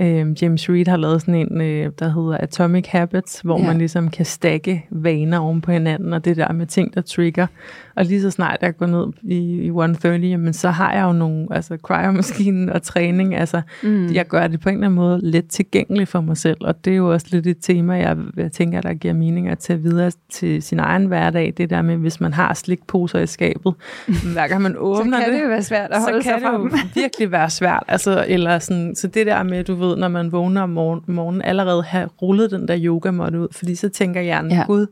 øh, 0.01 0.43
James 0.43 0.69
Reed 0.69 0.87
har 0.87 0.97
lavet 0.97 1.21
sådan 1.21 1.35
en, 1.35 1.61
øh, 1.61 1.91
der 1.99 2.09
hedder 2.09 2.37
Atomic 2.37 2.87
Habits, 2.87 3.39
hvor 3.43 3.59
ja. 3.59 3.67
man 3.67 3.77
ligesom 3.77 4.09
kan 4.09 4.25
stakke 4.25 4.85
vaner 4.89 5.39
oven 5.39 5.61
på 5.61 5.71
hinanden, 5.71 6.13
og 6.13 6.25
det 6.25 6.37
der 6.37 6.51
med 6.51 6.65
ting, 6.65 6.93
der 6.93 7.01
trigger. 7.01 7.47
Og 7.95 8.05
lige 8.05 8.21
så 8.21 8.31
snart 8.31 8.57
jeg 8.61 8.77
går 8.77 8.85
ned 8.85 9.05
i, 9.23 9.37
i 9.37 9.67
130, 9.67 10.27
jamen, 10.27 10.53
så 10.53 10.69
har 10.69 10.93
jeg 10.93 11.03
jo 11.03 11.11
nogle, 11.11 11.47
altså 11.51 11.77
cryo-maskinen 11.83 12.69
og 12.69 12.83
træning, 12.83 13.35
altså 13.35 13.61
mm. 13.83 14.13
jeg 14.13 14.27
gør 14.27 14.47
det 14.47 14.59
på 14.59 14.69
en 14.69 14.75
eller 14.75 14.87
anden 14.87 14.95
måde 14.95 15.19
let 15.23 15.47
tilgængeligt 15.47 16.09
for 16.09 16.21
mig 16.21 16.37
selv, 16.37 16.57
og 16.61 16.85
det 16.85 16.93
er 16.93 16.97
jo 16.97 17.11
også 17.11 17.27
lidt 17.29 17.47
et 17.47 17.57
tema, 17.61 17.93
jeg, 17.93 18.17
jeg 18.37 18.51
tænker, 18.51 18.81
der 18.81 18.93
giver 18.93 19.13
mening 19.13 19.49
at 19.49 19.59
tage 19.59 19.81
videre 19.81 20.11
til 20.31 20.63
sin 20.63 20.79
egen 20.79 21.05
hverdag, 21.05 21.53
det 21.57 21.69
der 21.69 21.81
med, 21.81 21.97
hvis 21.97 22.21
man 22.21 22.33
har 22.33 22.53
slikposer 22.53 23.19
i 23.19 23.27
skabet, 23.27 23.73
hver 24.33 24.47
gang 24.47 24.61
man 24.61 24.75
åbner 24.77 25.03
det, 25.03 25.25
så 25.25 25.25
kan 25.25 25.33
det, 25.33 25.39
det 25.39 25.43
jo 25.43 25.49
være 25.49 25.63
svært 25.63 25.91
at 25.91 26.01
holde 26.01 26.23
så 26.23 26.29
kan 26.29 26.41
det 26.41 26.53
jo 26.53 26.69
virkelig 26.95 27.31
være 27.31 27.49
svært, 27.49 27.83
altså, 27.87 28.25
eller 28.27 28.59
sådan, 28.59 28.95
så 28.95 29.07
det 29.07 29.25
der 29.25 29.43
med, 29.43 29.63
du 29.63 29.75
ved, 29.83 29.97
når 29.97 30.07
man 30.07 30.31
vågner 30.31 30.61
om 30.61 30.69
morgen, 30.69 31.01
morgenen, 31.07 31.41
allerede 31.41 31.83
have 31.83 32.09
rullet 32.21 32.51
den 32.51 32.67
der 32.67 32.77
yoga 32.79 33.09
ud, 33.09 33.47
fordi 33.51 33.75
så 33.75 33.89
tænker 33.89 34.21
hjernen, 34.21 34.51
ja. 34.51 34.63
gud, 34.67 34.87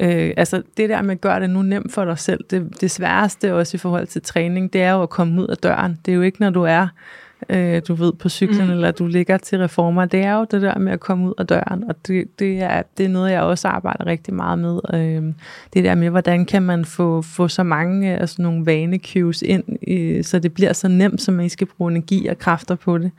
Øh, 0.00 0.32
altså 0.36 0.62
det 0.76 0.88
der 0.88 1.02
med 1.02 1.14
at 1.14 1.20
gøre 1.20 1.40
det 1.40 1.50
nu 1.50 1.62
nemt 1.62 1.92
for 1.92 2.04
dig 2.04 2.18
selv, 2.18 2.44
det, 2.50 2.80
det 2.80 2.90
sværeste 2.90 3.54
også 3.54 3.76
i 3.76 3.78
forhold 3.78 4.06
til 4.06 4.22
træning, 4.22 4.72
det 4.72 4.82
er 4.82 4.92
jo 4.92 5.02
at 5.02 5.10
komme 5.10 5.42
ud 5.42 5.46
af 5.46 5.56
døren. 5.56 5.98
Det 6.06 6.12
er 6.12 6.16
jo 6.16 6.22
ikke, 6.22 6.40
når 6.40 6.50
du 6.50 6.62
er, 6.62 6.88
øh, 7.48 7.82
du 7.88 7.94
ved, 7.94 8.12
på 8.12 8.28
cyklen, 8.28 8.66
mm. 8.66 8.72
eller 8.72 8.90
du 8.90 9.06
ligger 9.06 9.38
til 9.38 9.58
reformer. 9.58 10.04
Det 10.04 10.20
er 10.20 10.34
jo 10.34 10.46
det 10.50 10.62
der 10.62 10.78
med 10.78 10.92
at 10.92 11.00
komme 11.00 11.28
ud 11.28 11.34
af 11.38 11.46
døren, 11.46 11.84
og 11.84 11.94
det, 12.06 12.38
det, 12.38 12.62
er, 12.62 12.82
det 12.98 13.06
er 13.06 13.08
noget, 13.08 13.30
jeg 13.32 13.42
også 13.42 13.68
arbejder 13.68 14.06
rigtig 14.06 14.34
meget 14.34 14.58
med. 14.58 14.80
Øh, 14.94 15.22
det 15.74 15.84
der 15.84 15.94
med, 15.94 16.10
hvordan 16.10 16.46
kan 16.46 16.62
man 16.62 16.84
få, 16.84 17.22
få 17.22 17.48
så 17.48 17.62
mange 17.62 18.18
altså 18.18 18.42
nogle 18.42 18.66
vanecues 18.66 19.42
ind, 19.42 19.64
øh, 19.88 20.24
så 20.24 20.38
det 20.38 20.54
bliver 20.54 20.72
så 20.72 20.88
nemt, 20.88 21.22
så 21.22 21.32
man 21.32 21.44
ikke 21.44 21.52
skal 21.52 21.66
bruge 21.66 21.90
energi 21.90 22.26
og 22.26 22.38
kræfter 22.38 22.74
på 22.74 22.98
det. 22.98 23.10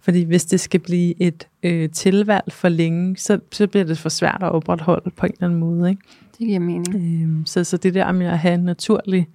Fordi 0.00 0.22
hvis 0.22 0.44
det 0.44 0.60
skal 0.60 0.80
blive 0.80 1.22
et 1.22 1.48
øh, 1.62 1.90
tilvalg 1.90 2.44
for 2.52 2.68
længe, 2.68 3.16
så, 3.16 3.38
så 3.52 3.66
bliver 3.66 3.84
det 3.84 3.98
for 3.98 4.08
svært 4.08 4.38
at 4.42 4.52
opretholde 4.52 5.10
på 5.10 5.26
en 5.26 5.32
eller 5.32 5.44
anden 5.44 5.60
måde. 5.60 5.90
Ikke? 5.90 6.02
Det 6.38 6.46
giver 6.46 6.60
mening. 6.60 6.94
Øh, 6.94 7.46
så, 7.46 7.64
så 7.64 7.76
det 7.76 7.94
der 7.94 8.12
med 8.12 8.26
at 8.26 8.38
have 8.38 8.54
en 8.54 8.60
naturlig 8.60 9.28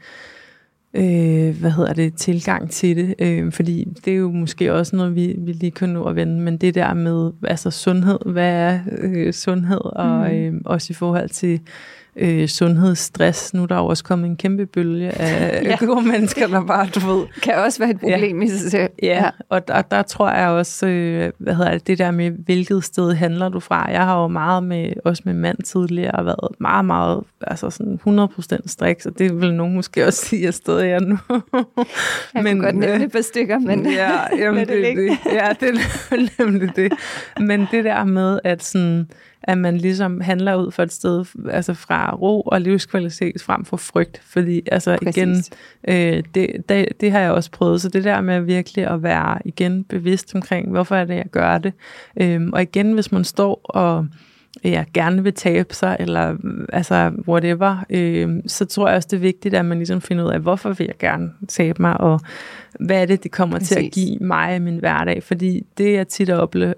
øh, 0.93 1.59
hvad 1.59 1.71
hedder 1.71 1.93
det, 1.93 2.13
tilgang 2.13 2.71
til 2.71 2.97
det, 2.97 3.15
øh, 3.19 3.51
fordi 3.51 3.87
det 4.05 4.13
er 4.13 4.17
jo 4.17 4.31
måske 4.31 4.73
også 4.73 4.95
noget, 4.95 5.15
vi, 5.15 5.35
vi 5.37 5.51
lige 5.51 5.71
kan 5.71 5.89
nå 5.89 6.03
at 6.03 6.15
vende, 6.15 6.41
men 6.41 6.57
det 6.57 6.75
der 6.75 6.93
med 6.93 7.31
altså 7.43 7.71
sundhed, 7.71 8.19
hvad 8.25 8.53
er 8.53 8.79
øh, 8.91 9.33
sundhed, 9.33 9.81
og 9.95 10.29
mm. 10.31 10.35
øh, 10.35 10.53
også 10.65 10.87
i 10.89 10.93
forhold 10.93 11.29
til 11.29 11.61
øh, 12.19 12.47
sundhedsstress. 12.47 13.53
Nu 13.53 13.63
er 13.63 13.67
der 13.67 13.75
jo 13.75 13.85
også 13.85 14.03
kommet 14.03 14.29
en 14.29 14.37
kæmpe 14.37 14.65
bølge 14.65 15.11
af 15.11 15.63
ja. 15.63 15.85
gode 15.85 16.07
mennesker, 16.07 16.47
der 16.47 16.65
bare, 16.65 16.87
du 16.95 16.99
ved... 16.99 17.27
Kan 17.43 17.55
også 17.55 17.79
være 17.79 17.89
et 17.89 17.99
problem 17.99 18.39
ja. 18.41 18.45
i 18.45 18.49
sig 18.49 18.71
selv. 18.71 18.89
Ja, 19.03 19.23
ja. 19.23 19.29
og 19.49 19.67
der, 19.67 19.81
der 19.81 20.01
tror 20.01 20.29
jeg 20.29 20.47
også, 20.47 20.87
øh, 20.87 21.31
hvad 21.37 21.53
hedder 21.53 21.71
det, 21.71 21.87
det 21.87 21.97
der 21.97 22.11
med, 22.11 22.31
hvilket 22.31 22.83
sted 22.83 23.13
handler 23.13 23.49
du 23.49 23.59
fra. 23.59 23.91
Jeg 23.91 24.05
har 24.05 24.21
jo 24.21 24.27
meget 24.27 24.63
med, 24.63 24.93
også 25.05 25.23
med 25.25 25.33
mand 25.33 25.57
tidligere, 25.63 26.25
været 26.25 26.55
meget, 26.59 26.85
meget, 26.85 27.23
altså 27.41 27.69
sådan 27.69 27.99
100% 28.07 28.57
striks, 28.67 29.05
og 29.05 29.19
det 29.19 29.41
vil 29.41 29.53
nogen 29.53 29.75
måske 29.75 30.07
også 30.07 30.25
sige, 30.25 30.39
at 30.39 30.45
jeg 30.45 30.53
stadig 30.53 30.91
er 30.91 30.99
nu. 30.99 31.17
jeg 32.33 32.43
men, 32.43 32.45
kunne 32.45 32.63
godt 32.63 32.75
nævne 32.75 33.03
et 33.05 33.11
par 33.11 33.21
stykker, 33.21 33.59
men 33.59 33.91
ja, 33.91 34.37
jamen, 34.37 34.59
det, 34.67 34.83
det, 34.83 34.97
det, 34.97 35.17
ja, 35.25 35.49
det 35.59 35.69
er 35.69 36.43
nemlig 36.43 36.75
det. 36.75 36.93
Men 37.39 37.67
det 37.71 37.85
der 37.85 38.03
med, 38.03 38.39
at 38.43 38.63
sådan, 38.63 39.07
at 39.43 39.57
man 39.57 39.77
ligesom 39.77 40.21
handler 40.21 40.55
ud 40.55 40.71
for 40.71 40.83
et 40.83 40.91
sted, 40.91 41.25
altså 41.49 41.73
fra 41.73 42.15
ro 42.15 42.41
og 42.41 42.61
livskvalitet 42.61 43.41
frem 43.41 43.65
for 43.65 43.77
frygt, 43.77 44.21
fordi 44.25 44.61
altså 44.71 44.97
Præcis. 45.03 45.17
igen, 45.17 45.43
øh, 45.87 46.23
det, 46.35 46.69
det, 46.69 46.87
det 47.01 47.11
har 47.11 47.19
jeg 47.19 47.31
også 47.31 47.51
prøvet, 47.51 47.81
så 47.81 47.89
det 47.89 48.03
der 48.03 48.21
med 48.21 48.41
virkelig 48.41 48.87
at 48.87 49.03
være 49.03 49.39
igen 49.45 49.83
bevidst 49.83 50.35
omkring, 50.35 50.71
hvorfor 50.71 50.95
er 50.95 51.05
det, 51.05 51.15
jeg 51.15 51.29
gør 51.31 51.57
det, 51.57 51.73
øhm, 52.21 52.53
og 52.53 52.61
igen, 52.61 52.93
hvis 52.93 53.11
man 53.11 53.23
står 53.23 53.61
og 53.63 54.07
ja, 54.63 54.83
gerne 54.93 55.23
vil 55.23 55.33
tabe 55.33 55.73
sig, 55.73 55.97
eller 55.99 56.35
altså 56.73 57.11
whatever, 57.27 57.85
øh, 57.89 58.29
så 58.47 58.65
tror 58.65 58.87
jeg 58.87 58.95
også, 58.95 59.07
det 59.11 59.17
er 59.17 59.21
vigtigt, 59.21 59.55
at 59.55 59.65
man 59.65 59.77
ligesom 59.77 60.01
finder 60.01 60.25
ud 60.25 60.29
af, 60.29 60.39
hvorfor 60.39 60.69
vil 60.69 60.85
jeg 60.87 60.97
gerne 60.99 61.31
tabe 61.47 61.81
mig, 61.81 62.01
og 62.01 62.19
hvad 62.79 63.01
er 63.01 63.05
det, 63.05 63.23
det 63.23 63.31
kommer 63.31 63.57
Præcis. 63.57 63.69
til 63.69 63.85
at 63.85 63.91
give 63.91 64.17
mig 64.21 64.55
i 64.55 64.59
min 64.59 64.77
hverdag. 64.77 65.23
Fordi 65.23 65.65
det, 65.77 65.93
jeg 65.93 66.07
tit 66.07 66.29
har 66.29 66.35
oplevet, 66.35 66.75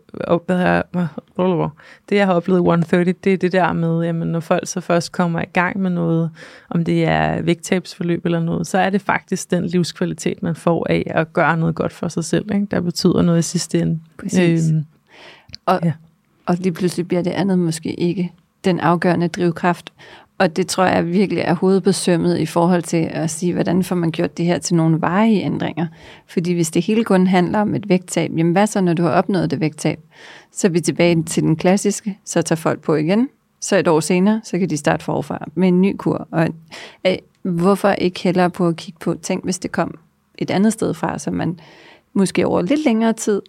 det 2.10 2.16
jeg 2.16 2.26
har 2.26 2.34
oplevet 2.34 2.60
i 2.60 2.62
130, 2.62 3.14
det 3.24 3.34
er 3.34 3.38
det 3.38 3.52
der 3.52 3.74
med, 3.74 4.04
jamen, 4.04 4.28
når 4.28 4.40
folk 4.40 4.68
så 4.68 4.82
først 4.82 5.12
kommer 5.12 5.42
i 5.42 5.50
gang 5.54 5.80
med 5.80 5.90
noget, 5.90 6.32
om 6.70 6.86
det 6.86 7.06
er 7.06 7.42
vægttabsforløb 7.42 8.26
eller 8.26 8.40
noget, 8.40 8.68
så 8.68 8.78
er 8.78 8.90
det 8.90 9.02
faktisk 9.02 9.52
den 9.52 9.66
livskvalitet, 9.66 10.44
man 10.44 10.56
får 10.56 10.88
af 10.90 11.04
at 11.06 11.34
gøre 11.34 11.58
noget 11.58 11.76
godt 11.76 11.94
for 11.94 12.08
sig 12.08 12.26
selv, 12.26 12.54
ikke? 12.54 12.68
der 12.72 12.82
betyder 12.82 13.22
noget 13.22 13.40
i 13.40 13.42
sidste 13.42 13.80
ende. 13.80 14.00
Præcis. 14.18 14.72
Øhm, 14.72 14.86
og, 15.66 15.80
ja 15.84 15.92
og 16.52 16.58
lige 16.60 16.74
pludselig 16.74 17.08
bliver 17.08 17.22
det 17.22 17.32
andet 17.32 17.60
måske 17.60 17.94
ikke 17.94 18.32
den 18.64 18.80
afgørende 18.80 19.28
drivkraft. 19.28 19.94
Og 20.38 20.56
det 20.56 20.68
tror 20.68 20.86
jeg 20.86 21.08
virkelig 21.08 21.42
er 21.42 21.54
hovedbesømmet 21.54 22.40
i 22.40 22.46
forhold 22.46 22.84
til 22.84 23.10
at 23.12 23.30
sige, 23.30 23.54
hvordan 23.54 23.84
får 23.84 23.96
man 23.96 24.12
gjort 24.12 24.38
det 24.38 24.46
her 24.46 24.58
til 24.58 24.76
nogle 24.76 25.02
varige 25.02 25.42
ændringer. 25.42 25.88
Fordi 26.28 26.54
hvis 26.54 26.72
det 26.72 26.82
hele 26.82 27.04
kun 27.04 27.28
handler 27.28 27.60
om 27.60 27.76
et 27.76 27.90
vægttab, 27.90 28.32
jamen 28.38 28.52
hvad 28.52 28.68
så, 28.68 28.82
når 28.82 28.94
du 28.94 29.04
har 29.04 29.10
opnået 29.10 29.52
det 29.52 29.60
vægttab? 29.60 30.00
Så 30.52 30.68
er 30.68 30.72
vi 30.72 30.80
tilbage 30.80 31.24
til 31.24 31.44
den 31.44 31.56
klassiske, 31.56 32.20
så 32.26 32.42
tager 32.42 32.58
folk 32.58 32.82
på 32.82 32.96
igen. 32.96 33.30
Så 33.60 33.78
et 33.78 33.88
år 33.88 34.00
senere, 34.00 34.42
så 34.44 34.60
kan 34.60 34.70
de 34.70 34.78
starte 34.78 35.06
forfra 35.06 35.46
med 35.56 35.68
en 35.68 35.82
ny 35.82 35.96
kur. 35.98 36.28
Og 36.32 36.48
øh, 37.08 37.16
hvorfor 37.44 37.90
ikke 37.90 38.20
hellere 38.24 38.50
på 38.50 38.68
at 38.68 38.76
kigge 38.76 39.00
på, 39.00 39.16
tænk 39.22 39.44
hvis 39.44 39.60
det 39.60 39.72
kom 39.72 39.98
et 40.38 40.52
andet 40.52 40.74
sted 40.74 40.94
fra, 40.94 41.20
så 41.20 41.32
man 41.32 41.60
måske 42.14 42.48
over 42.48 42.62
lidt 42.62 42.86
længere 42.86 43.14
tid 43.14 43.42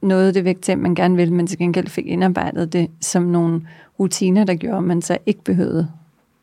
nåede 0.00 0.34
det 0.34 0.44
vægttab, 0.44 0.78
man 0.78 0.94
gerne 0.94 1.16
ville, 1.16 1.34
men 1.34 1.46
til 1.46 1.58
gengæld 1.58 1.86
fik 1.86 2.06
indarbejdet 2.06 2.72
det 2.72 2.90
som 3.00 3.22
nogle 3.22 3.68
rutiner, 4.00 4.44
der 4.44 4.54
gjorde, 4.54 4.76
at 4.76 4.84
man 4.84 5.02
så 5.02 5.18
ikke 5.26 5.44
behøvede 5.44 5.88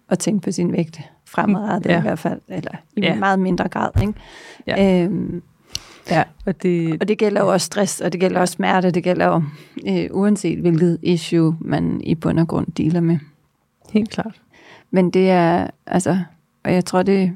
at 0.10 0.19
tænke 0.19 0.41
på 0.41 0.51
sin 0.51 0.71
vægt 0.71 1.01
fremadrettet 1.25 1.89
ja. 1.89 1.99
i 1.99 2.01
hvert 2.01 2.19
fald, 2.19 2.41
eller 2.47 2.71
i 2.95 3.01
ja. 3.01 3.15
meget 3.15 3.39
mindre 3.39 3.67
grad. 3.67 3.89
Ikke? 4.01 4.13
Ja. 4.67 5.04
Øhm, 5.04 5.41
ja, 6.10 6.23
og, 6.45 6.63
det, 6.63 7.01
og 7.01 7.08
det 7.08 7.17
gælder 7.17 7.41
jo 7.41 7.51
også 7.51 7.65
stress, 7.65 8.01
og 8.01 8.12
det 8.12 8.19
gælder 8.19 8.39
også 8.39 8.51
smerte, 8.51 8.91
det 8.91 9.04
gælder 9.04 9.25
jo 9.25 9.43
øh, 9.88 10.08
uanset 10.12 10.60
hvilket 10.60 10.97
issue, 11.01 11.58
man 11.60 12.01
i 12.04 12.15
bund 12.15 12.39
og 12.39 12.47
grund 12.47 12.67
dealer 12.67 12.99
med. 12.99 13.17
Helt 13.91 14.10
klart. 14.10 14.41
Men 14.91 15.10
det 15.10 15.30
er, 15.30 15.67
altså, 15.88 16.19
og 16.63 16.73
jeg 16.73 16.86
tror, 16.86 17.04
det 17.04 17.32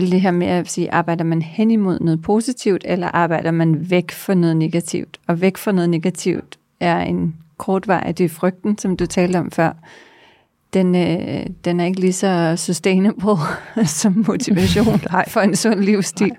hele 0.00 0.12
det 0.12 0.20
her 0.20 0.30
med 0.30 0.46
at 0.46 0.70
sige, 0.70 0.92
arbejder 0.92 1.24
man 1.24 1.42
hen 1.42 1.70
imod 1.70 2.00
noget 2.00 2.22
positivt, 2.22 2.82
eller 2.84 3.08
arbejder 3.08 3.50
man 3.50 3.90
væk 3.90 4.10
fra 4.10 4.34
noget 4.34 4.56
negativt? 4.56 5.20
Og 5.26 5.40
væk 5.40 5.56
fra 5.56 5.72
noget 5.72 5.90
negativt 5.90 6.58
er 6.80 7.00
en 7.00 7.36
kort 7.56 7.88
vej, 7.88 8.12
det 8.12 8.24
er 8.24 8.28
frygten, 8.28 8.78
som 8.78 8.96
du 8.96 9.06
talte 9.06 9.36
om 9.36 9.50
før 9.50 9.72
den, 10.72 10.94
øh, 10.94 11.46
den 11.64 11.80
er 11.80 11.84
ikke 11.84 12.00
lige 12.00 12.12
så 12.12 12.54
sustainable 12.56 13.36
som 14.00 14.24
motivation 14.26 15.00
for 15.28 15.40
en 15.40 15.56
sund 15.56 15.80
livsstil. 15.80 16.28
Nej. 16.28 16.38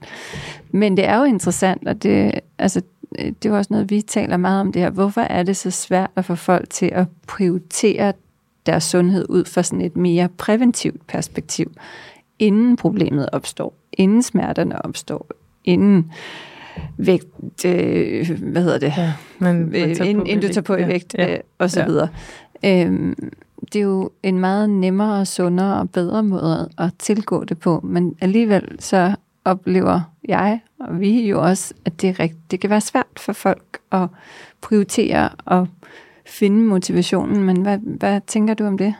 Men 0.71 0.97
det 0.97 1.05
er 1.05 1.17
jo 1.17 1.23
interessant, 1.23 1.87
og 1.87 2.03
det, 2.03 2.39
altså, 2.57 2.81
det 3.19 3.45
er 3.45 3.57
også 3.57 3.73
noget, 3.73 3.89
vi 3.89 4.01
taler 4.01 4.37
meget 4.37 4.61
om 4.61 4.71
det 4.71 4.81
her. 4.81 4.89
Hvorfor 4.89 5.21
er 5.21 5.43
det 5.43 5.57
så 5.57 5.71
svært 5.71 6.09
at 6.15 6.25
få 6.25 6.35
folk 6.35 6.69
til 6.69 6.85
at 6.85 7.07
prioritere 7.27 8.13
deres 8.65 8.83
sundhed 8.83 9.25
ud 9.29 9.45
fra 9.45 9.63
sådan 9.63 9.81
et 9.81 9.97
mere 9.97 10.29
præventivt 10.37 11.07
perspektiv, 11.07 11.71
inden 12.39 12.75
problemet 12.75 13.29
opstår, 13.31 13.73
inden 13.93 14.23
smerterne 14.23 14.85
opstår, 14.85 15.27
inden 15.63 16.11
vægt, 16.97 17.65
øh, 17.65 18.41
hvad 18.41 18.63
hedder 18.63 18.79
det, 18.79 18.93
ja, 18.97 19.13
man, 19.39 19.55
man 19.55 19.75
øh, 19.75 19.89
inden, 19.89 20.27
inden 20.27 20.41
du 20.47 20.53
tager 20.53 20.61
på 20.61 20.75
i 20.75 20.87
vægt, 20.87 21.15
ja, 21.17 21.33
øh, 21.33 21.39
og 21.57 21.71
så 21.71 21.79
ja. 21.79 21.85
videre. 21.85 22.07
Øhm, 22.65 23.31
det 23.73 23.79
er 23.79 23.83
jo 23.83 24.09
en 24.23 24.39
meget 24.39 24.69
nemmere, 24.69 25.25
sundere 25.25 25.79
og 25.79 25.89
bedre 25.89 26.23
måde 26.23 26.69
at 26.77 26.91
tilgå 26.99 27.43
det 27.43 27.59
på, 27.59 27.79
men 27.83 28.15
alligevel 28.21 28.75
så 28.79 29.15
oplever 29.45 30.01
jeg 30.27 30.59
og 30.79 30.99
vi 30.99 31.29
jo 31.29 31.41
også, 31.41 31.73
at 31.85 32.01
det, 32.01 32.09
er 32.09 32.19
rigt, 32.19 32.51
det 32.51 32.59
kan 32.59 32.69
være 32.69 32.81
svært 32.81 33.05
for 33.17 33.33
folk 33.33 33.79
at 33.91 34.07
prioritere 34.61 35.29
og 35.45 35.67
finde 36.25 36.63
motivationen, 36.63 37.43
men 37.43 37.61
hvad, 37.61 37.77
hvad 37.77 38.21
tænker 38.27 38.53
du 38.53 38.65
om 38.65 38.77
det? 38.77 38.95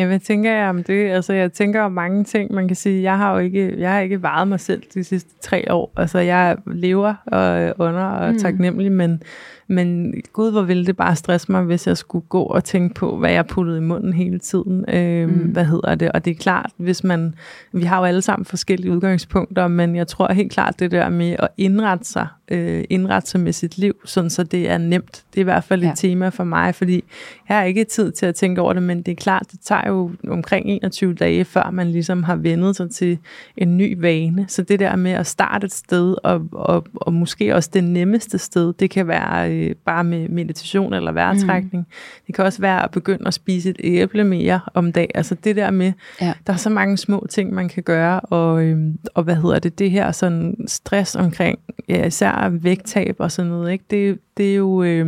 Ja, 0.00 0.06
hvad 0.06 0.18
tænker 0.18 0.52
jeg 0.52 0.68
om 0.68 0.84
det? 0.84 1.10
Altså, 1.10 1.32
jeg 1.32 1.52
tænker 1.52 1.82
om 1.82 1.92
mange 1.92 2.24
ting. 2.24 2.54
Man 2.54 2.68
kan 2.68 2.76
sige, 2.76 3.02
jeg 3.02 3.18
har 3.18 3.32
jo 3.32 3.38
ikke, 3.38 3.74
jeg 3.78 3.92
har 3.92 4.00
ikke 4.00 4.22
varet 4.22 4.48
mig 4.48 4.60
selv 4.60 4.82
de 4.94 5.04
sidste 5.04 5.30
tre 5.40 5.64
år. 5.70 5.92
Altså, 5.96 6.18
jeg 6.18 6.56
lever 6.66 7.14
og 7.26 7.74
under 7.78 8.04
og 8.04 8.32
mm. 8.32 8.38
taknemmelig, 8.38 8.92
men 8.92 9.22
men 9.70 10.14
gud, 10.32 10.50
hvor 10.50 10.62
ville 10.62 10.86
det 10.86 10.96
bare 10.96 11.16
stresse 11.16 11.52
mig, 11.52 11.62
hvis 11.62 11.86
jeg 11.86 11.96
skulle 11.96 12.24
gå 12.28 12.42
og 12.42 12.64
tænke 12.64 12.94
på, 12.94 13.16
hvad 13.16 13.30
jeg 13.30 13.46
puttede 13.46 13.78
i 13.78 13.80
munden 13.80 14.12
hele 14.12 14.38
tiden. 14.38 14.84
Øh, 14.94 15.28
mm. 15.28 15.34
Hvad 15.34 15.64
hedder 15.64 15.94
det? 15.94 16.12
Og 16.12 16.24
det 16.24 16.30
er 16.30 16.34
klart, 16.34 16.70
hvis 16.76 17.04
man... 17.04 17.34
Vi 17.72 17.84
har 17.84 17.98
jo 17.98 18.04
alle 18.04 18.22
sammen 18.22 18.44
forskellige 18.44 18.92
udgangspunkter, 18.92 19.68
men 19.68 19.96
jeg 19.96 20.06
tror 20.06 20.32
helt 20.32 20.52
klart, 20.52 20.78
det 20.78 20.90
der 20.90 21.08
med 21.08 21.36
at 21.38 21.48
indrette 21.56 22.04
sig, 22.04 22.26
øh, 22.50 22.84
indrette 22.90 23.30
sig 23.30 23.40
med 23.40 23.52
sit 23.52 23.78
liv, 23.78 23.94
sådan 24.04 24.30
så 24.30 24.42
det 24.42 24.70
er 24.70 24.78
nemt. 24.78 25.24
Det 25.34 25.36
er 25.36 25.40
i 25.40 25.44
hvert 25.44 25.64
fald 25.64 25.82
ja. 25.82 25.92
et 25.92 25.98
tema 25.98 26.28
for 26.28 26.44
mig, 26.44 26.74
fordi 26.74 27.04
jeg 27.48 27.56
har 27.56 27.64
ikke 27.64 27.84
tid 27.84 28.12
til 28.12 28.26
at 28.26 28.34
tænke 28.34 28.60
over 28.60 28.72
det, 28.72 28.82
men 28.82 29.02
det 29.02 29.12
er 29.12 29.16
klart, 29.16 29.46
det 29.52 29.60
tager 29.60 29.88
jo 29.88 30.10
omkring 30.28 30.66
21 30.66 31.14
dage, 31.14 31.44
før 31.44 31.70
man 31.70 31.90
ligesom 31.90 32.22
har 32.22 32.36
vendet 32.36 32.76
sig 32.76 32.90
til 32.90 33.18
en 33.56 33.76
ny 33.76 34.00
vane. 34.00 34.44
Så 34.48 34.62
det 34.62 34.80
der 34.80 34.96
med 34.96 35.12
at 35.12 35.26
starte 35.26 35.64
et 35.64 35.72
sted, 35.72 36.16
og, 36.24 36.48
og, 36.52 36.86
og 36.94 37.12
måske 37.12 37.54
også 37.54 37.70
det 37.72 37.84
nemmeste 37.84 38.38
sted, 38.38 38.72
det 38.72 38.90
kan 38.90 39.08
være 39.08 39.59
øh, 39.60 39.74
bare 39.74 40.04
med 40.04 40.28
meditation 40.28 40.94
eller 40.94 41.12
vejrtrækning. 41.12 41.86
Mm. 41.88 41.94
Det 42.26 42.34
kan 42.34 42.44
også 42.44 42.60
være 42.60 42.84
at 42.84 42.90
begynde 42.90 43.26
at 43.26 43.34
spise 43.34 43.70
et 43.70 43.76
æble 43.84 44.24
mere 44.24 44.60
om 44.74 44.92
dag. 44.92 45.10
Altså 45.14 45.34
det 45.34 45.56
der 45.56 45.70
med, 45.70 45.92
ja. 46.20 46.32
der 46.46 46.52
er 46.52 46.56
så 46.56 46.70
mange 46.70 46.96
små 46.96 47.26
ting, 47.30 47.54
man 47.54 47.68
kan 47.68 47.82
gøre, 47.82 48.20
og, 48.20 48.64
øh, 48.64 48.78
og 49.14 49.22
hvad 49.22 49.36
hedder 49.36 49.58
det, 49.58 49.78
det 49.78 49.90
her 49.90 50.12
sådan 50.12 50.56
stress 50.66 51.16
omkring, 51.16 51.58
ja, 51.88 52.06
især 52.06 52.48
vægttab 52.48 53.16
og 53.18 53.32
sådan 53.32 53.50
noget, 53.50 53.72
ikke? 53.72 53.84
Det, 53.90 54.18
det 54.36 54.50
er 54.50 54.54
jo, 54.54 54.82
øh, 54.82 55.06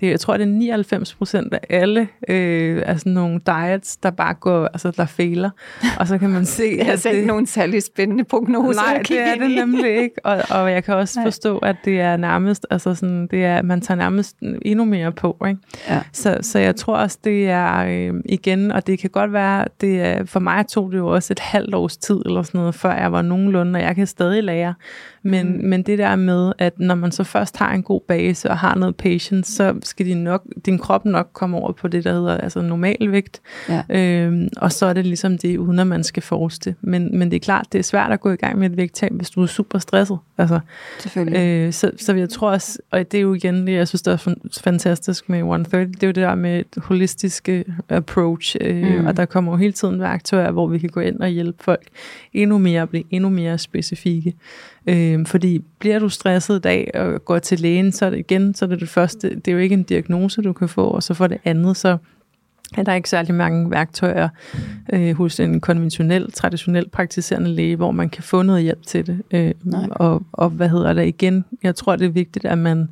det, 0.00 0.10
jeg 0.10 0.20
tror, 0.20 0.36
det 0.36 0.42
er 0.42 0.50
99 0.50 1.14
procent 1.14 1.54
af 1.54 1.60
alle 1.70 2.08
øh, 2.28 2.82
altså 2.86 3.08
nogle 3.08 3.40
diets, 3.46 3.96
der 3.96 4.10
bare 4.10 4.34
går, 4.34 4.66
altså 4.66 4.90
der 4.90 5.06
fejler. 5.06 5.50
Og 5.98 6.08
så 6.08 6.18
kan 6.18 6.30
man 6.30 6.46
se... 6.46 6.64
jeg 6.78 6.86
har 6.86 6.96
selv 6.96 7.16
det, 7.16 7.26
nogen 7.26 7.46
særlig 7.46 7.82
spændende 7.82 8.24
prognoser. 8.24 8.80
Nej, 8.82 9.02
det 9.08 9.20
er 9.20 9.34
det 9.34 9.50
nemlig 9.50 9.96
ikke. 9.96 10.14
Og, 10.24 10.42
og 10.50 10.72
jeg 10.72 10.84
kan 10.84 10.94
også 10.94 11.18
Nej. 11.18 11.26
forstå, 11.26 11.58
at 11.58 11.76
det 11.84 12.00
er 12.00 12.16
nærmest, 12.16 12.66
altså 12.70 12.94
sådan, 12.94 13.26
det 13.26 13.44
er, 13.44 13.62
man 13.62 13.80
tager 13.80 13.98
nærmest 13.98 14.36
endnu 14.62 14.84
mere 14.84 15.12
på. 15.12 15.36
Ikke? 15.48 15.60
Ja. 15.88 16.00
Så, 16.12 16.38
så 16.40 16.58
jeg 16.58 16.76
tror 16.76 16.96
også, 16.96 17.18
det 17.24 17.48
er 17.48 17.84
øh, 17.88 18.20
igen, 18.24 18.72
og 18.72 18.86
det 18.86 18.98
kan 18.98 19.10
godt 19.10 19.32
være, 19.32 19.64
det 19.80 20.00
er, 20.00 20.24
for 20.24 20.40
mig 20.40 20.66
tog 20.66 20.92
det 20.92 20.98
jo 20.98 21.06
også 21.06 21.32
et 21.32 21.38
halvt 21.38 21.74
års 21.74 21.96
tid 21.96 22.22
eller 22.26 22.42
sådan 22.42 22.58
noget, 22.58 22.74
før 22.74 22.92
jeg 22.92 23.12
var 23.12 23.22
nogenlunde, 23.22 23.76
og 23.76 23.82
jeg 23.82 23.94
kan 23.94 24.06
stadig 24.06 24.44
lære. 24.44 24.74
Men, 25.22 25.46
mm. 25.56 25.68
men 25.68 25.82
det 25.82 25.98
der 25.98 26.16
med, 26.16 26.52
at 26.58 26.78
når 26.78 26.94
man 26.94 27.12
så 27.12 27.24
først 27.24 27.56
har 27.56 27.72
en 27.72 27.82
god 27.82 28.00
base 28.08 28.50
og 28.50 28.58
har 28.58 28.74
noget 28.74 28.96
patience, 28.96 29.52
så 29.52 29.74
skal 29.82 30.06
din, 30.06 30.16
nok, 30.16 30.42
din 30.66 30.78
krop 30.78 31.04
nok 31.04 31.30
komme 31.32 31.56
over 31.56 31.72
på 31.72 31.88
det, 31.88 32.04
der 32.04 32.12
hedder 32.12 32.36
altså 32.36 32.60
normalvægt. 32.60 33.40
Ja. 33.68 33.82
Øhm, 33.90 34.48
og 34.56 34.72
så 34.72 34.86
er 34.86 34.92
det 34.92 35.06
ligesom 35.06 35.38
det, 35.38 35.56
uden 35.56 35.78
at 35.78 35.86
man 35.86 36.04
skal 36.04 36.22
force 36.22 36.60
det. 36.64 36.74
Men, 36.80 37.18
men 37.18 37.30
det 37.30 37.36
er 37.36 37.40
klart, 37.40 37.66
det 37.72 37.78
er 37.78 37.82
svært 37.82 38.12
at 38.12 38.20
gå 38.20 38.30
i 38.30 38.36
gang 38.36 38.58
med 38.58 38.70
et 38.70 38.76
vægttab, 38.76 39.12
hvis 39.12 39.30
du 39.30 39.42
er 39.42 39.46
super 39.46 39.78
stresset. 39.78 40.18
Altså, 40.38 40.60
Selvfølgelig. 41.00 41.40
Øh, 41.40 41.72
så, 41.72 41.90
så 41.96 42.14
jeg 42.14 42.28
tror 42.28 42.50
også, 42.50 42.78
og 42.90 43.12
det 43.12 43.18
er 43.18 43.22
jo 43.22 43.34
igen 43.34 43.66
det, 43.66 43.72
jeg 43.72 43.88
synes, 43.88 44.02
der 44.02 44.12
er 44.12 44.34
fantastisk 44.60 45.28
med 45.28 45.38
130, 45.38 45.92
det 45.92 46.02
er 46.02 46.06
jo 46.06 46.12
det 46.12 46.16
der 46.16 46.34
med 46.34 46.60
et 46.60 46.76
holistisk 46.76 47.48
approach, 47.88 48.56
øh, 48.60 49.00
mm. 49.00 49.06
og 49.06 49.16
der 49.16 49.24
kommer 49.24 49.52
jo 49.52 49.56
hele 49.56 49.72
tiden 49.72 50.00
værktøjer, 50.00 50.50
hvor 50.50 50.66
vi 50.66 50.78
kan 50.78 50.88
gå 50.88 51.00
ind 51.00 51.20
og 51.20 51.28
hjælpe 51.28 51.64
folk 51.64 51.86
endnu 52.32 52.58
mere 52.58 52.82
at 52.82 52.88
blive 52.88 53.04
endnu 53.10 53.28
mere 53.28 53.58
specifikke. 53.58 54.34
Øh, 54.86 55.11
fordi 55.26 55.64
bliver 55.78 55.98
du 55.98 56.08
stresset 56.08 56.56
i 56.56 56.60
dag 56.60 56.90
og 56.94 57.24
går 57.24 57.38
til 57.38 57.60
lægen, 57.60 57.92
så 57.92 58.06
er 58.06 58.10
det 58.10 58.18
igen, 58.18 58.54
så 58.54 58.64
er 58.64 58.68
det 58.68 58.80
det 58.80 58.88
første, 58.88 59.30
det 59.34 59.48
er 59.48 59.52
jo 59.52 59.58
ikke 59.58 59.72
en 59.72 59.82
diagnose, 59.82 60.42
du 60.42 60.52
kan 60.52 60.68
få, 60.68 60.84
og 60.84 61.02
så 61.02 61.14
for 61.14 61.26
det 61.26 61.38
andet, 61.44 61.76
så 61.76 61.96
er 62.76 62.82
der 62.82 62.94
ikke 62.94 63.08
særlig 63.08 63.34
mange 63.34 63.70
værktøjer 63.70 64.28
øh, 64.92 65.16
hos 65.16 65.40
en 65.40 65.60
konventionel, 65.60 66.32
traditionel 66.32 66.88
praktiserende 66.88 67.50
læge, 67.50 67.76
hvor 67.76 67.90
man 67.90 68.10
kan 68.10 68.22
få 68.22 68.42
noget 68.42 68.62
hjælp 68.62 68.86
til 68.86 69.06
det. 69.06 69.22
Øh, 69.30 69.52
og, 69.90 70.22
og 70.32 70.50
hvad 70.50 70.68
hedder 70.68 70.92
det 70.92 71.06
igen? 71.06 71.44
Jeg 71.62 71.74
tror, 71.74 71.96
det 71.96 72.06
er 72.06 72.10
vigtigt, 72.10 72.44
at 72.44 72.58
man 72.58 72.88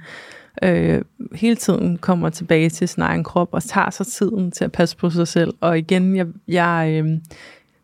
øh, 0.63 1.03
hele 1.35 1.57
tiden 1.57 1.99
kommer 1.99 2.31
tilbage 2.31 2.71
til 2.71 2.89
sin 2.89 3.03
egen 3.03 3.25
krop 3.25 3.49
og 3.53 3.63
tager 3.63 3.91
sig 3.91 4.07
tiden 4.07 4.51
til 4.51 4.65
at 4.65 4.73
passe 4.73 4.97
på 4.97 5.11
sig 5.11 5.29
selv. 5.29 5.55
Og 5.61 5.79
igen, 5.79 6.17
jeg, 6.17 6.27
jeg, 6.49 7.03
øh, 7.05 7.19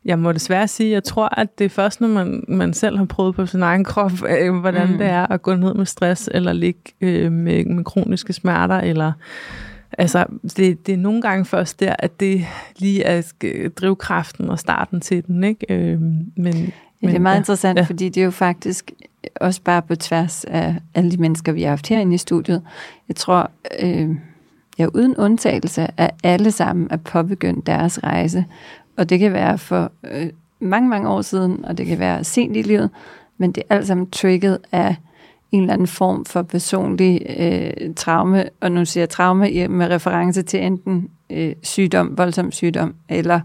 jeg 0.07 0.19
må 0.19 0.33
desværre 0.33 0.69
sige, 0.69 0.91
jeg 0.91 1.05
tror, 1.05 1.39
at 1.41 1.59
det 1.59 1.65
er 1.65 1.69
først, 1.69 2.01
når 2.01 2.09
man, 2.09 2.45
man 2.49 2.75
selv 2.75 2.99
har 2.99 3.05
prøvet 3.05 3.35
på 3.35 3.47
sin 3.47 3.63
egen 3.63 3.85
krop, 3.85 4.13
øh, 4.29 4.55
hvordan 4.55 4.91
mm. 4.91 4.99
det 4.99 5.07
er 5.07 5.27
at 5.33 5.43
gå 5.43 5.55
ned 5.55 5.75
med 5.75 5.87
stress, 5.87 6.31
eller 6.35 6.53
ligge 6.53 6.81
øh, 7.01 7.33
med, 7.33 7.65
med 7.65 7.85
kroniske 7.85 8.33
smerter, 8.33 8.75
eller 8.77 9.13
altså, 9.99 10.27
det, 10.57 10.87
det 10.87 10.93
er 10.93 10.97
nogle 10.97 11.23
gange 11.23 11.45
først 11.45 11.81
der, 11.81 11.95
at 11.99 12.21
det 12.21 12.47
lige 12.79 13.03
er 13.03 13.23
drivkraften 13.77 14.51
og 14.51 14.59
starten 14.59 15.01
til 15.01 15.27
den, 15.27 15.45
ikke? 15.45 15.67
Øh, 15.69 16.01
men, 16.01 16.25
men, 16.37 16.73
ja, 17.03 17.09
det 17.09 17.17
er 17.17 17.21
meget 17.21 17.35
ja, 17.35 17.41
interessant, 17.41 17.79
ja. 17.79 17.85
fordi 17.85 18.09
det 18.09 18.21
er 18.21 18.25
jo 18.25 18.31
faktisk 18.31 18.91
også 19.41 19.61
bare 19.63 19.83
på 19.83 19.95
tværs 19.95 20.45
af 20.45 20.75
alle 20.95 21.11
de 21.11 21.17
mennesker, 21.17 21.53
vi 21.53 21.63
har 21.63 21.69
haft 21.69 21.89
herinde 21.89 22.15
i 22.15 22.19
studiet. 22.19 22.63
Jeg 23.09 23.17
tror, 23.17 23.51
øh, 23.81 24.11
ja, 24.79 24.87
uden 24.95 25.17
undtagelse, 25.17 25.89
at 25.97 26.11
alle 26.25 26.51
sammen 26.51 26.89
er 26.91 26.97
påbegyndt 26.97 27.67
deres 27.67 28.03
rejse. 28.05 28.45
Og 28.97 29.11
det 29.11 29.19
kan 29.19 29.33
være 29.33 29.59
for 29.59 29.93
øh, 30.05 30.31
mange, 30.61 30.89
mange 30.89 31.09
år 31.09 31.23
siden, 31.23 31.65
og 31.65 31.79
det 31.79 31.87
kan 31.87 31.99
være 31.99 32.25
sent 32.25 32.57
i 32.57 32.63
livet, 32.63 32.91
men 33.39 33.53
det 33.53 33.63
er 33.69 33.75
alt 33.75 33.87
sammen 33.87 34.11
trigget 34.11 34.59
af 34.73 34.97
en 35.53 35.61
eller 35.61 35.75
anden 35.75 35.87
form 35.87 36.25
for 36.25 36.43
personlig 36.43 37.23
øh, 37.39 37.95
traume, 37.95 38.45
og 38.61 38.73
nu 38.73 38.85
siger 38.85 39.03
jeg 39.03 39.09
traume 39.09 39.69
med 39.69 39.91
reference 39.91 40.43
til 40.43 40.63
enten 40.63 41.11
øh, 41.31 41.55
sygdom, 41.63 42.19
voldsom 42.19 42.53
sygdom, 42.53 42.95
eller 43.09 43.41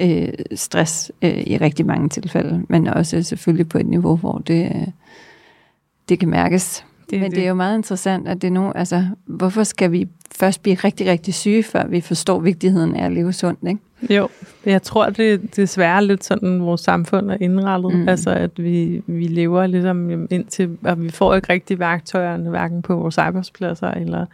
øh, 0.00 0.28
stress 0.54 1.12
øh, 1.22 1.42
i 1.46 1.56
rigtig 1.56 1.86
mange 1.86 2.08
tilfælde, 2.08 2.62
men 2.68 2.86
også 2.86 3.22
selvfølgelig 3.22 3.68
på 3.68 3.78
et 3.78 3.86
niveau, 3.86 4.16
hvor 4.16 4.38
det, 4.38 4.72
øh, 4.74 4.86
det 6.08 6.18
kan 6.18 6.28
mærkes. 6.28 6.84
Det, 7.10 7.20
men 7.20 7.30
det. 7.30 7.36
det 7.36 7.44
er 7.44 7.48
jo 7.48 7.54
meget 7.54 7.76
interessant, 7.76 8.28
at 8.28 8.42
det 8.42 8.52
nu, 8.52 8.72
altså, 8.72 9.04
hvorfor 9.26 9.62
skal 9.62 9.92
vi 9.92 10.08
først 10.34 10.62
blive 10.62 10.76
rigtig, 10.76 11.06
rigtig 11.06 11.34
syge, 11.34 11.62
før 11.62 11.86
vi 11.86 12.00
forstår 12.00 12.40
vigtigheden 12.40 12.96
af 12.96 13.04
at 13.04 13.12
leve 13.12 13.32
sundt, 13.32 13.60
ikke? 13.68 13.80
Jo, 14.10 14.28
jeg 14.66 14.82
tror, 14.82 15.10
det 15.10 15.32
er 15.32 15.38
desværre 15.56 16.04
lidt 16.04 16.24
sådan, 16.24 16.60
vores 16.60 16.80
samfund 16.80 17.30
er 17.30 17.36
indrettet. 17.40 17.94
Mm. 17.94 18.08
Altså, 18.08 18.30
at 18.30 18.50
vi, 18.56 19.02
vi 19.06 19.26
lever 19.26 19.66
ligesom 19.66 20.26
indtil, 20.30 20.78
og 20.84 21.02
vi 21.02 21.10
får 21.10 21.34
ikke 21.34 21.52
rigtig 21.52 21.78
værktøjerne, 21.78 22.50
hverken 22.50 22.82
på 22.82 22.96
vores 22.96 23.18
arbejdspladser, 23.18 23.90
eller 23.90 24.26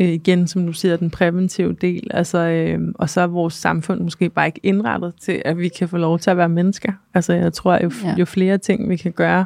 øh, 0.00 0.08
igen, 0.08 0.46
som 0.46 0.66
du 0.66 0.72
siger, 0.72 0.96
den 0.96 1.10
præventive 1.10 1.72
del. 1.72 2.10
Altså, 2.10 2.38
øh, 2.38 2.80
og 2.94 3.10
så 3.10 3.20
er 3.20 3.26
vores 3.26 3.54
samfund 3.54 4.00
måske 4.00 4.30
bare 4.30 4.46
ikke 4.46 4.60
indrettet 4.62 5.14
til, 5.20 5.42
at 5.44 5.58
vi 5.58 5.68
kan 5.68 5.88
få 5.88 5.96
lov 5.96 6.18
til 6.18 6.30
at 6.30 6.36
være 6.36 6.48
mennesker. 6.48 6.92
Altså, 7.14 7.32
jeg 7.32 7.52
tror, 7.52 7.78
jo, 7.82 7.90
ja. 8.04 8.14
jo 8.18 8.24
flere 8.24 8.58
ting, 8.58 8.88
vi 8.88 8.96
kan 8.96 9.12
gøre, 9.12 9.44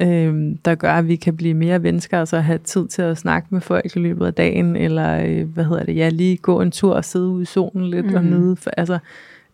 øh, 0.00 0.56
der 0.64 0.74
gør, 0.74 0.92
at 0.92 1.08
vi 1.08 1.16
kan 1.16 1.36
blive 1.36 1.54
mere 1.54 1.78
mennesker, 1.78 2.18
altså 2.18 2.40
have 2.40 2.58
tid 2.58 2.88
til 2.88 3.02
at 3.02 3.18
snakke 3.18 3.48
med 3.50 3.60
folk 3.60 3.96
i 3.96 3.98
løbet 3.98 4.26
af 4.26 4.34
dagen, 4.34 4.76
eller 4.76 5.24
øh, 5.26 5.48
hvad 5.48 5.64
hedder 5.64 5.84
det, 5.84 5.96
ja, 5.96 6.08
lige 6.08 6.36
gå 6.36 6.60
en 6.60 6.70
tur 6.70 6.94
og 6.94 7.04
sidde 7.04 7.28
ude 7.28 7.42
i 7.42 7.46
solen 7.46 7.90
lidt 7.90 8.06
mm. 8.06 8.14
og 8.14 8.24
nyde, 8.24 8.56
for, 8.56 8.70
altså, 8.76 8.98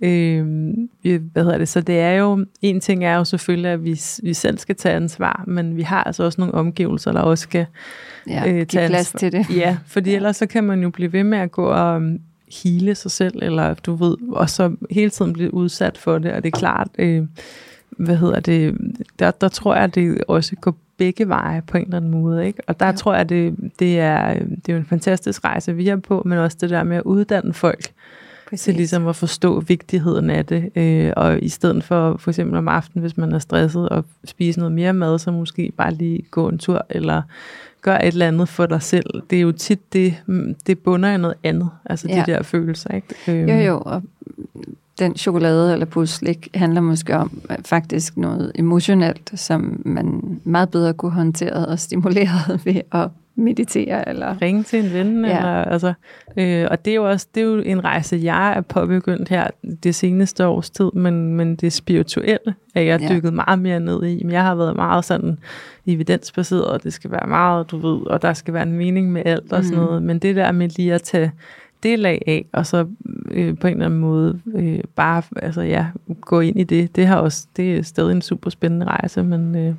øh, 0.00 0.70
hvad 1.02 1.44
hedder 1.44 1.58
det, 1.58 1.68
så 1.68 1.80
det 1.80 2.00
er 2.00 2.12
jo, 2.12 2.46
en 2.62 2.80
ting 2.80 3.04
er 3.04 3.16
jo 3.16 3.24
selvfølgelig, 3.24 3.70
at 3.70 3.84
vi, 3.84 4.00
vi 4.22 4.34
selv 4.34 4.58
skal 4.58 4.76
tage 4.76 4.94
ansvar, 4.94 5.44
men 5.46 5.76
vi 5.76 5.82
har 5.82 6.04
altså 6.04 6.24
også 6.24 6.40
nogle 6.40 6.54
omgivelser, 6.54 7.12
der 7.12 7.20
også 7.20 7.42
skal 7.42 7.66
ja, 8.28 8.48
øh, 8.48 8.66
tage 8.66 8.88
plads 8.88 9.14
ansvar. 9.14 9.18
til 9.18 9.32
det. 9.32 9.56
Ja, 9.56 9.78
fordi 9.86 10.10
ja. 10.10 10.16
ellers 10.16 10.36
så 10.36 10.46
kan 10.46 10.64
man 10.64 10.82
jo 10.82 10.90
blive 10.90 11.12
ved 11.12 11.24
med 11.24 11.38
at 11.38 11.50
gå 11.50 11.64
og 11.64 11.96
um, 11.96 12.18
hele 12.62 12.94
sig 12.94 13.10
selv, 13.10 13.42
eller 13.42 13.74
du 13.74 13.94
ved, 13.94 14.16
og 14.28 14.50
så 14.50 14.76
hele 14.90 15.10
tiden 15.10 15.32
blive 15.32 15.54
udsat 15.54 15.98
for 15.98 16.18
det, 16.18 16.32
og 16.32 16.44
det 16.44 16.54
er 16.54 16.58
klart, 16.58 16.88
øh, 16.98 17.22
hvad 17.98 18.16
hedder 18.16 18.40
det, 18.40 18.76
der, 19.18 19.30
der 19.30 19.48
tror 19.48 19.74
jeg, 19.74 19.84
at 19.84 19.94
det 19.94 20.24
også 20.28 20.56
går 20.56 20.76
begge 20.96 21.28
veje 21.28 21.62
på 21.62 21.76
en 21.76 21.84
eller 21.84 21.96
anden 21.96 22.10
måde. 22.10 22.46
Ikke? 22.46 22.62
Og 22.66 22.80
der 22.80 22.86
ja. 22.86 22.92
tror 22.92 23.14
jeg, 23.14 23.28
det, 23.28 23.56
det, 23.78 24.00
er, 24.00 24.34
det 24.66 24.72
er 24.72 24.76
en 24.76 24.86
fantastisk 24.86 25.44
rejse, 25.44 25.74
vi 25.74 25.88
er 25.88 25.96
på, 25.96 26.22
men 26.26 26.38
også 26.38 26.56
det 26.60 26.70
der 26.70 26.82
med 26.82 26.96
at 26.96 27.02
uddanne 27.02 27.54
folk 27.54 27.90
Præcis. 28.48 28.64
til 28.64 28.74
ligesom 28.74 29.06
at 29.06 29.16
forstå 29.16 29.60
vigtigheden 29.60 30.30
af 30.30 30.46
det. 30.46 30.70
Øh, 30.76 31.12
og 31.16 31.42
i 31.42 31.48
stedet 31.48 31.84
for 31.84 32.16
for 32.16 32.30
eksempel 32.30 32.56
om 32.58 32.68
aftenen, 32.68 33.00
hvis 33.00 33.16
man 33.16 33.32
er 33.32 33.38
stresset, 33.38 33.88
og 33.88 34.04
spise 34.24 34.58
noget 34.58 34.72
mere 34.72 34.92
mad, 34.92 35.18
så 35.18 35.30
måske 35.30 35.72
bare 35.76 35.94
lige 35.94 36.22
gå 36.30 36.48
en 36.48 36.58
tur, 36.58 36.86
eller 36.90 37.22
gøre 37.82 38.06
et 38.06 38.12
eller 38.12 38.28
andet 38.28 38.48
for 38.48 38.66
dig 38.66 38.82
selv. 38.82 39.22
Det 39.30 39.36
er 39.36 39.42
jo 39.42 39.52
tit, 39.52 39.92
det, 39.92 40.14
det 40.66 40.78
bunder 40.78 41.08
i 41.14 41.18
noget 41.18 41.36
andet, 41.42 41.70
altså 41.84 42.08
ja. 42.08 42.24
de 42.26 42.32
der 42.32 42.42
følelser. 42.42 42.94
Ikke? 42.94 43.42
Øh. 43.42 43.48
Jo, 43.48 43.54
jo, 43.54 43.82
og 43.86 44.02
den 44.98 45.16
chokolade 45.16 45.72
eller 45.72 45.86
puslik 45.86 46.48
handler 46.54 46.80
måske 46.80 47.16
om 47.16 47.40
øh, 47.50 47.56
faktisk 47.64 48.16
noget 48.16 48.52
emotionelt, 48.54 49.32
som 49.34 49.82
man 49.84 50.40
meget 50.44 50.70
bedre 50.70 50.94
kunne 50.94 51.12
håndtere 51.12 51.66
og 51.66 51.78
stimulere 51.78 52.58
ved 52.64 52.80
at 52.92 53.08
meditere. 53.38 54.08
Eller... 54.08 54.42
Ringe 54.42 54.62
til 54.62 54.84
en 54.84 54.92
ven. 54.92 55.24
Ja. 55.24 55.36
Eller, 55.36 55.64
altså, 55.64 55.92
øh, 56.36 56.66
og 56.70 56.84
det 56.84 56.90
er 56.90 56.94
jo 56.94 57.10
også 57.10 57.26
det 57.34 57.40
er 57.40 57.44
jo 57.44 57.58
en 57.58 57.84
rejse, 57.84 58.20
jeg 58.22 58.52
er 58.56 58.60
påbegyndt 58.60 59.28
her 59.28 59.46
det 59.82 59.94
seneste 59.94 60.46
års 60.46 60.70
tid, 60.70 60.90
men, 60.94 61.34
men 61.34 61.56
det 61.56 61.72
spirituelle 61.72 62.54
er 62.74 62.82
jeg 62.82 63.00
ja. 63.00 63.08
dykket 63.08 63.34
meget 63.34 63.58
mere 63.58 63.80
ned 63.80 64.04
i. 64.04 64.22
Men 64.22 64.32
jeg 64.32 64.42
har 64.42 64.54
været 64.54 64.76
meget 64.76 65.04
sådan 65.04 65.38
evidensbaseret, 65.86 66.64
og 66.64 66.82
det 66.82 66.92
skal 66.92 67.10
være 67.10 67.26
meget, 67.28 67.70
du 67.70 67.76
ved, 67.76 68.06
og 68.06 68.22
der 68.22 68.32
skal 68.32 68.54
være 68.54 68.62
en 68.62 68.72
mening 68.72 69.12
med 69.12 69.22
alt 69.26 69.52
og 69.52 69.64
sådan 69.64 69.78
mm. 69.78 69.84
noget. 69.84 70.02
Men 70.02 70.18
det 70.18 70.36
der 70.36 70.52
med 70.52 70.68
lige 70.68 70.94
at 70.94 71.02
tage 71.02 71.32
det 71.82 71.98
lag 71.98 72.22
af, 72.26 72.46
og 72.52 72.66
så 72.66 72.86
øh, 73.30 73.58
på 73.58 73.66
en 73.66 73.72
eller 73.72 73.86
anden 73.86 74.00
måde 74.00 74.40
øh, 74.54 74.80
bare 74.94 75.22
altså, 75.36 75.62
ja, 75.62 75.86
gå 76.20 76.40
ind 76.40 76.60
i 76.60 76.64
det. 76.64 76.96
Det, 76.96 77.06
har 77.06 77.16
også, 77.16 77.46
det 77.56 77.76
er 77.76 77.82
stadig 77.82 78.12
en 78.12 78.22
super 78.22 78.50
spændende 78.50 78.86
rejse, 78.86 79.22
men, 79.22 79.56
øh, 79.56 79.74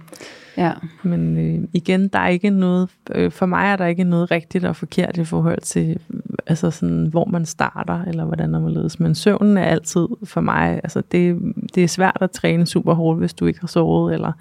ja. 0.58 0.72
men 1.04 1.38
øh, 1.38 1.68
igen, 1.74 2.08
der 2.08 2.20
er 2.20 2.28
ikke 2.28 2.50
noget, 2.50 2.90
øh, 3.12 3.32
for 3.32 3.46
mig 3.46 3.72
er 3.72 3.76
der 3.76 3.86
ikke 3.86 4.04
noget 4.04 4.32
rigtigt 4.32 4.66
og 4.66 4.76
forkert 4.76 5.18
i 5.18 5.24
forhold 5.24 5.62
til, 5.62 6.00
altså 6.48 6.72
sådan, 6.72 7.06
hvor 7.06 7.26
man 7.26 7.46
starter, 7.46 8.04
eller 8.04 8.26
hvordan 8.26 8.50
man 8.50 8.72
ledes. 8.72 9.00
Men 9.00 9.16
søvnen 9.16 9.58
er 9.58 9.66
altid 9.66 10.08
for 10.24 10.42
mig, 10.42 10.80
altså 10.84 11.02
det, 11.12 11.40
det 11.76 11.84
er 11.84 11.88
svært 11.88 12.18
at 12.22 12.32
træne 12.32 12.66
super 12.66 12.94
hårdt, 12.94 13.20
hvis 13.20 13.34
du 13.34 13.46
ikke 13.46 13.60
har 13.60 13.68
sovet, 13.68 14.14
eller 14.14 14.32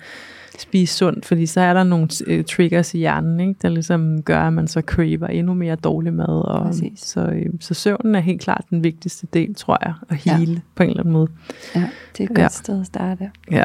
spise 0.61 0.95
sundt, 0.95 1.27
fordi 1.27 1.47
så 1.47 1.61
er 1.61 1.75
der 1.75 1.85
nogle 1.85 2.09
uh, 2.29 2.45
triggers 2.45 2.95
i 2.95 2.99
hjernen, 2.99 3.41
ikke, 3.41 3.55
der 3.63 3.69
ligesom 3.69 4.23
gør, 4.23 4.41
at 4.41 4.53
man 4.53 4.69
så 4.69 4.81
craver 4.81 5.27
endnu 5.27 5.55
mere 5.55 5.77
dårlig 5.77 6.13
mad. 6.13 6.45
Og, 6.45 6.75
så, 6.97 7.21
øh, 7.21 7.47
så 7.61 7.75
søvnen 7.75 8.15
er 8.15 8.21
helt 8.21 8.41
klart 8.41 8.65
den 8.71 8.85
vigtigste 8.85 9.27
del, 9.33 9.55
tror 9.55 9.79
jeg, 9.85 9.95
at 10.09 10.17
hele 10.17 10.53
ja. 10.53 10.61
på 10.75 10.83
en 10.83 10.89
eller 10.89 11.03
anden 11.03 11.13
måde. 11.13 11.29
Ja, 11.75 11.89
det 12.13 12.21
er 12.21 12.25
et 12.25 12.29
godt 12.29 12.39
ja. 12.39 12.49
sted 12.49 12.81
at 12.81 12.87
starte. 12.87 13.31
Ja. 13.51 13.65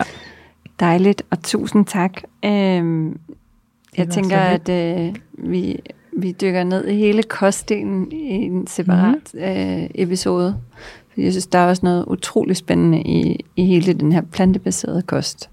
Dejligt, 0.79 1.23
og 1.29 1.43
tusind 1.43 1.85
tak. 1.85 2.21
Øhm, 2.45 3.19
jeg 3.97 4.09
tænker, 4.09 4.37
at 4.37 4.69
øh, 4.69 5.15
vi, 5.33 5.79
vi 6.17 6.31
dykker 6.41 6.63
ned 6.63 6.87
i 6.87 6.95
hele 6.95 7.23
kostdelen 7.23 8.11
i 8.11 8.29
en 8.29 8.67
separat 8.67 9.33
mm. 9.33 9.39
øh, 9.39 9.89
episode. 9.95 10.57
Fordi 11.09 11.23
jeg 11.23 11.33
synes, 11.33 11.47
der 11.47 11.59
er 11.59 11.67
også 11.67 11.85
noget 11.85 12.05
utrolig 12.07 12.57
spændende 12.57 13.01
i, 13.01 13.45
i 13.55 13.65
hele 13.65 13.93
den 13.93 14.11
her 14.11 14.21
plantebaserede 14.21 15.01
kost 15.01 15.49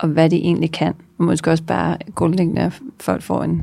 og 0.00 0.08
hvad 0.08 0.30
det 0.30 0.38
egentlig 0.38 0.72
kan. 0.72 0.94
Og 1.18 1.24
måske 1.24 1.50
også 1.50 1.64
bare 1.64 1.96
grundlæggende, 2.14 2.62
at 2.62 2.80
folk 3.00 3.22
får 3.22 3.42
en 3.42 3.62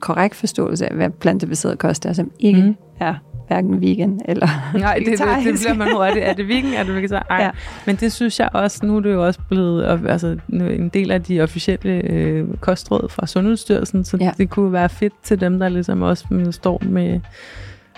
korrekt 0.00 0.34
forståelse 0.34 0.86
af, 0.86 0.96
hvad 0.96 1.10
plantebaseret 1.10 1.78
kost 1.78 2.06
er, 2.06 2.12
som 2.12 2.30
ikke 2.38 2.62
mm. 2.62 2.76
er 3.00 3.14
hverken 3.46 3.80
vegan 3.80 4.20
eller 4.24 4.48
Nej, 4.78 4.94
det, 4.98 5.06
det, 5.06 5.18
det 5.44 5.54
bliver 5.60 5.74
man 5.74 5.92
hurtigt. 5.96 6.24
Er 6.24 6.32
det 6.32 6.48
vegan? 6.48 6.72
Er 6.74 6.82
det 6.82 6.94
vegetarisk? 6.94 7.44
Ja. 7.44 7.50
Men 7.86 7.96
det 7.96 8.12
synes 8.12 8.40
jeg 8.40 8.48
også, 8.52 8.86
nu 8.86 8.96
er 8.96 9.00
det 9.00 9.12
jo 9.12 9.26
også 9.26 9.40
blevet 9.48 10.08
altså, 10.08 10.36
en 10.50 10.88
del 10.88 11.10
af 11.10 11.22
de 11.22 11.40
officielle 11.40 11.92
øh, 11.92 12.46
kostråd 12.60 13.08
fra 13.08 13.26
Sundhedsstyrelsen, 13.26 14.04
så 14.04 14.16
ja. 14.20 14.30
det 14.38 14.50
kunne 14.50 14.72
være 14.72 14.88
fedt 14.88 15.12
til 15.22 15.40
dem, 15.40 15.58
der 15.58 15.68
ligesom 15.68 16.02
også 16.02 16.48
står 16.50 16.82
med 16.84 17.20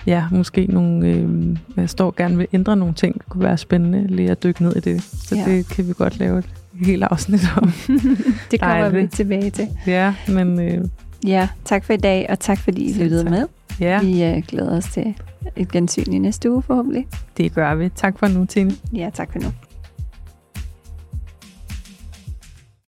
ja, 0.07 0.23
måske 0.31 0.65
nogle, 0.65 1.07
øh, 1.07 1.57
jeg 1.77 1.89
står 1.89 2.13
gerne 2.17 2.37
vil 2.37 2.47
ændre 2.53 2.75
nogle 2.75 2.93
ting. 2.93 3.13
Det 3.13 3.29
kunne 3.29 3.43
være 3.43 3.57
spændende 3.57 4.07
lige 4.07 4.31
at 4.31 4.43
dykke 4.43 4.63
ned 4.63 4.75
i 4.75 4.79
det. 4.79 5.01
Så 5.03 5.35
ja. 5.35 5.45
det 5.45 5.69
kan 5.69 5.87
vi 5.87 5.93
godt 5.97 6.19
lave 6.19 6.39
et 6.39 6.49
helt 6.85 7.03
afsnit 7.03 7.41
om. 7.57 7.71
det 8.51 8.59
kommer 8.59 8.89
vi 8.89 9.07
tilbage 9.07 9.49
til. 9.49 9.67
Ja, 9.87 10.13
men... 10.27 10.59
Øh, 10.59 10.85
ja, 11.27 11.47
tak 11.65 11.85
for 11.85 11.93
i 11.93 11.97
dag, 11.97 12.25
og 12.29 12.39
tak 12.39 12.59
fordi 12.59 12.89
I 12.89 13.03
lyttede 13.03 13.29
med. 13.29 13.45
Ja. 13.79 14.01
Vi 14.01 14.23
øh, 14.23 14.43
glæder 14.47 14.77
os 14.77 14.85
til 14.85 15.15
et 15.55 15.71
gensyn 15.71 16.13
i 16.13 16.19
næste 16.19 16.51
uge 16.51 16.61
forhåbentlig. 16.61 17.07
Det 17.37 17.53
gør 17.53 17.75
vi. 17.75 17.89
Tak 17.89 18.19
for 18.19 18.27
nu, 18.27 18.45
Tine. 18.45 18.71
Ja, 18.93 19.09
tak 19.13 19.31
for 19.31 19.39
nu. 19.39 19.47